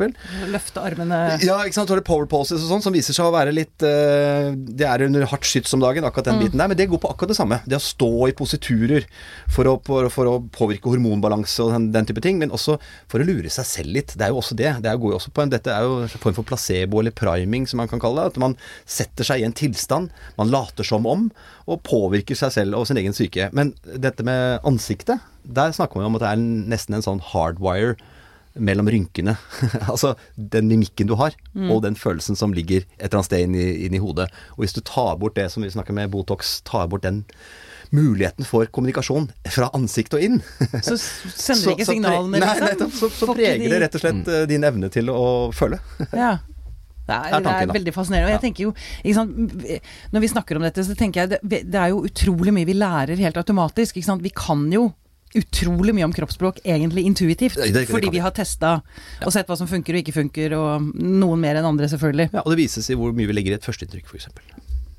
Løfte 0.50 0.84
armene 0.84 1.22
Ja, 1.46 1.60
ikke 1.66 1.78
sant. 1.78 1.92
Er 1.94 2.02
det 2.02 2.08
power 2.08 2.28
poses 2.30 2.64
og 2.64 2.74
sånn, 2.74 2.84
som 2.86 2.96
viser 2.96 3.16
seg 3.16 3.28
å 3.28 3.34
være 3.34 3.54
litt 3.54 3.82
Det 3.82 4.86
er 4.86 5.04
under 5.06 5.26
hardt 5.30 5.48
skyts 5.48 5.74
om 5.76 5.82
dagen, 5.82 6.06
akkurat 6.06 6.30
den 6.30 6.42
biten 6.42 6.62
der, 6.62 6.70
men 6.70 6.78
det 6.78 6.90
går 6.90 7.02
på 7.02 7.10
akkurat 7.12 7.34
det 7.34 7.38
samme. 7.38 7.60
Det 7.70 7.78
å 7.78 7.84
stå 7.84 8.12
i 8.30 8.36
positurer 8.38 9.06
for 9.52 9.70
å, 9.70 9.76
for, 9.86 10.10
for 10.14 10.30
å 10.30 10.36
påvirke 10.54 10.92
hormonene 10.92 11.19
hormonbalanse 11.20 11.64
og 11.64 11.74
den, 11.74 11.90
den, 11.94 12.08
type 12.08 12.24
ting, 12.24 12.40
men 12.40 12.54
også 12.56 12.78
for 13.12 13.22
å 13.22 13.28
lure 13.28 13.50
seg 13.52 13.68
selv 13.68 13.96
litt. 13.98 14.16
Det 14.16 14.26
er 14.26 14.34
jo 14.34 14.40
også 14.42 14.58
det. 14.58 14.72
det 14.84 14.92
er, 14.92 14.98
jo 14.98 15.16
også 15.16 15.34
på 15.34 15.44
en, 15.44 15.52
dette 15.52 15.74
er 15.74 15.86
jo 15.86 16.04
en 16.06 16.14
form 16.14 16.38
for 16.38 16.48
placebo 16.48 17.02
eller 17.02 17.16
priming, 17.16 17.68
som 17.68 17.82
man 17.82 17.90
kan 17.92 18.02
kalle 18.02 18.24
det. 18.24 18.36
At 18.36 18.42
man 18.42 18.56
setter 18.86 19.28
seg 19.28 19.42
i 19.42 19.48
en 19.48 19.56
tilstand, 19.56 20.14
man 20.40 20.54
later 20.54 20.88
som 20.88 21.08
om, 21.10 21.30
og 21.70 21.84
påvirker 21.88 22.38
seg 22.38 22.54
selv 22.56 22.80
og 22.80 22.88
sin 22.90 23.00
egen 23.02 23.16
syke. 23.16 23.50
Men 23.56 23.74
dette 23.84 24.26
med 24.26 24.64
ansiktet, 24.68 25.20
der 25.44 25.74
snakker 25.76 26.00
man 26.00 26.10
om 26.10 26.20
at 26.20 26.26
det 26.26 26.32
er 26.32 26.48
nesten 26.74 26.98
en 26.98 27.06
sånn 27.06 27.24
hardwire 27.32 27.98
mellom 28.60 28.90
rynkene. 28.92 29.36
altså 29.92 30.16
den 30.36 30.70
mimikken 30.72 31.10
du 31.10 31.16
har, 31.20 31.36
mm. 31.54 31.70
og 31.72 31.84
den 31.86 31.98
følelsen 32.00 32.38
som 32.40 32.56
ligger 32.56 32.84
et 32.84 33.08
eller 33.08 33.22
annet 33.22 33.30
sted 33.30 33.46
inni, 33.46 33.64
i, 33.64 33.88
inn 33.88 33.96
i, 33.96 34.04
hodet. 34.04 34.30
Og 34.58 34.66
hvis 34.66 34.76
du 34.76 34.82
tar 34.86 35.18
bort 35.22 35.38
det 35.38 35.50
som 35.54 35.64
vi 35.64 35.72
snakker 35.72 35.96
med 35.96 36.12
Botox, 36.14 36.60
tar 36.68 36.90
bort 36.92 37.06
den 37.06 37.24
muligheten 37.96 38.46
for 38.48 38.70
kommunikasjon 38.70 39.30
fra 39.50 39.72
ansikt 39.78 40.14
og 40.18 40.22
inn 40.26 40.38
Så 40.88 40.98
sender 41.00 41.72
de 41.72 41.76
ikke 41.76 41.90
signalene, 41.90 42.38
liksom? 42.38 42.62
Nei, 42.62 42.70
nettopp. 42.74 42.94
Så, 43.00 43.10
så 43.16 43.34
preger 43.34 43.66
det 43.66 43.82
rett 43.86 43.98
og 43.98 44.04
slett 44.04 44.22
mm. 44.30 44.48
din 44.52 44.70
evne 44.70 44.92
til 44.94 45.12
å 45.14 45.26
føle. 45.56 45.82
ja. 46.14 46.38
Det 47.10 47.18
er, 47.18 47.42
det 47.42 47.54
er 47.56 47.72
veldig 47.74 47.94
fascinerende. 47.96 48.30
Og 48.30 48.36
jeg 48.36 48.42
tenker 48.44 48.68
jo, 48.68 48.72
sant, 49.18 49.54
Når 50.14 50.22
vi 50.22 50.30
snakker 50.30 50.60
om 50.60 50.66
dette, 50.68 50.84
så 50.86 50.94
tenker 50.98 51.24
jeg 51.24 51.32
det, 51.42 51.64
det 51.66 51.80
er 51.82 51.90
jo 51.90 52.04
utrolig 52.06 52.54
mye 52.54 52.70
vi 52.70 52.76
lærer 52.78 53.18
helt 53.18 53.40
automatisk. 53.42 53.98
Vi 53.98 54.34
kan 54.36 54.68
jo 54.74 54.92
utrolig 55.38 55.94
mye 55.94 56.08
om 56.08 56.14
kroppsspråk 56.14 56.62
egentlig 56.64 57.06
intuitivt. 57.06 57.58
Det, 57.58 57.70
det, 57.70 57.86
det 57.86 57.92
fordi 57.92 58.10
vi 58.14 58.22
har 58.24 58.34
testa 58.34 58.80
og 59.26 59.34
sett 59.34 59.50
hva 59.50 59.58
som 59.60 59.70
funker 59.70 59.98
og 59.98 60.02
ikke 60.04 60.16
funker, 60.16 60.56
og 60.58 60.90
noen 60.98 61.42
mer 61.42 61.60
enn 61.60 61.70
andre, 61.70 61.90
selvfølgelig. 61.92 62.32
Ja, 62.34 62.46
Og 62.46 62.54
det 62.54 62.64
vises 62.64 62.90
i 62.90 62.98
hvor 62.98 63.14
mye 63.16 63.30
vi 63.30 63.38
legger 63.38 63.58
i 63.58 63.60
et 63.60 63.66
førsteinntrykk, 63.66 64.10
f.eks. 64.10 64.30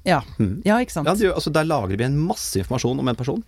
Ja. 0.06 0.22
Mm. 0.38 0.62
ja, 0.64 0.78
ikke 0.80 0.94
sant. 0.96 1.08
Ja, 1.08 1.34
altså 1.34 1.52
Der 1.52 1.68
lagrer 1.68 1.98
vi 1.98 2.06
en 2.06 2.18
masse 2.18 2.60
informasjon 2.60 3.00
om 3.02 3.10
en 3.10 3.18
person 3.18 3.44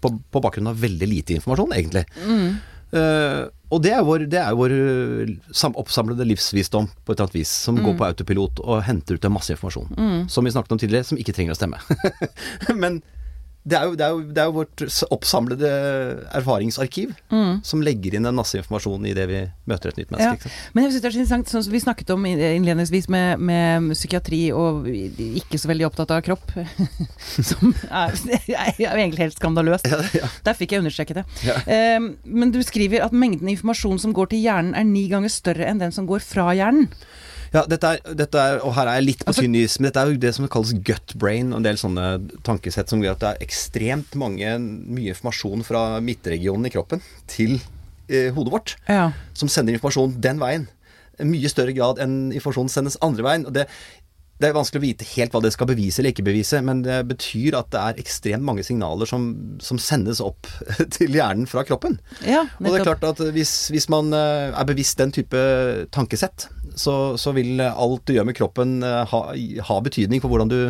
på, 0.00 0.12
på 0.30 0.42
bakgrunn 0.44 0.70
av 0.70 0.80
veldig 0.80 1.08
lite 1.10 1.36
informasjon, 1.36 1.74
egentlig. 1.76 2.04
Mm. 2.22 2.56
Uh, 2.94 3.48
og 3.74 3.82
det 3.82 3.90
er 3.96 4.04
vår, 4.06 4.24
det 4.30 4.38
er 4.38 4.54
vår 4.54 4.72
sam, 5.50 5.74
oppsamlede 5.80 6.26
livsvisdom 6.28 6.86
på 6.86 7.12
et 7.12 7.16
eller 7.16 7.26
annet 7.26 7.38
vis, 7.40 7.50
som 7.66 7.74
mm. 7.74 7.82
går 7.82 7.96
på 7.98 8.06
autopilot 8.06 8.62
og 8.62 8.84
henter 8.86 9.18
ut 9.18 9.26
en 9.26 9.34
masse 9.34 9.50
informasjon. 9.56 9.90
Mm. 9.96 10.20
Som 10.30 10.46
vi 10.46 10.54
snakket 10.54 10.76
om 10.76 10.82
tidligere, 10.82 11.08
som 11.08 11.18
ikke 11.18 11.34
trenger 11.34 11.56
å 11.56 11.58
stemme. 11.58 11.80
Men 12.82 13.00
det 13.66 13.74
er, 13.74 13.88
jo, 13.88 13.94
det, 13.98 14.04
er 14.06 14.12
jo, 14.14 14.20
det 14.30 14.38
er, 14.38 14.46
jo, 14.46 14.54
vårt 14.60 14.82
oppsamlede 15.10 15.70
erfaringsarkiv 16.38 17.16
mm. 17.32 17.64
som 17.66 17.82
legger 17.82 18.14
inn 18.14 18.28
en 18.28 18.38
masse 18.38 18.54
informasjon 18.60 19.08
i 19.10 19.14
det 19.16 19.24
vi 19.26 19.40
møter 19.66 19.90
et 19.90 19.98
nytt 19.98 20.12
menneske. 20.14 20.52
Ja. 20.52 20.70
Men 20.76 20.86
jeg 20.86 20.92
synes 20.92 21.02
det 21.02 21.08
er 21.08 21.16
så 21.16 21.20
interessant, 21.24 21.50
sånn 21.50 21.64
som 21.66 21.74
vi 21.74 21.82
snakket 21.82 22.12
om 22.14 22.28
innledningsvis 22.30 23.10
med, 23.10 23.42
med, 23.42 23.90
psykiatri 23.96 24.40
og 24.54 24.86
ikke 24.86 25.58
så 25.58 25.72
veldig 25.72 25.88
opptatt 25.88 26.14
av 26.14 26.22
kropp, 26.28 26.54
som 27.50 27.74
er, 27.90 28.14
er, 28.54 28.72
jo 28.78 28.92
egentlig 28.92 29.26
helt 29.26 29.40
skandaløst. 29.40 29.90
Ja, 29.90 30.02
ja. 30.22 30.30
Der 30.46 30.58
fikk 30.58 30.76
jeg 30.76 30.84
understreket 30.84 31.24
det. 31.24 31.26
Um, 31.66 32.12
men 32.22 32.54
du 32.54 32.62
skriver 32.62 33.02
at 33.08 33.16
mengden 33.16 33.50
informasjon 33.50 33.98
som 34.02 34.14
går 34.14 34.30
til 34.30 34.46
hjernen 34.46 34.76
er 34.78 34.86
ni 34.86 35.08
ganger 35.10 35.32
større 35.32 35.66
enn 35.66 35.82
den 35.82 35.94
som 35.94 36.06
går 36.06 36.22
fra 36.22 36.52
hjernen. 36.54 36.86
Ja, 37.56 37.62
dette 37.70 37.92
er, 37.94 38.14
dette 38.18 38.42
er, 38.42 38.60
og 38.60 38.74
her 38.76 38.90
er 38.90 38.98
jeg 39.00 39.06
litt 39.06 39.24
på 39.24 39.30
altså, 39.32 39.46
tynn 39.46 39.56
is, 39.56 39.78
men 39.78 39.88
dette 39.88 40.02
er 40.02 40.12
jo 40.12 40.20
det 40.20 40.32
som 40.36 40.48
kalles 40.52 40.74
gut 40.86 41.16
brain, 41.16 41.54
og 41.54 41.62
en 41.62 41.66
del 41.66 41.80
sånne 41.80 42.06
tankesett 42.46 42.92
som 42.92 43.02
gjør 43.04 43.16
at 43.16 43.22
det 43.22 43.32
er 43.32 43.44
ekstremt 43.46 44.16
mange, 44.20 44.56
mye 44.60 45.14
informasjon 45.14 45.64
fra 45.66 45.86
midtregionen 46.04 46.68
i 46.68 46.74
kroppen 46.74 47.04
til 47.32 47.56
eh, 48.10 48.32
hodet 48.36 48.52
vårt, 48.52 48.74
ja. 48.90 49.10
som 49.36 49.52
sender 49.52 49.76
informasjon 49.76 50.18
den 50.22 50.42
veien. 50.42 50.66
Mye 51.24 51.48
større 51.48 51.72
grad 51.72 52.02
enn 52.02 52.26
informasjon 52.28 52.68
sendes 52.68 53.00
andre 53.04 53.24
veien. 53.24 53.48
og 53.48 53.56
det 53.56 53.70
det 54.36 54.50
er 54.50 54.56
vanskelig 54.56 54.80
å 54.80 54.84
vite 54.84 55.06
helt 55.14 55.32
hva 55.32 55.40
det 55.40 55.52
skal 55.54 55.68
bevise 55.70 56.00
eller 56.00 56.12
ikke 56.12 56.26
bevise, 56.26 56.58
men 56.64 56.82
det 56.84 56.98
betyr 57.08 57.56
at 57.56 57.70
det 57.72 57.80
er 57.80 58.00
ekstremt 58.02 58.44
mange 58.44 58.64
signaler 58.66 59.08
som, 59.08 59.30
som 59.64 59.80
sendes 59.80 60.20
opp 60.24 60.48
til 60.96 61.16
hjernen 61.16 61.48
fra 61.48 61.64
kroppen. 61.64 61.96
Ja, 62.20 62.44
og 62.60 62.68
det 62.68 62.82
er 62.82 62.88
klart 62.90 63.06
at 63.08 63.22
hvis, 63.32 63.54
hvis, 63.72 63.88
man 63.92 64.12
eh, 64.16 64.52
er 64.52 64.68
bevisst 64.68 65.00
den 65.00 65.14
type 65.16 65.40
tankesett, 65.94 66.50
så, 66.76 67.16
så, 67.18 67.32
vil 67.36 67.60
alt 67.64 68.04
du 68.06 68.14
gjør 68.16 68.28
med 68.28 68.36
kroppen 68.36 68.80
eh, 68.84 69.02
ha, 69.08 69.22
ha 69.68 69.78
betydning 69.84 70.22
for 70.22 70.32
hvordan 70.32 70.50
du, 70.52 70.60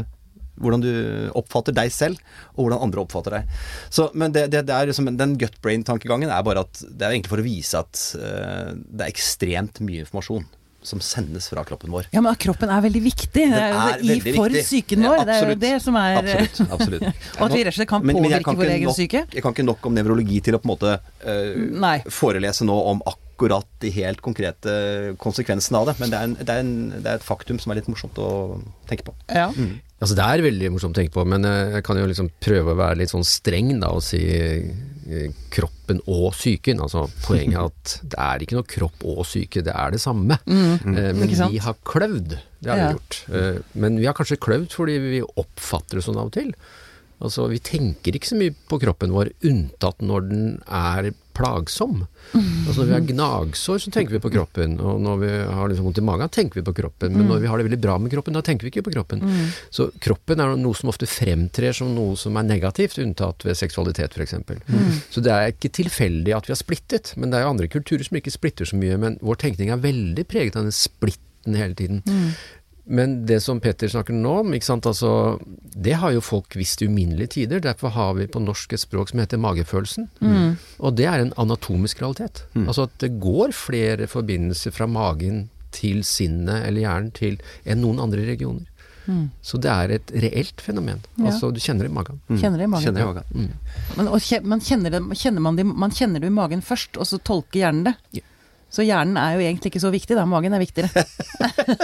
hvordan 0.62 0.85
du 0.85 0.92
oppfatter 1.37 1.75
deg 1.77 1.92
selv, 1.92 2.21
og 2.55 2.66
hvordan 2.66 2.85
andre 2.87 3.03
oppfatter 3.03 3.38
deg. 3.38 3.57
Så, 3.90 4.09
men 4.14 4.35
det, 4.35 4.47
det, 4.55 4.66
det 4.71 4.77
er 4.77 4.90
liksom, 4.92 5.11
den 5.19 5.35
gut 5.40 5.59
brain-tankegangen 5.64 6.33
er 6.33 6.47
bare 6.47 6.66
at 6.66 6.85
det 6.87 7.03
er 7.09 7.16
egentlig 7.16 7.35
for 7.35 7.42
å 7.42 7.49
vise 7.49 7.83
at 7.83 8.05
uh, 8.21 8.71
det 8.77 9.09
er 9.09 9.11
ekstremt 9.11 9.83
mye 9.85 10.07
informasjon 10.07 10.47
som 10.87 11.01
sendes 11.03 11.49
fra 11.51 11.64
kroppen 11.66 11.90
vår. 11.90 12.07
Ja, 12.14 12.23
Men 12.23 12.37
kroppen 12.38 12.71
er 12.71 12.83
veldig 12.85 13.03
viktig 13.03 13.42
er 13.49 13.57
er 13.59 13.99
I 13.99 14.07
veldig 14.12 14.35
for 14.37 14.55
viktig. 14.55 14.62
psyken 14.69 15.03
vår. 15.03 15.16
Ja, 15.19 15.25
det 15.27 15.37
er 15.37 15.51
jo 15.51 15.59
det 15.64 15.75
som 15.83 15.99
er 15.99 16.19
Absolutt. 16.21 16.73
absolutt. 16.79 17.07
og 17.40 17.45
at 17.49 17.57
vi 17.57 17.64
rett 17.66 17.75
og 17.75 17.79
slett 17.81 17.90
kan 17.90 18.07
men, 18.07 18.21
men 18.23 18.47
kan 18.47 18.59
vår 18.61 18.71
egen 18.77 18.90
nok, 18.92 18.99
syke. 18.99 19.25
Jeg 19.35 19.42
kan 19.42 19.57
ikke 19.57 19.66
nok 19.66 19.90
om 19.90 19.97
nevrologi 19.99 20.38
til 20.47 20.55
å 20.55 20.62
på 20.62 20.71
en 20.71 20.75
måte 20.77 20.97
uh, 21.27 22.11
forelese 22.14 22.69
nå 22.69 22.77
om 22.95 23.03
akkurat 23.03 23.25
de 23.83 23.90
helt 23.92 24.22
konkrete 24.25 24.72
konsekvensene 25.22 25.79
av 25.79 25.90
det. 25.90 25.96
Men 26.01 26.12
det 26.12 26.18
er, 26.18 26.29
en, 26.29 26.37
det, 26.40 26.49
er 26.49 26.62
en, 26.62 26.75
det 26.96 27.05
er, 27.05 27.20
et 27.20 27.27
faktum 27.27 27.61
som 27.62 27.72
er 27.72 27.81
litt 27.81 27.90
morsomt 27.92 28.18
å 28.18 28.31
tenke 28.88 29.07
på. 29.07 29.16
Ja. 29.29 29.51
Mm. 29.53 29.79
Altså 30.01 30.16
Det 30.18 30.25
er 30.27 30.44
veldig 30.44 30.72
morsomt 30.75 30.96
å 30.96 31.01
tenke 31.01 31.14
på, 31.14 31.25
men 31.29 31.46
eh, 31.49 31.79
jeg 31.79 31.87
kan 31.87 32.01
jo 32.01 32.09
liksom 32.09 32.29
prøve 32.42 32.75
å 32.75 32.81
være 32.83 33.01
litt 33.01 33.14
sånn 33.14 33.25
streng 33.25 33.79
da 33.81 33.94
og 33.96 34.05
si 34.05 34.20
Eh, 35.07 35.31
kroppen 35.55 36.01
og 36.11 36.33
psyken. 36.35 36.81
Altså 36.83 37.05
Poenget 37.22 37.61
er 37.61 37.68
at 37.68 37.92
det 38.03 38.18
er 38.25 38.42
ikke 38.42 38.57
noe 38.59 38.66
kropp 38.66 39.05
og 39.07 39.20
syke, 39.29 39.62
det 39.62 39.75
er 39.75 39.94
det 39.94 40.01
samme. 40.03 40.38
Mm. 40.46 40.96
Eh, 40.96 41.12
men 41.14 41.31
vi 41.31 41.61
har 41.62 41.77
kløvd, 41.87 42.35
det 42.59 42.72
har 42.72 42.81
ja. 42.81 42.88
vi 42.88 42.96
gjort. 42.96 43.20
Eh, 43.31 43.61
men 43.79 44.01
vi 44.01 44.09
har 44.09 44.16
kanskje 44.18 44.40
kløvd 44.42 44.75
fordi 44.75 44.99
vi 45.05 45.22
oppfatter 45.22 46.01
det 46.01 46.07
sånn 46.09 46.18
av 46.18 46.33
og 46.33 46.35
til. 46.35 46.51
Altså, 47.16 47.46
vi 47.48 47.61
tenker 47.64 48.16
ikke 48.16 48.29
så 48.29 48.38
mye 48.38 48.52
på 48.68 48.81
kroppen 48.83 49.14
vår, 49.14 49.33
unntatt 49.48 50.02
når 50.05 50.26
den 50.29 50.50
er 50.66 51.14
plagsom. 51.37 52.05
Altså 52.33 52.81
Når 52.81 52.88
vi 52.88 52.94
har 52.94 53.07
gnagsår, 53.11 53.81
så 53.85 53.92
tenker 53.92 54.16
vi 54.16 54.20
på 54.24 54.33
kroppen. 54.33 54.76
Og 54.81 55.00
når 55.05 55.20
vi 55.20 55.31
har 55.31 55.70
liksom 55.70 55.87
vondt 55.88 56.00
i 56.00 56.05
magen, 56.05 56.33
tenker 56.33 56.61
vi 56.61 56.64
på 56.66 56.74
kroppen. 56.76 57.14
Men 57.16 57.29
når 57.31 57.42
vi 57.44 57.50
har 57.50 57.61
det 57.61 57.66
veldig 57.68 57.81
bra 57.83 57.96
med 58.00 58.12
kroppen, 58.12 58.37
da 58.37 58.42
tenker 58.44 58.66
vi 58.66 58.72
ikke 58.72 58.87
på 58.88 58.94
kroppen. 58.96 59.24
Så 59.70 59.88
kroppen 60.02 60.42
er 60.42 60.57
noe 60.61 60.76
som 60.76 60.92
ofte 60.92 61.09
fremtrer 61.09 61.76
som 61.76 61.92
noe 61.96 62.16
som 62.20 62.37
er 62.40 62.48
negativt, 62.48 62.98
unntatt 63.02 63.46
ved 63.46 63.59
seksualitet 63.59 64.16
f.eks. 64.16 64.37
Mm. 64.40 64.92
Så 65.12 65.24
det 65.24 65.33
er 65.33 65.52
ikke 65.52 65.72
tilfeldig 65.81 66.37
at 66.37 66.48
vi 66.48 66.57
har 66.57 66.61
splittet. 66.61 67.14
Men 67.16 67.33
det 67.33 67.40
er 67.40 67.46
jo 67.46 67.55
andre 67.55 67.70
kulturer 67.72 68.07
som 68.07 68.20
ikke 68.20 68.35
splitter 68.35 68.68
så 68.68 68.81
mye. 68.81 69.00
Men 69.00 69.20
vår 69.24 69.40
tenkning 69.44 69.72
er 69.72 69.85
veldig 69.85 70.26
preget 70.29 70.57
av 70.57 70.68
den 70.68 70.76
splitten 70.76 71.57
hele 71.57 71.76
tiden. 71.79 72.02
Mm. 72.09 72.33
Men 72.87 73.16
det 73.27 73.40
som 73.42 73.59
Petter 73.61 73.90
snakker 73.90 74.14
nå 74.14 74.33
om, 74.44 74.53
altså, 74.55 75.11
det 75.75 75.96
har 75.99 76.12
jo 76.14 76.22
folk 76.22 76.55
visst 76.55 76.83
i 76.83 76.87
uminnelige 76.87 77.33
tider. 77.35 77.61
Derfor 77.61 77.90
har 77.96 78.14
vi 78.14 78.29
på 78.31 78.42
norsk 78.42 78.77
et 78.77 78.83
språk 78.85 79.11
som 79.11 79.22
heter 79.22 79.42
magefølelsen. 79.42 80.07
Mm. 80.20 80.55
Og 80.79 80.94
det 80.94 81.09
er 81.11 81.25
en 81.25 81.35
anatomisk 81.37 82.05
realitet. 82.05 82.44
Mm. 82.55 82.68
Altså 82.68 82.87
at 82.87 82.94
det 83.03 83.16
går 83.22 83.57
flere 83.57 84.07
forbindelser 84.07 84.75
fra 84.77 84.87
magen 84.87 85.49
til 85.75 86.05
sinnet 86.07 86.62
eller 86.62 86.87
hjernen 86.87 87.11
til 87.16 87.40
enn 87.66 87.83
noen 87.83 87.99
andre 88.07 88.22
regioner. 88.29 88.70
Mm. 89.07 89.27
Så 89.42 89.59
det 89.62 89.70
er 89.70 89.96
et 89.99 90.14
reelt 90.22 90.62
fenomen. 90.62 91.03
Ja. 91.16 91.33
Altså 91.33 91.51
du 91.55 91.61
kjenner 91.62 91.87
det 91.87 91.90
i 91.90 91.96
magen. 91.99 92.22
Mm. 92.29 92.38
Kjenner 92.38 92.62
det 92.62 92.68
i 92.68 92.70
magen. 92.70 92.87
Kjenner 92.87 93.03
det 93.03 93.07
i 93.07 93.11
magen. 93.11 93.35
Mm. 93.35 93.92
Men, 93.99 94.09
og, 94.09 94.31
man, 94.55 94.62
kjenner 94.62 94.94
det, 94.94 95.03
kjenner 95.18 95.46
man, 95.46 95.59
det, 95.59 95.66
man, 95.66 95.94
kjenner 95.94 96.22
det, 96.22 96.31
i 96.31 96.38
magen 96.38 96.64
først, 96.66 96.99
og 97.03 97.11
så 97.11 97.18
tolker 97.18 97.64
hjernen 97.64 97.90
det? 97.90 97.96
Ja. 98.20 98.27
Så 98.72 98.85
hjernen 98.85 99.16
er 99.20 99.37
jo 99.37 99.44
egentlig 99.44 99.70
ikke 99.70 99.83
så 99.83 99.92
viktig, 99.94 100.16
da. 100.18 100.24
Magen 100.29 100.57
er 100.57 100.61
viktigere. 100.61 101.05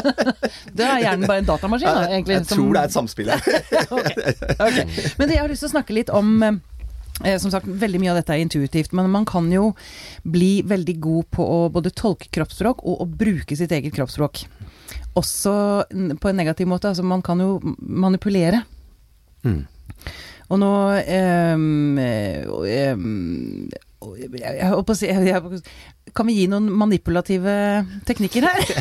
da 0.77 0.88
er 0.97 1.05
hjernen 1.07 1.29
bare 1.29 1.40
en 1.40 1.49
datamaskin, 1.49 1.88
da, 1.88 2.09
egentlig. 2.11 2.40
Jeg 2.40 2.49
tror 2.51 2.75
det 2.75 2.83
er 2.83 2.90
et 2.90 2.97
samspill 2.97 3.31
her. 3.33 3.47
okay. 3.97 4.35
okay. 4.59 4.85
Men 5.18 5.31
det, 5.31 5.37
jeg 5.37 5.42
har 5.45 5.53
lyst 5.53 5.64
til 5.64 5.71
å 5.71 5.75
snakke 5.77 5.97
litt 5.97 6.12
om 6.12 6.35
eh, 6.42 7.38
som 7.40 7.55
sagt, 7.55 7.71
veldig 7.71 8.03
mye 8.03 8.12
av 8.12 8.18
dette 8.21 8.35
er 8.35 8.42
intuitivt, 8.42 8.92
men 8.99 9.11
man 9.14 9.29
kan 9.29 9.47
jo 9.55 9.71
bli 10.27 10.53
veldig 10.68 10.97
god 11.07 11.31
på 11.38 11.47
å 11.47 11.61
både 11.73 11.95
tolke 11.97 12.33
kroppsspråk 12.35 12.83
og 12.83 13.07
å 13.07 13.09
bruke 13.09 13.57
sitt 13.59 13.73
eget 13.73 13.95
kroppsspråk. 13.95 14.45
Også 15.18 15.55
på 15.92 16.31
en 16.31 16.38
negativ 16.40 16.68
måte. 16.68 16.90
Altså, 16.90 17.05
man 17.07 17.23
kan 17.25 17.40
jo 17.40 17.57
manipulere. 17.79 18.64
Mm. 19.47 19.62
Og 20.53 20.61
nå 20.61 20.73
um, 21.55 21.99
um, 21.99 23.71
jeg 24.18 24.40
jeg, 24.42 24.73
å 24.75 24.95
si 24.97 25.09
Kan 26.16 26.29
vi 26.29 26.40
gi 26.40 26.48
noen 26.51 26.68
manipulative 26.68 27.55
teknikker 28.09 28.48
her? 28.48 28.66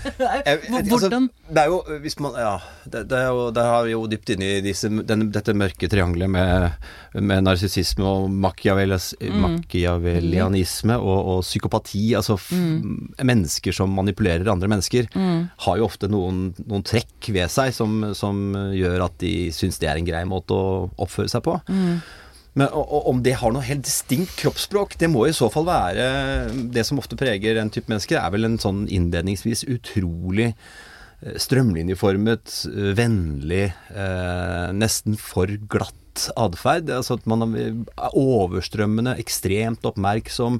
Hvordan 0.00 0.88
altså, 0.92 1.08
Det 1.50 1.60
er 1.60 1.66
jo 1.68 1.82
hvis 2.00 2.14
man 2.22 2.32
Ja, 2.38 2.58
det, 2.84 3.10
det, 3.10 3.18
er 3.18 3.26
jo, 3.28 3.50
det 3.52 3.64
har 3.64 3.82
vi 3.84 3.90
jo 3.92 4.06
dypt 4.08 4.30
inne 4.32 4.44
i 4.56 4.60
disse, 4.64 4.88
den, 4.88 5.32
dette 5.32 5.52
mørke 5.56 5.88
triangelet 5.92 6.30
med, 6.32 6.70
med 7.20 7.42
narsissisme 7.44 8.04
og 8.06 8.30
mm. 8.30 8.36
machiavellianisme 8.46 10.96
mm. 10.96 11.04
og, 11.04 11.20
og, 11.34 11.42
psykopati. 11.44 12.14
Altså 12.16 12.38
mm. 12.40 13.14
mennesker 13.28 13.72
som 13.76 13.92
manipulerer 13.96 14.52
andre 14.52 14.68
mennesker, 14.72 15.04
mm. 15.12 15.40
har 15.66 15.74
jo 15.80 15.88
ofte 15.88 16.06
noen, 16.10 16.36
noen 16.64 16.84
trekk 16.86 17.30
ved 17.34 17.48
seg 17.52 17.74
som, 17.76 18.14
som, 18.16 18.34
gjør 18.74 19.04
at 19.04 19.14
de 19.20 19.52
syns 19.54 19.78
det 19.82 19.88
er 19.90 19.96
en 20.00 20.08
grei 20.08 20.24
måte 20.28 20.52
å 20.56 20.88
oppføre 21.00 21.28
seg 21.32 21.42
på. 21.44 21.60
Mm. 21.68 22.00
Men 22.58 22.68
om 22.72 23.22
det 23.22 23.36
har 23.38 23.52
noe 23.54 23.66
helt 23.66 23.86
distinkt 23.86 24.34
kroppsspråk, 24.40 24.96
det 24.98 25.10
må 25.10 25.26
i 25.28 25.34
så 25.36 25.46
fall 25.52 25.68
være 25.68 26.06
Det 26.74 26.82
som 26.86 26.98
ofte 26.98 27.18
preger 27.18 27.58
den 27.60 27.70
type 27.70 27.90
mennesker, 27.92 28.18
er 28.18 28.32
vel 28.34 28.48
en 28.48 28.58
sånn 28.60 28.86
innledningsvis 28.90 29.62
utrolig 29.70 30.50
eh, 30.50 31.36
strømlinjeformet, 31.38 32.56
eh, 32.72 32.90
vennlig, 32.98 33.68
eh, 33.94 34.66
nesten 34.74 35.18
for 35.20 35.52
glatt 35.70 36.26
atferd. 36.34 36.90
Altså 36.90 37.20
at 37.20 37.28
man 37.30 37.46
er 37.54 38.18
overstrømmende, 38.18 39.14
ekstremt 39.22 39.86
oppmerksom. 39.86 40.58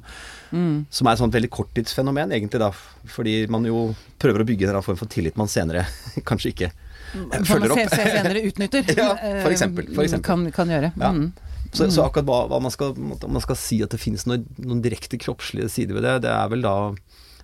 Mm. 0.55 0.85
Som 0.87 1.09
er 1.09 1.17
et 1.17 1.23
sånt 1.25 1.35
veldig 1.35 1.51
korttidsfenomen, 1.51 2.31
egentlig, 2.31 2.63
da. 2.63 2.71
Fordi 3.17 3.35
man 3.51 3.67
jo 3.67 3.89
prøver 4.21 4.45
å 4.45 4.47
bygge 4.47 4.71
en 4.71 4.85
form 4.85 4.99
for 5.01 5.11
tillit 5.11 5.35
man 5.39 5.51
senere 5.51 5.83
kanskje 6.29 6.55
ikke 6.55 6.71
følger 7.11 7.35
man 7.35 7.45
Som 7.45 7.57
man 7.59 8.11
senere 8.15 8.41
utnytter. 8.47 8.91
Ja, 9.01 9.13
for 9.43 9.51
eksempel, 9.51 9.87
for 9.91 10.01
eh, 10.01 10.07
eksempel. 10.07 10.27
Kan, 10.27 10.51
kan 10.55 10.71
gjøre. 10.71 10.91
Ja. 10.95 11.15
Mm. 11.71 11.77
Så, 11.77 11.87
så 11.95 12.05
akkurat 12.05 12.27
hva, 12.27 12.39
hva 12.51 12.59
man, 12.63 12.73
skal, 12.73 12.95
om 12.97 13.31
man 13.31 13.43
skal 13.43 13.57
si 13.59 13.79
at 13.83 13.93
det 13.93 14.01
finnes 14.01 14.25
noen, 14.27 14.43
noen 14.59 14.81
direkte 14.83 15.19
kroppslige 15.21 15.69
sider 15.71 15.95
ved 15.95 16.03
det, 16.03 16.17
det 16.27 16.31
er 16.35 16.49
vel 16.51 16.65
da 16.65 16.75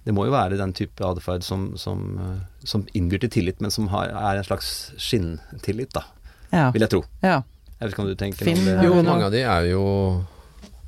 Det 0.03 0.15
må 0.15 0.25
jo 0.27 0.33
være 0.35 0.59
den 0.59 0.73
type 0.75 1.03
atferd 1.03 1.43
som, 1.43 1.69
som, 1.79 2.03
eh, 2.23 2.67
som 2.67 2.85
innbyr 2.95 3.25
til 3.25 3.31
tillit, 3.39 3.61
men 3.63 3.71
som 3.71 3.89
har, 3.91 4.11
er 4.11 4.39
en 4.39 4.47
slags 4.47 4.93
skinntillit, 4.95 5.91
da. 5.95 6.05
Ja. 6.51 6.69
Vil 6.71 6.85
jeg 6.85 6.93
tro. 6.95 7.03
ja. 7.23 7.41
Jeg 7.77 7.85
vet 7.85 7.93
ikke 7.93 8.01
om 8.01 8.07
du 8.09 8.17
tenker 8.17 8.47
Finn, 8.47 8.63
noe 8.65 8.73
om 8.73 8.79
det? 8.79 8.85
Jo, 8.87 9.01
mange 9.05 9.25
av 9.27 9.33
de 9.35 9.41
er 9.45 9.65
jo 9.69 9.83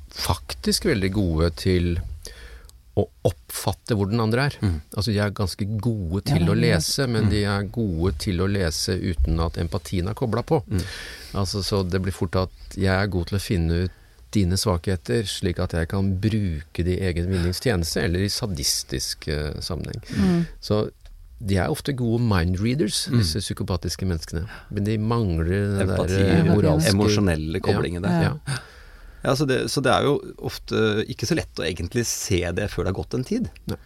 faktisk 0.10 0.88
veldig 0.90 1.12
gode 1.14 1.50
til 1.62 2.00
å 3.00 3.06
oppfatte 3.30 3.96
hvor 3.98 4.10
den 4.12 4.22
andre 4.24 4.50
er. 4.50 4.58
Altså 4.94 5.14
de 5.14 5.22
er 5.24 5.36
ganske 5.36 5.68
gode 5.82 6.24
til 6.30 6.44
Ja, 6.46 6.52
å 6.52 6.58
lese, 6.58 7.08
men 7.12 7.30
de 7.32 7.44
er 7.48 7.70
gode 7.74 8.14
til 8.22 8.44
å 8.44 8.50
lese 8.50 8.98
uten 9.00 9.40
at 9.44 9.58
empatien 9.62 10.12
er 10.12 10.18
kobla 10.18 10.44
på. 10.44 10.62
Altså 11.38 11.64
Så 11.66 11.84
det 11.88 12.02
blir 12.04 12.16
fort 12.16 12.38
at 12.40 12.78
jeg 12.78 12.94
er 12.94 13.12
god 13.12 13.32
til 13.32 13.40
å 13.40 13.44
finne 13.44 13.82
ut 13.86 13.96
dine 14.34 14.58
svakheter, 14.62 15.26
slik 15.26 15.60
at 15.64 15.74
jeg 15.74 15.90
kan 15.90 16.12
bruke 16.22 16.86
det 16.86 17.00
i 17.00 17.06
egen 17.10 17.32
vinningstjeneste, 17.32 18.04
eller 18.06 18.26
i 18.26 18.30
sadistisk 18.30 19.26
uh, 19.34 19.56
sammenheng. 19.64 20.04
Mm. 20.14 20.44
Så 20.62 20.84
de 21.40 21.58
er 21.58 21.72
ofte 21.72 21.96
gode 21.98 22.20
mindreaders, 22.22 23.06
disse 23.14 23.40
psykopatiske 23.42 24.06
menneskene. 24.08 24.44
Men 24.76 24.86
de 24.86 24.98
mangler 25.00 25.70
den 25.78 25.86
Empati, 25.86 26.18
der 26.18 26.34
eh, 26.36 26.50
moralske 26.52 26.92
emosjonelle 26.92 27.62
koblingen 27.64 28.04
der. 28.04 28.26
Ja. 28.28 28.60
Ja. 29.24 29.36
Så 29.36 29.46
det, 29.48 29.70
så 29.72 29.82
det 29.84 29.92
er 29.92 30.04
jo 30.08 30.18
ofte 30.48 31.06
ikke 31.10 31.28
så 31.30 31.36
lett 31.36 31.60
å 31.60 31.66
egentlig 31.68 32.06
se 32.06 32.40
det 32.56 32.70
før 32.72 32.84
det 32.86 32.94
har 32.94 33.00
gått 33.04 33.14
en 33.20 33.24
tid. 33.28 33.50
Ne. 33.68 33.78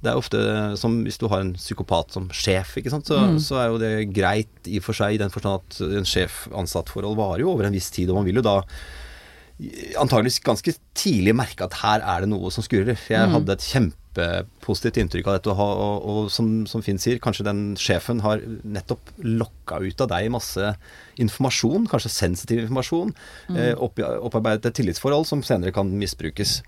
Det 0.00 0.08
er 0.08 0.16
ofte 0.16 0.38
som 0.80 0.94
hvis 1.04 1.18
du 1.20 1.26
har 1.28 1.40
en 1.44 1.52
psykopat 1.58 2.14
som 2.16 2.30
sjef, 2.32 2.76
ikke 2.80 2.88
sant, 2.90 3.04
så, 3.04 3.18
Mm. 3.20 3.38
så 3.44 3.58
er 3.60 3.66
jo 3.68 3.78
det 3.82 4.14
greit 4.16 4.48
i 4.66 4.78
og 4.80 4.84
for 4.86 4.96
seg 4.96 5.14
i 5.14 5.18
den 5.20 5.28
forstand 5.28 5.60
at 5.60 5.80
en 6.00 6.08
sjef-ansatt-forhold 6.08 7.16
varer 7.18 7.40
jo 7.44 7.50
over 7.52 7.66
en 7.68 7.72
viss 7.76 7.90
tid, 7.92 8.08
og 8.08 8.16
man 8.16 8.24
vil 8.24 8.40
jo 8.40 8.46
da 8.46 8.62
antageligvis 10.00 10.40
ganske 10.40 10.72
tidlig 10.96 11.34
merke 11.36 11.66
at 11.66 11.74
her 11.82 12.00
er 12.00 12.24
det 12.24 12.30
noe 12.32 12.48
som 12.50 12.64
skurrer. 12.64 12.96
Jeg 12.96 13.28
Mm. 13.28 13.34
hadde 13.36 13.52
et 13.52 13.66
kjempepositivt 14.10 14.98
inntrykk 14.98 15.28
av 15.28 15.36
dette, 15.38 15.50
og, 15.50 15.60
og, 15.60 16.08
og 16.08 16.30
som, 16.30 16.66
som 16.66 16.82
Finn 16.82 16.98
sier, 16.98 17.18
kanskje 17.22 17.46
den 17.46 17.76
sjefen 17.78 18.20
har 18.20 18.40
nettopp 18.64 19.12
lokka 19.22 19.80
ut 19.80 20.00
av 20.00 20.10
deg 20.10 20.30
masse 20.30 20.74
informasjon, 21.20 21.86
kanskje 21.90 22.10
sensitiv 22.10 22.64
informasjon, 22.64 23.14
eh, 23.56 23.74
opp, 23.76 24.00
opparbeidet 24.00 24.66
et 24.66 24.74
tillitsforhold 24.80 25.26
som 25.26 25.42
senere 25.42 25.72
kan 25.72 25.86
misbrukes. 25.86 26.60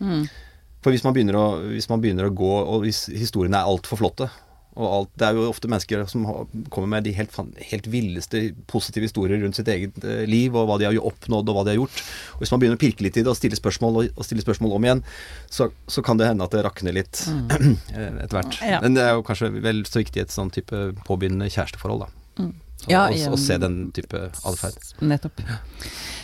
For 0.83 0.91
hvis 0.91 1.05
man, 1.05 1.15
å, 1.35 1.47
hvis 1.71 1.89
man 1.91 2.01
begynner 2.03 2.27
å 2.27 2.35
gå, 2.35 2.55
og 2.63 2.83
hvis 2.87 3.07
historiene 3.11 3.61
er 3.61 3.71
altfor 3.71 4.01
flotte 4.01 4.31
og 4.73 4.87
alt, 4.89 5.11
Det 5.19 5.27
er 5.27 5.37
jo 5.37 5.49
ofte 5.51 5.69
mennesker 5.69 6.07
som 6.09 6.25
kommer 6.73 6.89
med 6.89 7.05
de 7.05 7.13
helt, 7.13 7.35
helt 7.71 7.89
villeste 7.93 8.41
positive 8.71 9.05
historier 9.05 9.43
rundt 9.43 9.59
sitt 9.59 9.69
eget 9.69 9.99
eh, 10.05 10.25
liv, 10.29 10.55
og 10.57 10.69
hva 10.69 10.79
de 10.81 10.89
har 10.89 10.97
oppnådd, 10.97 11.51
og 11.51 11.59
hva 11.59 11.65
de 11.67 11.75
har 11.75 11.81
gjort. 11.83 12.03
Og 12.37 12.45
Hvis 12.45 12.55
man 12.55 12.63
begynner 12.63 12.81
å 12.81 12.83
pirke 12.83 13.05
litt 13.05 13.19
i 13.21 13.25
det 13.25 13.33
og 13.33 13.37
stille 13.37 13.59
spørsmål, 13.59 14.01
og, 14.01 14.17
og 14.17 14.29
stille 14.29 14.45
spørsmål 14.45 14.77
om 14.79 14.89
igjen, 14.89 15.05
så, 15.53 15.69
så 15.93 16.05
kan 16.07 16.21
det 16.21 16.31
hende 16.31 16.49
at 16.49 16.57
det 16.57 16.65
rakner 16.65 16.97
litt 16.97 17.25
mm. 17.29 17.77
etter 18.25 18.39
hvert. 18.39 18.61
Ja. 18.65 18.81
Men 18.85 18.97
det 18.97 19.05
er 19.05 19.17
jo 19.19 19.27
kanskje 19.29 19.53
vel 19.59 19.85
så 19.89 20.01
viktig 20.01 20.23
i 20.23 20.25
et 20.25 20.35
sånn 20.35 20.53
type 20.55 20.85
påbegynnende 21.05 21.53
kjæresteforhold, 21.53 22.07
da. 22.07 22.43
Mm. 22.43 22.53
Ja, 22.91 23.05
og, 23.13 23.37
å 23.37 23.39
se 23.39 23.59
den 23.63 23.77
type 23.95 24.25
atferd. 24.49 24.79
Nettopp. 25.05 25.43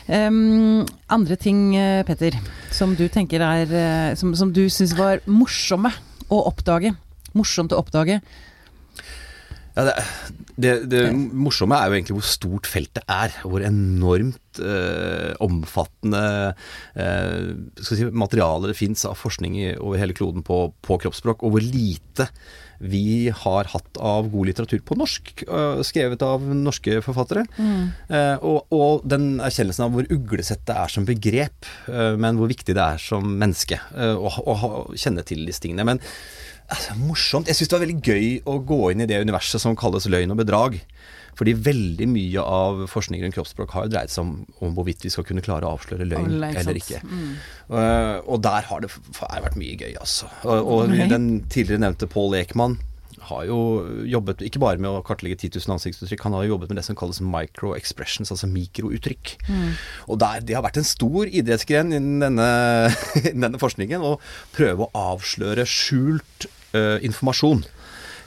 Um, 0.08 0.86
andre 1.12 1.36
ting, 1.38 1.76
eh, 1.76 2.00
Petter, 2.08 2.38
som 2.74 2.96
du 2.96 3.04
tenker 3.12 3.44
er 3.44 3.68
eh, 3.68 4.14
Som, 4.16 4.32
som 4.34 4.54
du 4.56 4.64
syns 4.72 4.94
var 4.96 5.20
morsomme 5.28 5.92
å 6.32 6.40
oppdage. 6.48 6.94
Morsomt 7.38 7.74
å 7.74 7.80
oppdage. 7.82 8.20
Ja, 9.78 9.84
det, 9.86 9.94
det, 10.58 10.70
det 10.90 11.02
morsomme 11.14 11.78
er 11.78 11.86
jo 11.86 11.98
egentlig 11.98 12.16
hvor 12.16 12.26
stort 12.26 12.66
feltet 12.66 13.04
er. 13.06 13.34
Hvor 13.46 13.62
enormt 13.62 14.58
eh, 14.58 15.34
omfattende 15.44 16.22
eh, 16.98 17.52
si, 17.86 18.08
materiale 18.10 18.72
det 18.72 18.78
fins 18.78 19.06
av 19.06 19.18
forskning 19.20 19.60
over 19.76 20.02
hele 20.02 20.16
kloden 20.18 20.42
på, 20.46 20.64
på 20.82 20.98
kroppsspråk, 21.04 21.46
og 21.46 21.54
hvor 21.54 21.62
lite 21.62 22.26
vi 22.78 23.30
har 23.34 23.68
hatt 23.72 23.98
av 23.98 24.28
god 24.30 24.50
litteratur 24.50 24.82
på 24.86 24.96
norsk, 24.98 25.42
eh, 25.46 25.80
skrevet 25.86 26.22
av 26.22 26.42
norske 26.42 27.00
forfattere. 27.02 27.44
Eh, 27.58 28.36
og, 28.38 28.70
og 28.74 29.06
den 29.08 29.40
erkjennelsen 29.42 29.88
av 29.88 29.94
hvor 29.96 30.10
uglesett 30.14 30.62
det 30.68 30.76
er 30.78 30.92
som 30.92 31.06
begrep, 31.08 31.70
eh, 31.90 32.14
men 32.18 32.38
hvor 32.38 32.50
viktig 32.50 32.76
det 32.78 32.84
er 32.84 33.02
som 33.02 33.26
menneske 33.40 33.80
å, 33.98 34.30
kjenne 34.94 35.26
til 35.26 35.44
disse 35.48 35.64
tingene. 35.64 35.86
Men 35.86 36.02
altså, 36.74 36.96
morsomt. 37.00 37.48
Jeg 37.50 37.58
syns 37.58 37.70
det 37.70 37.78
var 37.78 37.86
veldig 37.86 38.00
gøy 38.04 38.28
å 38.48 38.58
gå 38.66 38.82
inn 38.92 39.04
i 39.04 39.08
det 39.10 39.20
universet 39.24 39.62
som 39.62 39.78
kalles 39.78 40.08
løgn 40.10 40.34
og 40.34 40.40
bedrag. 40.42 40.80
Fordi 41.38 41.54
veldig 41.54 42.08
mye 42.10 42.42
av 42.42 42.80
forskningen 42.90 43.28
rundt 43.28 43.36
kroppsspråk 43.36 43.74
har 43.76 43.90
dreid 43.92 44.10
seg 44.10 44.24
om, 44.24 44.32
om 44.64 44.74
hvorvidt 44.74 45.04
vi 45.06 45.12
skal 45.14 45.26
kunne 45.28 45.44
klare 45.44 45.68
å 45.68 45.76
avsløre 45.76 46.08
løgn 46.08 46.32
Eller, 46.32 46.50
ikke 46.50 46.64
eller 46.64 46.80
ikke. 46.80 47.02
Uh, 47.70 48.16
og 48.26 48.42
der 48.42 48.66
har 48.66 48.82
det, 48.82 48.90
har 49.20 49.44
vært 49.46 49.58
mye 49.60 49.78
gøy, 49.78 49.94
altså. 50.00 50.30
Og, 50.42 50.72
og 50.74 50.96
den 51.12 51.30
tidligere 51.46 51.84
nevnte 51.86 52.10
Paul 52.10 52.34
Ekman 52.40 52.80
har 53.28 53.46
jo 53.48 53.58
jobbet 54.08 54.42
ikke 54.46 54.60
bare 54.62 54.80
med 54.80 54.90
å 54.90 55.02
kartlegge 55.06 55.38
10 55.40 55.58
000 55.60 55.74
ansiktsuttrykk, 55.76 56.22
han 56.26 56.36
har 56.36 56.46
jo 56.46 56.54
jobbet 56.54 56.72
med 56.72 56.80
det 56.80 56.84
som 56.86 56.98
kalles 56.98 57.20
micro 57.22 57.74
expressions, 57.76 58.30
altså 58.32 58.48
mikrouttrykk. 58.50 59.34
Og 60.08 60.20
der, 60.22 60.44
det 60.46 60.56
har 60.56 60.64
vært 60.66 60.80
en 60.80 60.86
stor 60.86 61.28
idrettsgren 61.28 61.92
innen 61.94 62.22
denne, 62.24 62.48
innen 63.28 63.48
denne 63.48 63.62
forskningen 63.62 64.06
å 64.06 64.16
prøve 64.56 64.86
å 64.86 65.04
avsløre 65.14 65.66
skjult 65.68 66.48
eh, 66.76 66.96
informasjon. 67.06 67.64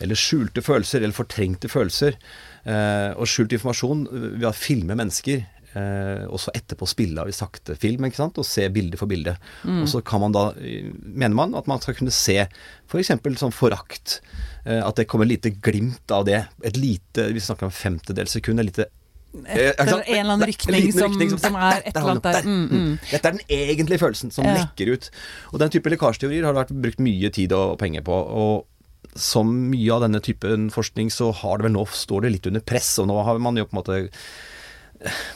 Eller 0.01 0.17
skjulte 0.17 0.63
følelser, 0.65 1.03
eller 1.03 1.15
fortrengte 1.15 1.69
følelser. 1.69 2.17
Uh, 2.61 3.17
og 3.17 3.25
skjult 3.25 3.55
informasjon 3.55 4.03
eh, 4.05 4.29
ved 4.37 4.45
å 4.49 4.53
filme 4.53 4.97
mennesker. 4.97 5.43
Uh, 5.71 6.27
og 6.27 6.35
så 6.43 6.51
etterpå 6.57 6.85
spille 6.89 7.21
av 7.21 7.29
i 7.31 7.35
sakte 7.35 7.77
film, 7.79 8.03
ikke 8.05 8.19
sant? 8.19 8.39
og 8.41 8.47
se 8.47 8.65
bilde 8.73 8.99
for 8.99 9.09
bilde. 9.09 9.37
Og 9.63 9.87
så 9.89 10.01
kan 10.05 10.23
man 10.25 10.35
da, 10.35 10.49
mener 10.59 11.37
man, 11.37 11.55
at 11.57 11.69
man 11.71 11.79
skal 11.81 11.95
kunne 11.97 12.13
se 12.13 12.37
f.eks. 12.43 13.13
sånn 13.39 13.55
forakt. 13.55 14.19
Uh, 14.65 14.81
at 14.83 14.97
det 14.99 15.07
kommer 15.09 15.29
et 15.29 15.37
lite 15.37 15.53
glimt 15.63 16.13
av 16.13 16.25
det. 16.27 16.43
Et 16.67 16.81
lite, 16.81 17.29
vi 17.31 17.43
snakker 17.43 17.69
om 17.69 17.75
femtedels 17.75 18.35
sekund, 18.37 18.61
et 18.61 18.71
lite 18.73 18.89
eh, 19.45 19.71
ikke 19.71 19.87
sant? 19.89 20.07
en 20.07 20.17
eller 20.19 20.33
annen 20.33 20.47
rykning 20.49 20.91
som- 20.93 21.11
rykning 21.11 21.39
som 21.39 21.55
er 21.55 21.81
et 21.85 21.95
eller 21.95 22.09
annet 22.15 22.23
der. 22.23 22.41
Mm, 22.43 22.67
mm. 22.69 22.99
Dette 23.11 23.25
er 23.25 23.31
den 23.37 23.45
egentlige 23.49 23.99
følelsen 24.03 24.31
som 24.31 24.45
Ja. 24.45 24.55
lekker 24.57 24.93
ut. 24.93 25.09
Og 25.53 25.59
den 25.59 25.69
type 25.69 25.89
lekkasjeteorier 25.89 26.43
har 26.45 26.53
det 26.53 26.63
vært 26.67 26.81
brukt 26.81 26.99
mye 26.99 27.31
tid 27.31 27.51
og 27.53 27.77
penger 27.79 28.01
på. 28.01 28.11
og 28.11 28.65
som 29.15 29.49
mye 29.71 29.91
av 29.91 30.01
denne 30.05 30.21
typen 30.23 30.69
forskning, 30.71 31.09
så 31.11 31.33
har 31.33 31.57
det 31.57 31.63
vel 31.65 31.73
nå 31.73 31.85
står 31.85 32.21
det 32.21 32.31
litt 32.31 32.47
under 32.47 32.61
press. 32.61 32.97
Og 32.99 33.07
nå 33.07 33.23
har 33.25 33.39
man 33.39 33.57
jo 33.57 33.65
på 33.65 33.73
en 33.75 33.81
måte 33.83 34.09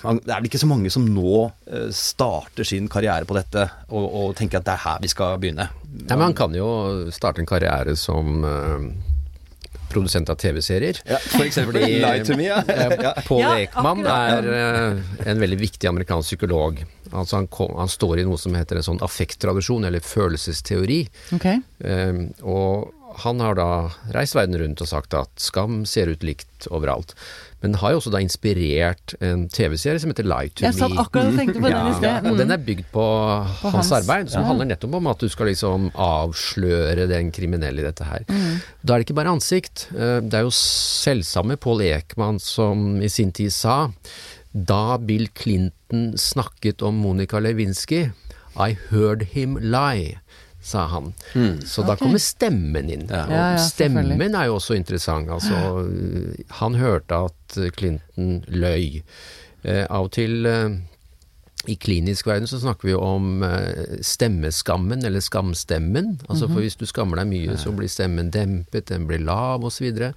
man, 0.04 0.20
Det 0.24 0.30
er 0.30 0.40
vel 0.40 0.48
ikke 0.50 0.62
så 0.62 0.68
mange 0.70 0.92
som 0.94 1.06
nå 1.10 1.52
eh, 1.68 1.90
starter 1.92 2.64
sin 2.64 2.88
karriere 2.88 3.26
på 3.26 3.34
dette 3.34 3.66
og, 3.90 4.06
og 4.14 4.36
tenker 4.38 4.60
at 4.62 4.68
det 4.68 4.76
er 4.78 4.84
her 4.86 5.00
vi 5.02 5.08
skal 5.12 5.40
begynne. 5.42 5.70
Nei, 5.90 6.16
men 6.16 6.22
han 6.28 6.34
kan 6.38 6.54
jo 6.54 7.10
starte 7.12 7.42
en 7.42 7.50
karriere 7.50 7.96
som 7.98 8.46
eh, 8.46 8.86
produsent 9.92 10.30
av 10.30 10.40
TV-serier. 10.42 11.00
Ja, 11.08 11.20
for 11.24 11.46
eksempel 11.46 11.80
me, 11.82 12.44
ja. 12.48 12.62
ja. 12.68 13.14
Paul 13.28 13.42
Ja, 13.42 13.54
Ekman 13.60 14.04
akkurat. 14.06 14.50
er 14.50 14.50
eh, 14.60 15.32
en 15.32 15.42
veldig 15.44 15.60
viktig 15.62 15.90
amerikansk 15.90 16.34
psykolog. 16.34 16.84
Altså 17.12 17.40
han, 17.40 17.48
kom, 17.48 17.76
han 17.80 17.92
står 17.92 18.22
i 18.22 18.28
noe 18.28 18.40
som 18.42 18.56
heter 18.58 18.80
en 18.80 18.88
sånn 18.90 19.02
affekttradisjon, 19.06 19.88
eller 19.88 20.04
følelsesteori. 20.04 21.02
Okay. 21.38 21.62
Eh, 21.86 22.22
og 22.44 22.92
han 23.24 23.40
har 23.40 23.56
da 23.56 23.70
reist 24.16 24.36
verden 24.36 24.58
rundt 24.60 24.82
og 24.84 24.90
sagt 24.92 25.16
at 25.16 25.32
skam 25.40 25.84
ser 25.88 26.12
ut 26.12 26.24
likt 26.26 26.68
overalt. 26.68 27.16
Men 27.66 27.74
den 27.74 27.80
har 27.82 27.96
jo 27.96 27.98
også 27.98 28.12
da 28.14 28.20
inspirert 28.22 29.16
en 29.26 29.48
TV-serie 29.50 29.98
som 30.04 30.12
heter 30.12 30.28
Lie 30.30 30.52
to 30.54 30.68
Jeg 30.68 30.76
satt 30.78 30.94
akkurat 31.02 31.32
og 31.32 31.38
tenkte 31.40 31.58
på 31.64 31.72
den 31.74 31.88
i 31.90 31.96
sted. 31.98 32.28
og 32.30 32.38
den 32.38 32.48
Mm. 32.52 32.54
er 32.54 32.62
bygd 32.68 32.84
på, 32.94 33.06
På 33.62 33.72
hans, 33.74 33.90
hans- 33.90 33.92
arbeid, 34.06 34.30
som 34.30 34.44
handler 34.46 34.68
nettopp 34.70 34.94
om 35.00 35.08
at 35.10 35.18
du 35.18 35.28
skal 35.34 35.48
liksom 35.50 35.88
avsløre 35.98 37.08
den 37.10 37.32
kriminelle 37.34 37.82
i 37.82 37.88
dette 37.88 38.06
her. 38.06 38.22
Mm. 38.30 38.62
Da 38.86 38.94
er 38.94 38.98
det 39.02 39.08
ikke 39.10 39.18
bare 39.18 39.34
ansikt. 39.34 39.88
Eh, 39.98 40.20
Det 40.22 40.34
er 40.38 40.44
jo 40.46 40.54
selvsamme 40.54 41.58
Paul 41.58 41.82
Ekman 41.82 42.40
som 42.40 43.02
i 43.02 43.08
sin 43.10 43.32
tid 43.32 43.52
sa 43.52 43.92
da 44.54 44.98
Bill 44.98 45.28
Clinton 45.36 46.14
snakket 46.16 46.82
om 46.86 46.94
Monica 47.02 47.40
Lewinsky 47.40 48.12
I 48.58 48.78
heard 48.90 49.24
him 49.34 49.58
lie, 49.60 50.20
sa 50.66 50.88
han. 50.90 51.12
Så 51.62 51.84
da 51.86 51.94
okay. 51.94 52.02
kommer 52.08 52.22
stemmen 52.24 52.90
inn. 52.90 53.06
Ja. 53.10 53.24
Og 53.28 53.36
Ja, 53.36 53.46
ja, 53.54 53.62
stemmen 53.62 54.26
er 54.36 54.48
jo 54.50 54.58
også 54.58 54.74
interessant. 54.78 55.30
Altså, 55.30 55.86
han 56.62 56.76
hørte 56.82 57.20
at 57.30 57.60
Clinton 57.78 58.42
løy. 58.50 59.04
Eh, 59.66 59.86
av 59.90 60.08
og 60.10 60.12
til 60.18 60.46
eh, 60.50 60.76
i 61.66 61.74
klinisk 61.82 62.28
verden 62.30 62.46
så 62.46 62.60
snakker 62.62 62.86
vi 62.92 62.94
om 62.98 63.42
eh, 63.46 63.96
stemmeskammen, 64.06 65.06
eller 65.06 65.24
skamstemmen. 65.26 66.20
Altså 66.30 66.46
For 66.52 66.62
hvis 66.62 66.78
du 66.78 66.86
skammer 66.86 67.18
deg 67.22 67.32
mye, 67.32 67.56
så 67.58 67.74
blir 67.74 67.90
stemmen 67.90 68.30
dempet, 68.34 68.90
den 68.92 69.08
blir 69.10 69.24
lav 69.26 69.66
osv. 69.66 69.80
Så, 69.80 69.86
videre. 69.88 70.12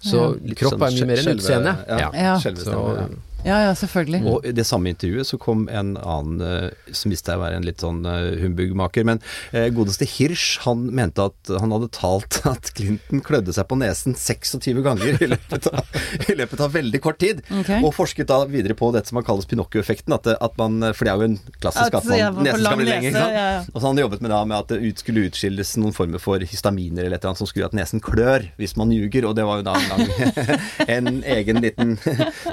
så 0.00 0.26
kropp 0.60 0.76
sånn 0.76 0.86
er 0.88 0.96
mye 0.98 1.08
mer 1.08 1.22
enn 1.22 1.24
skjelve- 1.24 1.40
utseende. 1.40 1.76
Ja, 1.88 2.10
Ja. 2.14 2.34
skjelvestemme, 2.42 3.08
ja. 3.44 3.60
Ja, 3.66 3.74
selvfølgelig. 3.76 4.20
Og 4.28 4.46
i 4.46 4.52
det 4.56 4.64
samme 4.68 4.92
intervjuet 4.92 5.28
så 5.28 5.38
kom 5.40 5.66
en 5.72 5.94
annen 5.98 6.42
eh, 6.44 6.92
som 6.96 7.12
viste 7.12 7.30
seg 7.30 7.38
å 7.38 7.44
være 7.44 7.60
en 7.60 7.66
litt 7.66 7.82
sånn 7.82 8.02
uh, 8.06 8.36
humbugmaker. 8.40 9.06
Men 9.06 9.20
eh, 9.52 9.68
godeste 9.74 10.08
Hirsch, 10.08 10.60
han 10.64 10.86
mente 10.96 11.28
at 11.30 11.52
han 11.62 11.74
hadde 11.74 11.90
talt 11.94 12.40
at 12.50 12.72
Clinton 12.76 13.22
klødde 13.24 13.54
seg 13.56 13.68
på 13.70 13.78
nesen 13.80 14.16
26 14.18 14.82
ganger 14.84 15.20
i 15.20 15.30
løpet 15.32 15.70
av, 15.70 16.00
i 16.32 16.36
løpet 16.38 16.64
av 16.66 16.74
veldig 16.76 17.02
kort 17.04 17.20
tid. 17.22 17.42
Okay. 17.62 17.82
Og 17.84 17.94
forsket 17.96 18.30
da 18.30 18.42
videre 18.50 18.76
på 18.78 18.90
dette 18.94 19.12
som 19.12 19.20
man 19.20 19.26
kalles 19.26 19.48
Pinocchio-effekten. 19.50 20.16
At, 20.16 20.28
at 20.36 20.58
man, 20.60 20.80
For 20.92 21.06
det 21.06 21.14
er 21.14 21.22
jo 21.22 21.30
en 21.30 21.38
klassisk 21.60 22.00
At 22.00 22.08
man, 22.08 22.42
nesen 22.44 22.66
skal 22.66 22.80
bli 22.80 22.88
lenger. 22.90 23.20
ja, 23.20 23.30
ja. 23.30 23.62
Og 23.72 23.80
så 23.80 23.86
han 23.86 24.02
jobbet 24.02 24.24
med, 24.24 24.32
da, 24.34 24.42
med 24.48 24.58
at 24.58 24.74
det 24.74 24.94
skulle 25.00 25.26
utskilles 25.28 25.74
noen 25.80 25.94
former 25.96 26.22
for 26.22 26.42
histaminer 26.42 27.06
eller 27.06 27.16
et 27.16 27.22
eller 27.22 27.32
annet 27.32 27.42
som 27.42 27.48
skulle 27.48 27.64
gjøre 27.64 27.74
at 27.74 27.78
nesen 27.78 28.02
klør 28.04 28.48
hvis 28.60 28.76
man 28.80 28.92
ljuger. 28.94 29.28
Og 29.30 29.36
det 29.38 29.46
var 29.48 29.60
jo 29.60 29.66
da 29.68 29.76
en, 29.78 29.90
lang, 29.92 30.04
en 30.96 31.22
egen 31.38 31.62
liten 31.64 31.96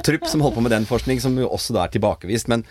trupp 0.05 0.27
som 0.29 0.43
holdt 0.45 0.57
på 0.57 0.63
med 0.65 0.76
den 0.77 0.87
forskning, 0.89 1.19
som 1.23 1.35
jo 1.39 1.49
også 1.49 1.75
da 1.75 1.83
er 1.83 1.93
tilbakevist. 1.93 2.49
Men, 2.51 2.63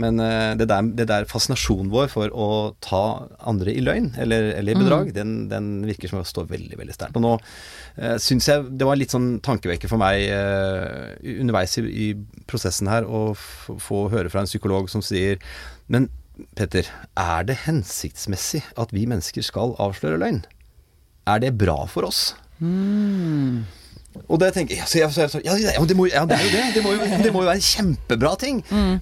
men 0.00 0.20
eh, 0.22 0.52
det, 0.58 0.66
der, 0.70 0.90
det 0.96 1.06
der 1.10 1.28
fascinasjonen 1.30 1.90
vår 1.92 2.10
for 2.12 2.32
å 2.32 2.48
ta 2.84 3.02
andre 3.50 3.74
i 3.74 3.82
løgn 3.84 4.12
eller, 4.20 4.50
eller 4.58 4.74
i 4.74 4.80
bedrag, 4.80 5.12
den, 5.16 5.34
den 5.50 5.72
virker 5.88 6.10
som 6.10 6.22
å 6.22 6.26
stå 6.26 6.46
veldig, 6.50 6.78
veldig 6.80 6.96
sterkt. 6.96 7.18
Og 7.20 7.26
nå 7.26 7.34
eh, 7.38 8.16
syns 8.22 8.48
jeg 8.50 8.70
det 8.80 8.88
var 8.88 9.00
litt 9.00 9.14
sånn 9.14 9.34
tankevekker 9.44 9.90
for 9.90 10.00
meg 10.02 10.26
eh, 10.28 11.18
underveis 11.40 11.76
i, 11.80 11.86
i 11.88 12.08
prosessen 12.50 12.90
her 12.90 13.08
å 13.08 13.28
få 13.36 14.06
høre 14.12 14.32
fra 14.32 14.44
en 14.44 14.50
psykolog 14.50 14.90
som 14.92 15.04
sier 15.04 15.40
Men 15.90 16.08
Petter, 16.56 16.86
er 17.20 17.44
det 17.44 17.58
hensiktsmessig 17.66 18.62
at 18.80 18.94
vi 18.96 19.04
mennesker 19.10 19.44
skal 19.44 19.74
avsløre 19.82 20.20
løgn? 20.22 20.40
Er 21.28 21.42
det 21.42 21.52
bra 21.60 21.82
for 21.90 22.08
oss? 22.08 22.30
Og 24.26 24.40
det 24.42 24.48
tenker 24.56 24.74
jeg, 24.74 24.86
så 24.90 24.98
jeg, 24.98 25.10
så 25.14 25.20
jeg, 25.22 25.30
så, 25.30 25.40
ja, 25.46 25.54
ja, 25.60 25.82
det, 25.86 25.94
må, 25.94 26.08
ja, 26.10 26.24
det 26.26 26.34
er 26.34 26.42
jo 26.42 26.50
det. 26.50 26.62
Det 26.74 26.80
må 26.82 26.92
jo, 26.96 27.04
det 27.22 27.30
må 27.34 27.42
jo 27.44 27.46
være 27.46 27.60
en 27.60 27.66
kjempebra 27.66 28.32
ting. 28.42 28.56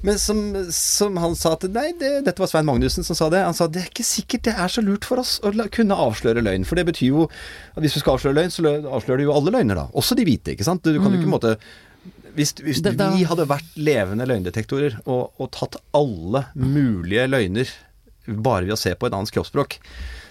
Men 0.05 0.19
som, 0.21 0.41
som 0.75 1.17
han 1.21 1.37
sa 1.39 1.55
til 1.63 1.73
Nei, 1.73 1.87
det, 2.01 2.11
dette 2.27 2.43
var 2.43 2.51
Svein 2.51 2.69
Magnussen 2.69 3.07
som 3.07 3.17
sa 3.17 3.31
det. 3.33 3.41
Han 3.47 3.57
sa 3.57 3.71
det 3.73 3.87
er 3.87 3.89
ikke 3.89 4.05
sikkert 4.05 4.45
det 4.51 4.55
er 4.61 4.69
så 4.75 4.85
lurt 4.85 5.09
for 5.09 5.23
oss 5.23 5.39
å 5.41 5.53
la, 5.57 5.65
kunne 5.73 5.97
avsløre 5.97 6.45
løgn. 6.45 6.67
For 6.69 6.77
det 6.77 6.85
betyr 6.91 7.09
jo 7.15 7.25
at 7.31 7.81
hvis 7.81 7.97
du 7.97 8.03
skal 8.03 8.19
avsløre 8.19 8.37
løgn, 8.37 8.53
så 8.53 8.67
lø- 8.69 8.85
avslører 8.85 9.23
du 9.23 9.27
jo 9.31 9.35
alle 9.39 9.55
løgner, 9.57 9.81
da. 9.81 9.87
Også 9.97 10.17
de 10.19 10.29
hvite, 10.29 10.53
ikke 10.53 10.69
sant. 10.69 10.85
Du, 10.85 10.93
du 10.93 11.01
kan 11.01 11.09
jo 11.17 11.23
ikke 11.23 11.29
på 11.29 11.33
en 11.33 11.37
måte 11.39 11.57
hvis, 12.37 12.53
hvis 12.61 12.85
da- 12.85 12.93
vi 13.17 13.25
hadde 13.27 13.49
vært 13.51 13.73
levende 13.81 14.29
løgndetektorer 14.29 15.01
og, 15.09 15.33
og 15.41 15.49
tatt 15.57 15.81
alle 15.97 16.45
mulige 16.55 17.25
løgner 17.33 17.73
bare 18.29 18.67
ved 18.69 18.77
å 18.77 18.79
se 18.79 18.93
på 18.93 19.09
et 19.09 19.15
annens 19.17 19.33
kroppsspråk, 19.33 19.79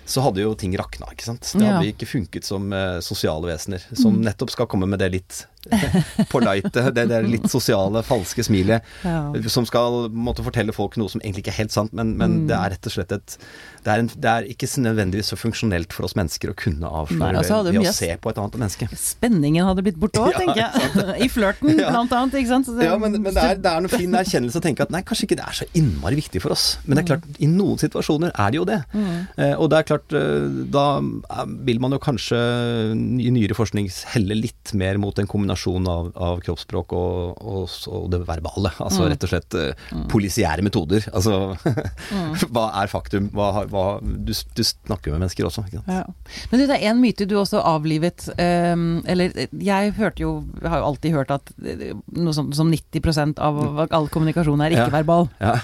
så 0.07 0.23
hadde 0.23 0.43
jo 0.43 0.53
ting 0.55 0.71
rakna, 0.79 1.09
ikke 1.11 1.27
sant. 1.27 1.49
Det 1.51 1.67
hadde 1.67 1.91
ikke 1.91 2.07
funket 2.07 2.47
som 2.47 2.71
eh, 2.73 2.99
sosiale 3.03 3.49
vesener, 3.49 3.83
som 3.91 4.15
nettopp 4.23 4.53
skal 4.53 4.69
komme 4.71 4.87
med 4.89 5.01
det 5.03 5.09
litt 5.17 5.41
polite, 6.33 6.85
det 6.95 7.07
der 7.11 7.27
litt 7.27 7.47
sosiale, 7.51 8.03
falske 8.07 8.43
smilet, 8.47 8.81
Ja. 9.03 9.31
som 9.51 9.65
skal 9.69 10.07
måtte 10.13 10.43
fortelle 10.45 10.73
folk 10.75 10.97
noe 10.97 11.09
som 11.11 11.21
egentlig 11.23 11.45
ikke 11.45 11.53
er 11.55 11.61
helt 11.63 11.75
sant, 11.75 11.93
men, 11.97 12.15
men 12.19 12.45
det 12.49 12.55
er 12.57 12.75
rett 12.75 12.89
og 12.89 12.97
slett 12.97 13.11
et 13.17 13.37
det 13.87 13.93
er, 13.93 14.01
en, 14.03 14.07
det 14.19 14.27
er 14.27 14.45
ikke 14.51 14.67
nødvendigvis 14.83 15.29
så 15.31 15.37
funksjonelt 15.39 15.93
for 15.95 16.03
oss 16.03 16.15
mennesker 16.17 16.51
å 16.51 16.55
kunne 16.59 16.89
avsløre 16.91 17.39
altså 17.39 17.61
ved 17.69 17.77
å 17.79 17.93
se 17.95 18.09
på 18.19 18.31
et 18.33 18.39
annet 18.41 18.57
menneske. 18.59 18.87
Spenningen 18.99 19.63
hadde 19.63 19.83
blitt 19.85 19.95
borte 20.01 20.19
òg, 20.19 20.33
Ja, 20.33 20.41
tenker 20.41 20.59
jeg. 20.59 21.21
I 21.25 21.29
flørten, 21.31 21.71
Ja. 21.79 21.93
blant 21.93 22.11
annet. 22.17 22.35
Ikke 22.41 22.49
sant? 22.51 22.67
Så 22.67 22.75
det- 22.75 22.89
Ja, 22.89 22.97
men, 22.99 23.15
men 23.21 23.31
det, 23.31 23.39
er, 23.39 23.55
det 23.63 23.71
er 23.71 23.85
noe 23.85 23.91
fin 23.93 24.11
erkjennelse 24.19 24.59
å 24.59 24.63
tenke 24.65 24.83
at 24.83 24.91
nei, 24.91 24.99
kanskje 25.07 25.29
ikke 25.29 25.37
det 25.39 25.45
er 25.47 25.55
så 25.61 25.67
innmari 25.79 26.19
viktig 26.19 26.41
for 26.43 26.51
oss. 26.57 26.65
Men 26.83 26.99
det 26.99 27.05
er 27.05 27.09
klart, 27.13 27.29
i 27.39 27.47
noen 27.47 27.79
situasjoner 27.79 28.35
er 28.35 28.51
det 28.51 28.59
jo 28.59 28.65
det. 28.67 28.79
Eh, 28.97 29.53
og 29.55 29.69
det 29.71 29.79
er 29.79 29.87
klart, 29.93 30.17
eh, 30.19 30.59
da 30.75 30.85
eh, 30.99 31.45
vil 31.71 31.79
man 31.79 31.95
jo 31.95 32.01
kanskje 32.03 32.41
i 33.23 33.31
nyere 33.39 33.55
forskning 33.55 33.87
helle 34.17 34.35
litt 34.35 34.73
mer 34.75 34.99
mot 34.99 35.15
en 35.23 35.27
kombinasjon 35.31 35.56
av, 35.89 36.09
av 36.15 36.41
kroppsspråk 36.45 36.93
og, 36.97 37.41
og, 37.41 37.77
og 37.91 38.07
det 38.13 38.21
verbale. 38.27 38.71
Altså 38.83 39.07
rett 39.09 39.23
og 39.25 39.31
slett 39.31 39.57
eh, 39.57 39.87
polisiære 40.11 40.65
metoder. 40.65 41.07
Altså 41.13 41.55
hva 42.53 42.67
er 42.81 42.91
faktum? 42.91 43.29
Hva, 43.35 43.65
hva, 43.71 43.85
du, 44.01 44.33
du 44.33 44.63
snakker 44.63 45.13
med 45.13 45.25
mennesker 45.25 45.47
også, 45.47 45.65
ikke 45.67 45.81
sant. 45.81 45.91
Ja. 45.91 46.43
Men 46.51 46.61
du, 46.61 46.67
det 46.69 46.79
er 46.79 46.91
en 46.91 47.01
myte 47.01 47.27
du 47.29 47.37
også 47.39 47.61
avlivet. 47.63 48.29
Um, 48.37 49.01
eller 49.09 49.33
jeg 49.51 49.95
hørte 49.97 50.23
jo, 50.23 50.35
har 50.63 50.81
jo 50.81 50.91
alltid 50.91 51.17
hørt 51.17 51.33
at 51.33 51.53
eh, 51.63 51.93
noe 52.17 52.35
sånt 52.35 52.55
som 52.57 52.71
90% 52.73 53.41
av 53.43 53.87
all 53.87 54.11
kommunikasjon 54.13 54.63
er 54.65 54.77
ikke-verbal. 54.77 55.29
Ja. 55.43 55.57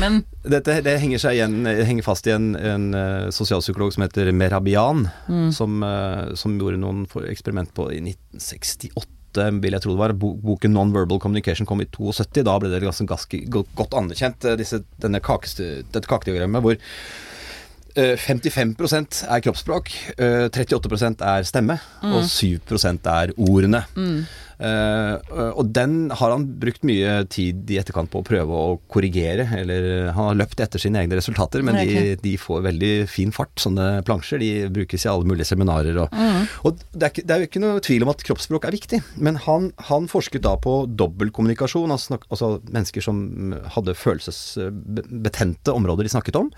Men 0.00 0.22
Dette 0.46 0.78
det 0.84 0.96
henger, 1.02 1.20
seg 1.20 1.36
igjen, 1.38 1.66
henger 1.66 2.06
fast 2.06 2.28
i 2.28 2.34
en, 2.34 2.52
en 2.54 2.86
eh, 2.96 3.26
sosialpsykolog 3.34 3.94
som 3.94 4.04
heter 4.06 4.30
Merabian, 4.32 5.08
som, 5.54 5.82
eh, 5.82 6.32
som 6.38 6.54
gjorde 6.60 6.80
noen 6.82 7.04
eksperiment 7.26 7.72
på 7.76 7.90
i 7.94 8.00
1968. 8.04 9.10
Vil 9.36 9.76
jeg 9.76 9.84
tro 9.84 9.92
det 9.92 10.00
var. 10.00 10.14
Boken 10.16 10.72
'Non-Verbal 10.72 11.20
Communication' 11.20 11.68
kom 11.68 11.82
i 11.84 11.88
72. 11.92 12.44
Da 12.46 12.56
ble 12.58 12.70
det 12.72 12.80
ganske, 12.80 13.04
ganske 13.10 13.42
godt 13.50 13.96
anerkjent, 13.98 14.44
eh, 14.44 14.56
disse, 14.56 14.80
denne 15.02 15.20
kakeste, 15.20 15.82
dette 15.92 16.08
kakediagrammet, 16.08 16.62
hvor 16.64 16.78
eh, 17.96 18.16
55% 18.16 19.24
er 19.28 19.44
kroppsspråk, 19.44 19.92
eh, 20.16 20.48
38% 20.48 21.22
er 21.24 21.46
stemme, 21.48 21.78
og 22.02 22.24
7 22.24 22.60
er 23.04 23.32
ordene. 23.36 23.84
Eh, 23.96 24.45
og 24.56 25.68
den 25.76 26.10
har 26.16 26.32
han 26.32 26.46
brukt 26.60 26.84
mye 26.88 27.18
tid 27.32 27.68
i 27.70 27.78
etterkant 27.80 28.10
på 28.12 28.22
å 28.22 28.26
prøve 28.26 28.56
å 28.56 28.76
korrigere, 28.92 29.44
eller 29.58 30.10
han 30.16 30.30
har 30.30 30.38
løpt 30.40 30.62
etter 30.64 30.80
sine 30.80 31.02
egne 31.02 31.18
resultater, 31.18 31.64
men 31.66 31.76
de, 31.76 32.14
de 32.22 32.34
får 32.40 32.64
veldig 32.64 32.92
fin 33.10 33.32
fart, 33.34 33.52
sånne 33.60 34.02
plansjer. 34.06 34.40
De 34.40 34.50
brukes 34.72 35.04
i 35.04 35.10
alle 35.10 35.28
mulige 35.28 35.48
seminarer. 35.50 35.98
Og, 36.02 36.16
og 36.66 36.80
det, 36.92 37.10
er 37.10 37.26
det 37.26 37.34
er 37.34 37.42
jo 37.44 37.50
ikke 37.50 37.62
noe 37.62 37.82
tvil 37.84 38.06
om 38.06 38.12
at 38.12 38.24
kroppsspråk 38.26 38.68
er 38.68 38.76
viktig, 38.76 39.02
men 39.20 39.40
han, 39.44 39.70
han 39.90 40.08
forsket 40.10 40.44
da 40.46 40.56
på 40.60 40.78
dobbeltkommunikasjon, 40.88 41.92
altså, 41.92 42.18
altså 42.30 42.50
mennesker 42.64 43.04
som 43.04 43.54
hadde 43.76 43.96
følelsesbetente 43.98 45.74
områder 45.74 46.08
de 46.08 46.14
snakket 46.14 46.40
om, 46.40 46.50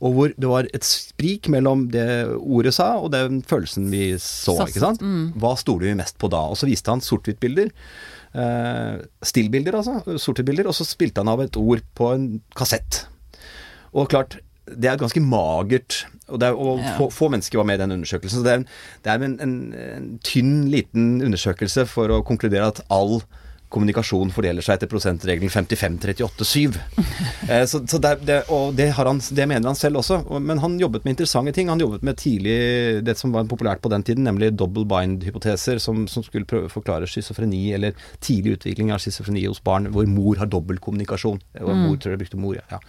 og 0.00 0.16
hvor 0.16 0.34
det 0.36 0.48
var 0.50 0.68
et 0.72 0.86
sprik 0.86 1.50
mellom 1.52 1.86
det 1.92 2.08
ordet 2.38 2.74
sa 2.76 2.94
og 3.02 3.12
den 3.14 3.42
følelsen 3.46 3.90
vi 3.92 4.12
så, 4.22 4.56
ikke 4.64 4.82
sant? 4.82 5.02
Hva 5.38 5.54
stoler 5.60 5.90
vi 5.90 5.98
mest 5.98 6.18
på 6.20 6.30
da? 6.32 6.40
Og 6.52 6.58
så 6.58 6.68
viste 6.68 6.92
han 6.92 7.02
sort-hvitt-bilder. 7.04 7.41
Eh, 8.32 9.02
stillbilder, 9.28 9.74
altså. 9.76 9.98
Sort-hvitt-bilder. 10.16 10.66
Og 10.70 10.74
så 10.74 10.86
spilte 10.88 11.20
han 11.20 11.28
av 11.28 11.42
et 11.44 11.56
ord 11.60 11.82
på 11.98 12.12
en 12.14 12.26
kassett. 12.56 13.02
Og 13.92 14.08
klart, 14.08 14.38
det 14.66 14.88
er 14.88 14.96
ganske 14.96 15.20
magert 15.20 16.06
Og, 16.28 16.38
det 16.40 16.46
er, 16.48 16.54
og 16.56 16.78
Ja. 16.80 16.94
få, 16.96 17.10
få 17.12 17.28
mennesker 17.28 17.58
var 17.58 17.66
med 17.68 17.74
i 17.74 17.82
den 17.82 17.92
undersøkelsen. 17.98 18.38
Så 18.40 18.44
det 18.46 18.52
er, 18.52 18.60
en, 18.62 18.66
det 19.04 19.10
er 19.12 19.24
en, 19.26 19.34
en, 19.42 19.74
en 19.74 20.06
tynn, 20.24 20.70
liten 20.70 21.20
undersøkelse 21.20 21.84
for 21.90 22.08
å 22.08 22.22
konkludere 22.24 22.70
at 22.70 22.80
all 22.88 23.20
kommunikasjon 23.72 24.32
fordeler 24.34 24.64
seg 24.64 24.76
etter 24.76 24.90
prosentregelen 24.90 25.52
55-38-7. 25.52 26.78
Eh, 27.48 27.64
så, 27.66 27.80
så 27.88 27.98
det, 27.98 28.12
det, 28.28 28.36
og 28.54 28.76
det, 28.78 28.90
han, 28.94 29.18
det 29.34 29.46
mener 29.50 29.66
han 29.66 29.78
selv 29.78 29.98
også. 30.02 30.20
Men 30.38 30.60
han 30.62 30.78
jobbet 30.80 31.02
med 31.04 31.16
interessante 31.16 31.54
ting. 31.56 31.72
Han 31.72 31.82
jobbet 31.82 32.04
med 32.06 32.18
tidlig 32.20 32.54
det 33.06 33.16
som 33.18 33.34
var 33.34 33.48
populært 33.50 33.82
på 33.82 33.90
den 33.92 34.04
tiden, 34.06 34.26
nemlig 34.28 34.52
double 34.54 34.86
bind-hypoteser, 34.88 35.80
som, 35.82 36.04
som 36.10 36.24
skulle 36.26 36.48
prøve 36.48 36.70
å 36.70 36.72
forklare 36.72 37.08
schizofreni, 37.10 37.64
eller 37.76 37.98
tidlig 38.22 38.58
utvikling 38.60 38.92
av 38.94 39.02
schizofreni 39.02 39.46
hos 39.48 39.62
barn, 39.64 39.90
hvor 39.92 40.06
mor 40.10 40.38
har 40.40 40.50
dobbeltkommunikasjon. 40.52 41.42
Og 41.62 41.72
mor 41.82 41.98
tror 41.98 42.14
jeg 42.14 42.22
brukte 42.24 42.40
mor, 42.40 42.58
ja. 42.60 42.66
ja. 42.76 42.82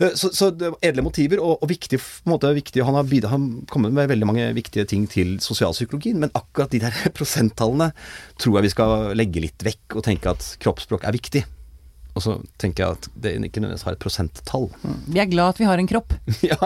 Eh, 0.00 0.16
Så, 0.16 0.32
så 0.32 0.50
edle 0.82 1.04
motiver, 1.04 1.42
og, 1.44 1.60
og 1.60 1.70
viktig, 1.70 2.00
på 2.00 2.28
en 2.28 2.34
måte, 2.34 2.52
viktig 2.56 2.84
han 2.86 2.96
har 2.96 3.08
bidra, 3.08 3.34
han 3.34 3.48
kommet 3.70 3.94
med 3.96 4.08
veldig 4.10 4.28
mange 4.28 4.48
viktige 4.56 4.86
ting 4.88 5.06
til 5.10 5.36
sosialpsykologien, 5.44 6.20
men 6.22 6.32
akkurat 6.34 6.72
de 6.72 6.82
der 6.82 6.96
prosenttallene 7.16 7.92
tror 8.40 8.58
jeg 8.58 8.68
vi 8.68 8.74
skal 8.74 9.10
legge 9.18 9.44
litt 9.44 9.66
vekk 9.66 10.00
og 10.00 10.06
tenke 10.08 10.32
at 10.32 10.54
kroppsspråk 10.64 11.04
er 11.04 11.16
viktig. 11.16 11.44
Og 12.14 12.22
så 12.24 12.32
tenker 12.58 12.82
jeg 12.84 12.96
at 12.98 13.06
det 13.14 13.32
ikke 13.38 13.60
nødvendigvis 13.62 13.84
har 13.86 13.94
et 13.94 14.00
prosenttall. 14.02 14.64
vi 15.06 15.20
er 15.22 15.28
glad 15.30 15.52
at 15.54 15.60
vi 15.60 15.66
har 15.68 15.78
en 15.78 15.86
kropp, 15.90 16.12
ja, 16.50 16.56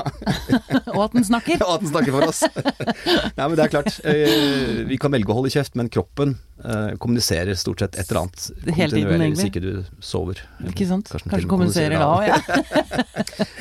og 0.95 1.01
at 1.05 1.13
den 1.19 1.25
snakker. 1.29 1.61
at 1.75 1.83
den 1.85 1.91
snakker 1.93 2.15
for 2.17 2.29
oss. 2.31 2.41
Nei, 2.49 3.45
men 3.45 3.55
det 3.59 3.67
er 3.67 3.73
klart. 3.75 4.01
eh, 4.09 4.85
Vi 4.89 4.97
kan 5.03 5.13
velge 5.13 5.31
å 5.31 5.37
holde 5.39 5.53
kjeft, 5.53 5.77
men 5.77 5.91
kroppen 5.93 6.37
eh, 6.65 6.95
kommuniserer 7.03 7.55
stort 7.61 7.85
sett 7.85 7.99
et 8.01 8.09
eller 8.09 8.25
annet 8.25 8.47
Hele 8.49 8.73
tiden, 8.73 8.89
kontinuerlig 8.89 9.31
hvis 9.35 9.47
ikke 9.51 9.65
du 9.65 10.03
sover. 10.05 10.41
Ikke 10.71 10.89
sant? 10.89 11.13
Kanskje 11.13 11.31
Kanskje, 11.35 11.47
og 11.47 11.55
kommuniserer 11.55 12.01
da 12.01 12.09
òg, 12.09 12.25
ja. 12.31 12.39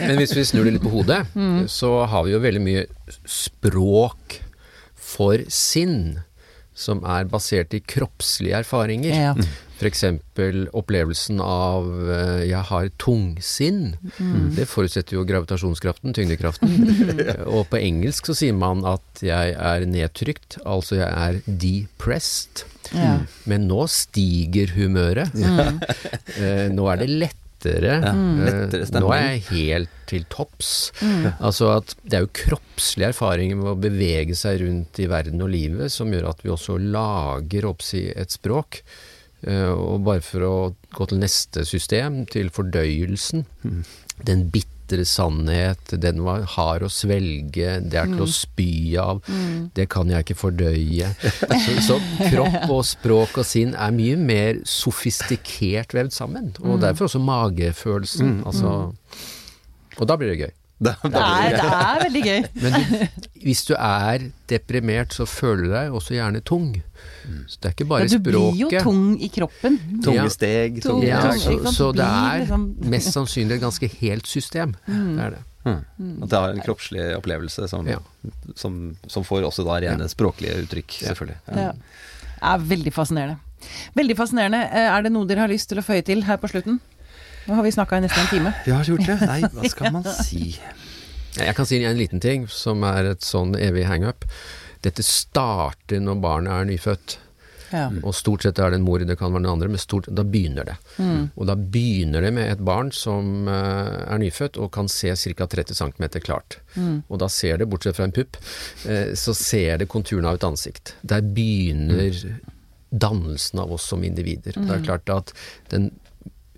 Men 0.08 0.20
hvis 0.22 0.36
vi 0.38 0.46
snur 0.48 0.68
det 0.68 0.76
litt 0.78 0.86
på 0.86 0.94
hodet, 0.94 1.22
så 1.72 1.94
har 2.10 2.24
vi 2.28 2.34
jo 2.36 2.42
veldig 2.44 2.64
mye 2.64 2.88
språk 3.28 4.40
for 5.14 5.44
sinn 5.52 6.22
som 6.74 7.04
er 7.06 7.28
basert 7.30 7.76
i 7.78 7.84
kroppslige 7.86 8.58
erfaringer. 8.64 9.14
Ja. 9.14 9.34
F.eks. 9.80 10.04
opplevelsen 10.74 11.40
av 11.44 11.88
eh, 12.10 12.44
'jeg 12.48 12.64
har 12.70 12.90
tungsinn'. 13.02 13.96
Det 14.56 14.68
forutsetter 14.70 15.18
jo 15.18 15.26
gravitasjonskraften, 15.26 16.14
tyngdekraften. 16.14 16.70
Og 17.56 17.68
på 17.72 17.82
engelsk 17.82 18.30
så 18.30 18.36
sier 18.38 18.54
man 18.54 18.86
at 18.86 19.24
'jeg 19.24 19.56
er 19.58 19.86
nedtrykt', 19.90 20.60
altså 20.66 21.02
'jeg 21.02 21.10
er 21.10 21.42
depressed'. 21.48 22.66
Ja. 22.94 23.20
Men 23.50 23.68
nå 23.68 23.88
stiger 23.90 24.76
humøret. 24.78 25.32
Eh, 26.34 26.70
nå 26.74 26.86
er 26.90 26.98
det 26.98 27.10
lettere. 27.10 27.94
Ja, 28.04 28.12
Eh. 28.14 28.90
Nå 29.00 29.08
er 29.14 29.22
jeg 29.38 29.44
helt 29.52 29.90
til 30.10 30.26
topps. 30.30 30.92
Altså 31.40 31.70
at 31.78 31.96
det 32.04 32.18
er 32.18 32.26
jo 32.26 32.34
kroppslige 32.36 33.14
erfaringer 33.14 33.56
med 33.56 33.70
å 33.72 33.80
bevege 33.80 34.36
seg 34.36 34.62
rundt 34.66 35.00
i 35.00 35.08
verden 35.08 35.42
og 35.42 35.50
livet 35.54 35.92
som 35.94 36.12
gjør 36.12 36.30
at 36.34 36.44
vi 36.44 36.52
også 36.52 36.76
lager 36.78 37.70
oppsi 37.70 38.12
et 38.12 38.32
språk. 38.36 38.82
Eh, 39.44 39.72
og 39.74 40.06
bare 40.08 40.24
for 40.24 40.46
å 40.48 40.56
gå 40.96 41.10
til 41.10 41.20
neste 41.24 41.66
system, 41.68 42.24
til 42.30 42.52
fordøyelsen. 42.54 43.46
Den 44.24 44.46
bitre 44.54 45.06
sannhet, 45.10 45.94
den 46.04 46.22
var 46.24 46.44
hard 46.54 46.86
å 46.86 46.90
svelge, 46.92 47.80
det 47.82 47.98
er 48.00 48.12
til 48.12 48.24
å 48.26 48.30
spy 48.30 48.96
av, 49.02 49.24
det 49.74 49.88
kan 49.90 50.12
jeg 50.12 50.26
ikke 50.28 50.38
fordøye. 50.38 51.12
Så, 51.50 51.78
så 51.88 52.00
kropp 52.20 52.68
og 52.70 52.84
språk 52.86 53.40
og 53.42 53.48
sinn 53.48 53.74
er 53.74 53.96
mye 53.96 54.20
mer 54.20 54.60
sofistikert 54.70 55.96
vevd 55.98 56.14
sammen. 56.14 56.52
Og 56.62 56.82
derfor 56.84 57.10
også 57.10 57.24
magefølelsen. 57.24 58.44
Altså, 58.46 58.92
og 59.98 60.10
da 60.10 60.20
blir 60.20 60.34
det 60.34 60.44
gøy. 60.44 60.54
Da, 60.84 60.94
da 61.04 61.10
Det 61.10 61.22
er, 61.24 61.54
det 61.56 61.68
er 61.80 62.02
veldig 62.04 62.24
gøy. 62.28 62.42
Men 62.64 62.74
du, 62.74 63.22
hvis 63.46 63.62
du 63.70 63.74
er 63.78 64.26
deprimert, 64.52 65.14
så 65.16 65.26
føler 65.30 65.64
du 65.68 65.72
deg 65.76 65.96
også 66.00 66.16
gjerne 66.18 66.42
tung. 66.44 66.74
Så 67.48 67.60
det 67.64 67.70
er 67.70 67.76
ikke 67.78 67.88
bare 67.88 68.06
Ja, 68.08 68.12
du 68.18 68.20
blir 68.26 68.60
jo 68.60 68.70
tung 68.84 69.06
i 69.24 69.30
kroppen. 69.32 69.78
Tunge 70.04 70.28
steg, 70.34 70.82
tunge 70.84 71.08
Ja, 71.08 71.22
Ja, 71.30 71.34
så, 71.40 71.56
så 71.72 71.90
det 71.96 72.04
er 72.08 72.44
liksom- 72.44 72.68
mest 72.92 73.14
sannsynlig 73.16 73.58
et 73.60 73.64
ganske 73.64 73.90
helt 74.02 74.28
system. 74.28 74.76
Det 74.88 75.26
er 75.30 75.38
det. 75.38 75.42
At 75.64 76.28
det 76.28 76.40
har 76.44 76.50
en 76.52 76.60
kroppslig 76.66 77.04
opplevelse 77.16 77.70
som, 77.72 77.88
Ja. 77.88 78.00
som, 78.60 78.98
som 79.08 79.24
får 79.24 79.46
også 79.48 79.64
da 79.68 79.80
rene 79.86 80.10
språklige 80.12 80.58
uttrykk, 80.66 80.98
selvfølgelig. 81.08 81.38
Ja. 81.48 81.72
Det 81.72 82.50
er 82.52 82.66
veldig 82.74 82.92
fascinerende. 82.92 83.38
Veldig 83.96 84.18
fascinerende. 84.20 84.60
Eh, 84.68 84.90
Er 84.92 85.06
det 85.06 85.14
noe 85.16 85.24
dere 85.30 85.46
har 85.46 85.48
lyst 85.52 85.70
til 85.72 85.80
å 85.80 85.86
føye 85.86 86.04
til 86.04 86.26
her 86.28 86.36
på 86.42 86.50
slutten? 86.52 86.82
Nå 87.46 87.54
har 87.58 87.64
vi 87.64 87.72
snakka 87.76 87.98
i 87.98 88.06
nesten 88.06 88.24
en 88.24 88.32
time. 88.32 88.54
Vi 88.66 88.72
har 88.72 88.84
gjort 88.88 89.06
det. 89.08 89.18
Nei, 89.28 89.42
hva 89.54 89.72
skal 89.72 89.96
man 89.96 90.08
si? 90.08 90.54
Jeg 91.34 91.56
kan 91.58 91.68
si 91.68 91.82
en 91.84 91.98
liten 91.98 92.22
ting 92.24 92.48
som 92.52 92.84
er 92.88 93.14
et 93.16 93.26
sånn 93.26 93.56
evig 93.58 93.88
hangup. 93.90 94.28
Dette 94.86 95.04
starter 95.04 96.02
når 96.04 96.22
barnet 96.24 96.54
er 96.56 96.70
nyfødt. 96.70 97.18
Ja. 97.74 97.88
Og 98.06 98.14
stort 98.14 98.46
sett 98.46 98.60
er 98.62 98.70
det 98.70 98.78
en 98.78 98.86
mor, 98.86 99.02
det 99.02 99.16
kan 99.18 99.34
være 99.34 99.42
noen 99.48 99.56
andre, 99.56 99.72
men 99.74 99.82
stort, 99.82 100.06
da 100.14 100.22
begynner 100.28 100.68
det. 100.68 100.76
Og 101.34 101.48
da 101.50 101.56
begynner 101.58 102.22
det 102.22 102.30
med 102.36 102.52
et 102.52 102.62
barn 102.62 102.92
som 102.94 103.48
eh, 103.50 103.96
er 104.14 104.22
nyfødt 104.22 104.60
og 104.62 104.70
kan 104.76 104.92
se 104.92 105.16
ca. 105.18 105.48
30 105.50 105.80
cm 105.80 106.06
klart. 106.22 106.60
Og 107.08 107.18
da 107.24 107.30
ser 107.34 107.58
det, 107.58 107.70
bortsett 107.72 107.98
fra 107.98 108.06
en 108.06 108.14
pupp, 108.14 108.38
eh, 108.86 109.16
så 109.18 109.34
ser 109.34 109.82
det 109.82 109.90
konturene 109.90 110.30
av 110.30 110.38
et 110.38 110.46
ansikt. 110.52 110.94
Der 111.02 111.26
begynner 111.26 112.14
dannelsen 112.94 113.64
av 113.64 113.74
oss 113.74 113.90
som 113.90 114.06
individer. 114.06 114.54
Det 114.54 114.70
er 114.70 114.86
klart 114.86 115.10
at 115.10 115.34
den 115.74 115.90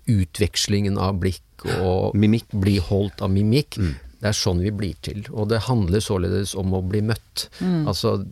utvekslingen 0.06 0.98
av 0.98 1.18
blikk 1.20 1.42
og 1.80 2.14
Mimikk. 2.14 2.46
bli 2.52 2.76
holdt 2.78 3.22
av 3.24 3.30
mimikk, 3.32 3.78
det 4.20 4.28
er 4.30 4.36
sånn 4.36 4.60
vi 4.62 4.70
blir 4.70 4.94
til. 5.02 5.24
Og 5.32 5.48
det 5.50 5.62
handler 5.66 6.00
således 6.04 6.54
om 6.58 6.72
å 6.76 6.82
bli 6.86 7.00
møtt. 7.02 7.48
Altså 7.86 8.26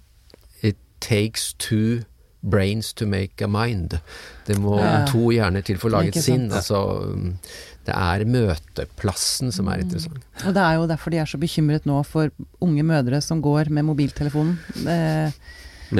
It 0.62 0.76
takes 1.00 1.52
two 1.58 2.02
brains 2.44 2.92
to 2.92 3.06
make 3.06 3.40
a 3.42 3.48
mind. 3.48 3.98
Det 4.46 4.56
må 4.60 4.78
Ja. 4.78 5.04
to 5.08 5.30
hjerner 5.32 5.64
til 5.64 5.76
for 5.78 5.88
å 5.88 5.92
lage 5.98 6.08
et 6.16 6.22
sinn. 6.24 6.50
Altså, 6.52 7.38
det 7.86 7.94
er 7.94 8.24
møteplassen 8.24 9.52
som 9.52 9.68
er 9.68 9.80
interessant. 9.80 10.22
Og 10.46 10.52
det 10.54 10.62
er 10.62 10.74
jo 10.76 10.86
derfor 10.86 11.10
de 11.10 11.18
er 11.18 11.24
så 11.26 11.38
bekymret 11.40 11.84
nå 11.88 12.02
for 12.04 12.30
unge 12.60 12.82
mødre 12.84 13.22
som 13.22 13.40
går 13.42 13.70
med 13.70 13.84
mobiltelefonen. 13.84 14.58
Eh, 14.86 15.30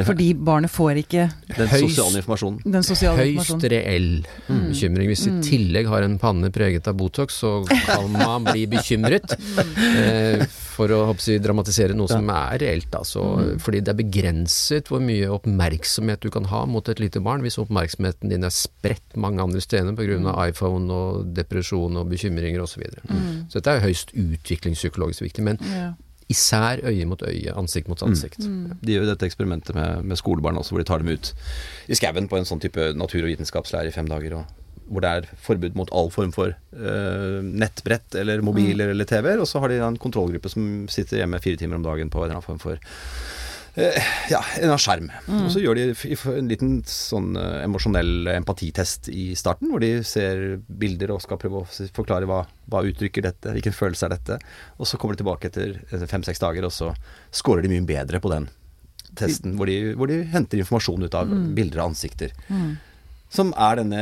fordi 0.02 0.34
barnet 0.34 0.70
får 0.74 0.98
ikke 1.04 1.30
Den 1.56 1.68
Høyst- 1.68 1.94
sosiale 1.94 2.18
informasjonen. 2.18 2.60
den 2.66 2.82
sosiale 2.82 3.16
Høyst 3.20 3.30
informasjonen. 3.30 3.70
reell 3.70 4.26
bekymring. 4.48 5.06
Hvis 5.12 5.26
i 5.28 5.34
tillegg 5.46 5.86
har 5.86 6.02
en 6.02 6.18
panne 6.18 6.50
preget 6.50 6.88
av 6.88 6.96
Botox, 6.96 7.38
så 7.44 7.64
kan 7.86 8.10
man 8.10 8.42
bli 8.50 8.66
bekymret. 8.66 9.36
Eh, 9.94 10.44
for 10.74 10.88
å 10.90 11.04
håper 11.12 11.38
dramatisere 11.44 11.94
noe 11.94 12.08
som 12.10 12.28
er 12.34 12.58
reelt, 12.58 12.90
altså. 12.98 13.22
Fordi 13.62 13.80
det 13.84 13.92
er 13.94 14.00
begrenset 14.02 14.88
hvor 14.90 15.00
mye 15.00 15.28
oppmerksomhet 15.30 16.20
du 16.20 16.30
kan 16.34 16.44
ha 16.50 16.64
mot 16.66 16.88
et 16.88 16.98
lite 16.98 17.22
barn, 17.22 17.40
hvis 17.42 17.58
oppmerksomheten 17.62 18.28
din 18.30 18.42
er 18.42 18.50
spredt 18.50 19.14
mange 19.16 19.40
andre 19.40 19.60
steder 19.60 19.94
pga. 19.94 20.48
iPhone 20.48 20.90
og 20.90 21.34
depresjon 21.34 21.96
og 21.96 22.08
bekymringer 22.10 22.60
osv. 22.60 22.74
Så, 22.74 22.80
videre. 22.82 23.02
så 23.48 23.60
dette 23.60 23.70
er 23.76 23.80
høyst 23.86 24.10
utviklingspsykologisk 24.18 25.22
viktig. 25.22 25.42
Men 25.44 25.58
Ja. 25.62 25.92
Især 26.32 26.80
øye 26.88 27.06
mot 27.08 27.22
øye, 27.22 27.52
ansikt 27.56 27.88
mot 27.88 28.02
ansikt. 28.06 28.40
De 28.80 28.94
gjør 28.94 29.04
jo 29.04 29.12
dette 29.12 29.26
eksperimentet 29.28 29.76
med, 29.76 30.04
med 30.08 30.20
skolebarn 30.20 30.58
også, 30.60 30.74
hvor 30.74 30.82
de 30.82 30.88
tar 30.88 31.04
dem 31.04 31.12
ut 31.12 31.32
i 31.88 31.98
skauen 31.98 32.28
på 32.30 32.38
en 32.38 32.48
sånn 32.48 32.62
type 32.62 32.92
natur- 32.96 33.24
og 33.24 33.32
vitenskapslære 33.32 33.92
i 33.92 33.94
fem 33.94 34.08
dager. 34.10 34.38
Og, 34.40 34.60
hvor 34.84 35.00
det 35.00 35.10
er 35.10 35.28
forbud 35.40 35.76
mot 35.78 35.88
all 35.96 36.10
form 36.12 36.32
for 36.34 36.52
uh, 36.52 37.38
nettbrett 37.44 38.18
eller 38.20 38.42
mobiler 38.44 38.92
eller 38.92 39.08
TV-er. 39.08 39.40
Og 39.40 39.48
så 39.48 39.62
har 39.62 39.72
de 39.72 39.80
en 39.80 40.00
kontrollgruppe 40.00 40.52
som 40.52 40.84
sitter 40.92 41.22
hjemme 41.22 41.40
fire 41.44 41.60
timer 41.60 41.80
om 41.80 41.86
dagen 41.86 42.12
på 42.12 42.20
en 42.20 42.28
eller 42.28 42.38
annen 42.40 42.48
form 42.48 42.60
for 42.62 42.80
ja, 44.30 44.40
en 44.62 44.72
skjerm. 44.78 45.08
Mm. 45.26 45.38
Og 45.44 45.48
så 45.50 45.62
gjør 45.62 45.78
de 45.78 45.86
en 46.30 46.50
liten 46.50 46.74
sånn 46.88 47.34
eh, 47.38 47.64
emosjonell 47.64 48.30
empatitest 48.36 49.08
i 49.10 49.32
starten, 49.38 49.72
hvor 49.72 49.82
de 49.82 49.96
ser 50.06 50.60
bilder 50.68 51.14
og 51.14 51.22
skal 51.24 51.40
prøve 51.42 51.62
å 51.64 51.88
forklare 51.96 52.28
hva, 52.30 52.44
hva 52.70 52.84
uttrykker 52.86 53.26
dette, 53.26 53.54
hvilken 53.56 53.74
følelse 53.74 54.06
er 54.06 54.14
dette. 54.14 54.38
Og 54.78 54.86
så 54.90 55.00
kommer 55.00 55.16
de 55.16 55.24
tilbake 55.24 55.50
etter 55.50 55.80
etter 55.88 56.06
fem-seks 56.10 56.42
dager, 56.42 56.68
og 56.68 56.74
så 56.74 56.92
scorer 57.34 57.66
de 57.66 57.72
mye 57.72 57.86
bedre 57.88 58.22
på 58.22 58.30
den 58.32 58.46
testen, 59.18 59.56
hvor 59.58 59.70
de, 59.70 59.94
hvor 59.98 60.10
de 60.10 60.22
henter 60.30 60.62
informasjon 60.62 61.06
ut 61.06 61.18
av 61.18 61.30
bilder 61.54 61.82
og 61.82 61.92
ansikter. 61.92 62.34
Som 63.34 63.52
er 63.58 63.80
denne 63.80 64.00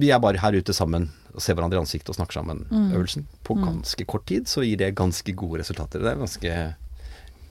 Vi 0.00 0.08
er 0.12 0.20
bare 0.22 0.40
her 0.40 0.56
ute 0.56 0.72
sammen 0.76 1.08
og 1.34 1.42
ser 1.42 1.56
hverandre 1.56 1.78
i 1.78 1.82
ansiktet 1.82 2.12
og 2.12 2.16
snakker 2.16 2.40
sammen-øvelsen. 2.40 3.26
På 3.46 3.56
ganske 3.58 4.04
kort 4.08 4.26
tid 4.28 4.48
så 4.50 4.64
gir 4.66 4.80
det 4.80 4.94
ganske 4.98 5.32
gode 5.36 5.60
resultater. 5.62 6.02
Det 6.02 6.12
er 6.12 6.20
ganske 6.20 6.54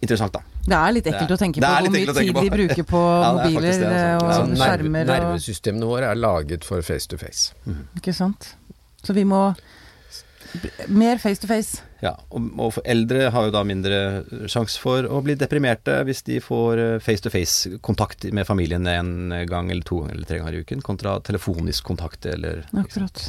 interessant, 0.04 0.36
da. 0.36 0.59
Det 0.70 0.78
er 0.80 0.96
litt 0.96 1.10
ekkelt 1.12 1.34
å 1.36 1.40
tenke 1.42 1.64
på 1.64 1.72
hvor 1.74 1.92
mye 1.96 2.14
tid 2.20 2.32
de 2.40 2.54
bruker 2.54 2.88
på 2.90 3.02
Ja, 3.24 3.30
er 3.30 3.36
mobiler 3.40 3.84
det, 3.84 3.90
altså. 3.90 4.28
og 4.28 4.32
Så 4.32 4.46
nerve, 4.54 4.62
skjermer 4.64 5.02
og 5.02 5.12
nervesystemene 5.16 5.90
våre 5.90 6.14
er 6.14 6.22
laget 6.22 6.68
for 6.68 6.86
face 6.86 7.10
to 7.10 7.20
face. 7.22 7.52
Ikke 8.00 8.16
sant. 8.16 8.54
Så 9.04 9.16
vi 9.18 9.26
må 9.28 9.50
Mer 10.90 11.20
face 11.22 11.38
to 11.44 11.46
face. 11.46 11.84
Ja, 12.02 12.16
og, 12.34 12.48
og 12.58 12.78
eldre 12.90 13.28
har 13.30 13.46
jo 13.46 13.52
da 13.54 13.62
mindre 13.68 14.00
sjanse 14.50 14.80
for 14.82 15.06
å 15.06 15.20
bli 15.22 15.36
deprimerte 15.38 16.00
hvis 16.08 16.24
de 16.26 16.40
får 16.42 16.82
face 17.06 17.22
to 17.22 17.30
face-kontakt 17.34 18.26
med 18.34 18.48
familien 18.50 18.88
en 18.90 19.12
gang 19.50 19.70
eller 19.70 19.86
to 19.86 20.00
ganger 20.02 20.16
eller 20.16 20.30
tre 20.32 20.40
ganger 20.42 20.58
i 20.58 20.64
uken, 20.64 20.82
kontra 20.86 21.20
telefonisk 21.22 21.86
kontakt 21.92 22.26
eller 22.26 22.64
Akkurat. 22.74 23.28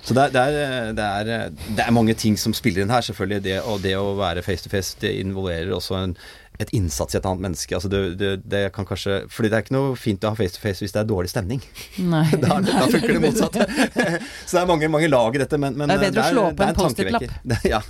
Så 0.00 0.14
det 0.16 0.22
er, 0.22 0.32
det, 0.34 0.42
er, 0.42 0.92
det, 0.96 1.04
er, 1.06 1.50
det 1.76 1.84
er 1.84 1.94
mange 1.94 2.14
ting 2.18 2.38
som 2.40 2.54
spiller 2.56 2.82
inn 2.82 2.92
her, 2.92 3.04
selvfølgelig. 3.04 3.42
Det, 3.44 3.56
og 3.62 3.82
det 3.84 3.96
å 3.98 4.14
være 4.18 4.42
face 4.42 4.64
to 4.64 4.72
face, 4.72 4.96
det 5.02 5.12
involverer 5.20 5.70
også 5.76 5.98
en, 6.00 6.14
et 6.60 6.72
innsats 6.76 7.14
i 7.14 7.18
et 7.20 7.26
annet 7.28 7.44
menneske. 7.46 7.76
Altså 7.76 7.90
det, 7.92 8.00
det, 8.20 8.30
det 8.50 8.62
kan 8.76 8.88
kanskje 8.88 9.22
Fordi 9.32 9.48
det 9.48 9.58
er 9.58 9.64
ikke 9.64 9.76
noe 9.76 9.94
fint 9.96 10.24
å 10.24 10.32
ha 10.32 10.38
face 10.38 10.56
to 10.56 10.62
face 10.64 10.84
hvis 10.84 10.96
det 10.96 11.02
er 11.02 11.08
dårlig 11.08 11.32
stemning. 11.32 11.62
Nei. 12.02 12.24
Da, 12.42 12.58
da 12.64 12.86
funker 12.90 13.14
det 13.16 13.22
motsatt. 13.26 13.60
Så 14.48 14.56
det 14.56 14.62
er 14.64 14.68
mange, 14.72 14.90
mange 14.92 15.08
lag 15.12 15.36
i 15.36 15.42
dette, 15.44 15.60
men, 15.60 15.76
men 15.78 15.92
Det 15.92 15.98
er 15.98 16.04
bedre 16.08 16.26
å 16.26 16.34
slå 16.34 16.46
på 16.56 16.68
en 16.68 16.80
Post-It-lapp. 16.80 17.38
Ja. 17.70 17.80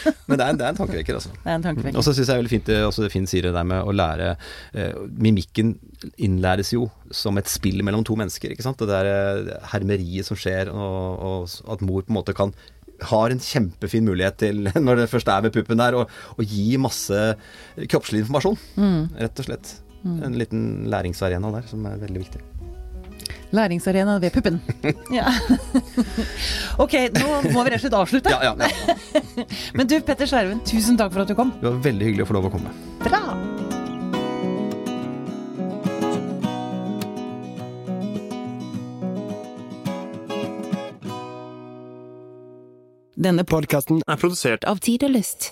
Men 0.28 0.40
det 0.40 0.46
er, 0.46 0.56
det 0.58 0.66
er 0.66 0.72
en 0.72 0.80
tankevekker, 0.80 1.18
altså. 1.20 1.32
Det 1.36 1.46
er 1.50 1.58
en 1.58 1.66
tankevekker. 1.66 1.98
Og 1.98 2.06
så 2.06 2.14
syns 2.14 2.24
jeg 2.24 2.30
det 2.30 2.36
er 2.36 2.42
veldig 2.42 2.54
fint 2.54 2.70
det, 2.70 2.80
også 2.86 3.04
det 3.04 3.12
Finn 3.14 3.28
sier 3.30 3.48
det 3.48 3.54
der 3.56 3.68
med 3.68 3.86
å 3.86 3.94
lære 3.94 4.32
eh, 4.32 4.98
Mimikken 5.20 5.74
innlæres 6.20 6.74
jo 6.74 6.88
som 7.14 7.38
et 7.40 7.50
spill 7.50 7.82
mellom 7.86 8.04
to 8.06 8.16
mennesker, 8.18 8.54
ikke 8.54 8.66
sant. 8.66 8.80
Det 8.80 8.90
der 8.90 9.10
eh, 9.10 9.54
hermeriet 9.72 10.28
som 10.28 10.38
skjer, 10.38 10.72
og, 10.72 11.24
og 11.30 11.74
at 11.74 11.84
mor 11.86 12.04
på 12.04 12.14
en 12.14 12.20
måte 12.20 12.36
kan 12.36 12.54
har 13.08 13.32
en 13.32 13.40
kjempefin 13.40 14.04
mulighet 14.04 14.40
til, 14.42 14.66
når 14.86 15.02
det 15.04 15.10
først 15.12 15.30
er 15.32 15.46
ved 15.46 15.54
puppen 15.56 15.80
der, 15.80 15.96
å, 15.96 16.06
gi 16.44 16.74
masse 16.80 17.22
kroppslig 17.88 18.24
informasjon. 18.26 18.58
Rett 19.20 19.40
og 19.40 19.50
slett. 19.50 19.76
En 20.04 20.36
liten 20.40 20.88
læringsarena 20.92 21.52
der 21.58 21.68
som 21.68 21.84
er 21.88 22.00
veldig 22.00 22.24
viktig. 22.26 22.42
Læringsarena 23.52 24.18
ved 24.22 24.30
puppen. 24.30 24.60
Ja. 25.18 25.26
ok, 26.78 26.94
nå 27.16 27.40
må 27.50 27.64
vi 27.64 27.70
rett 27.72 27.80
og 27.80 27.86
slett 27.86 27.96
avslutte. 27.98 28.30
Ja, 28.30 28.52
ja, 28.52 28.54
ja. 28.54 29.44
Men 29.76 29.90
du, 29.90 29.98
Petter 30.06 30.28
Skjerven, 30.30 30.62
tusen 30.66 30.98
takk 31.00 31.12
for 31.14 31.24
at 31.24 31.30
du 31.30 31.34
kom. 31.38 31.50
Det 31.60 31.66
var 31.66 31.80
veldig 31.90 32.10
hyggelig 32.10 32.28
å 32.28 32.30
få 32.30 32.38
lov 32.38 32.50
å 32.50 32.54
komme. 32.54 32.74
Bra! 33.02 33.24
Denne 43.20 43.44
Podkasten 43.44 44.00
er 44.08 44.16
produsert 44.16 44.64
av 44.64 44.78
Tid 44.80 45.02
og 45.04 45.12
Lyst. 45.12 45.50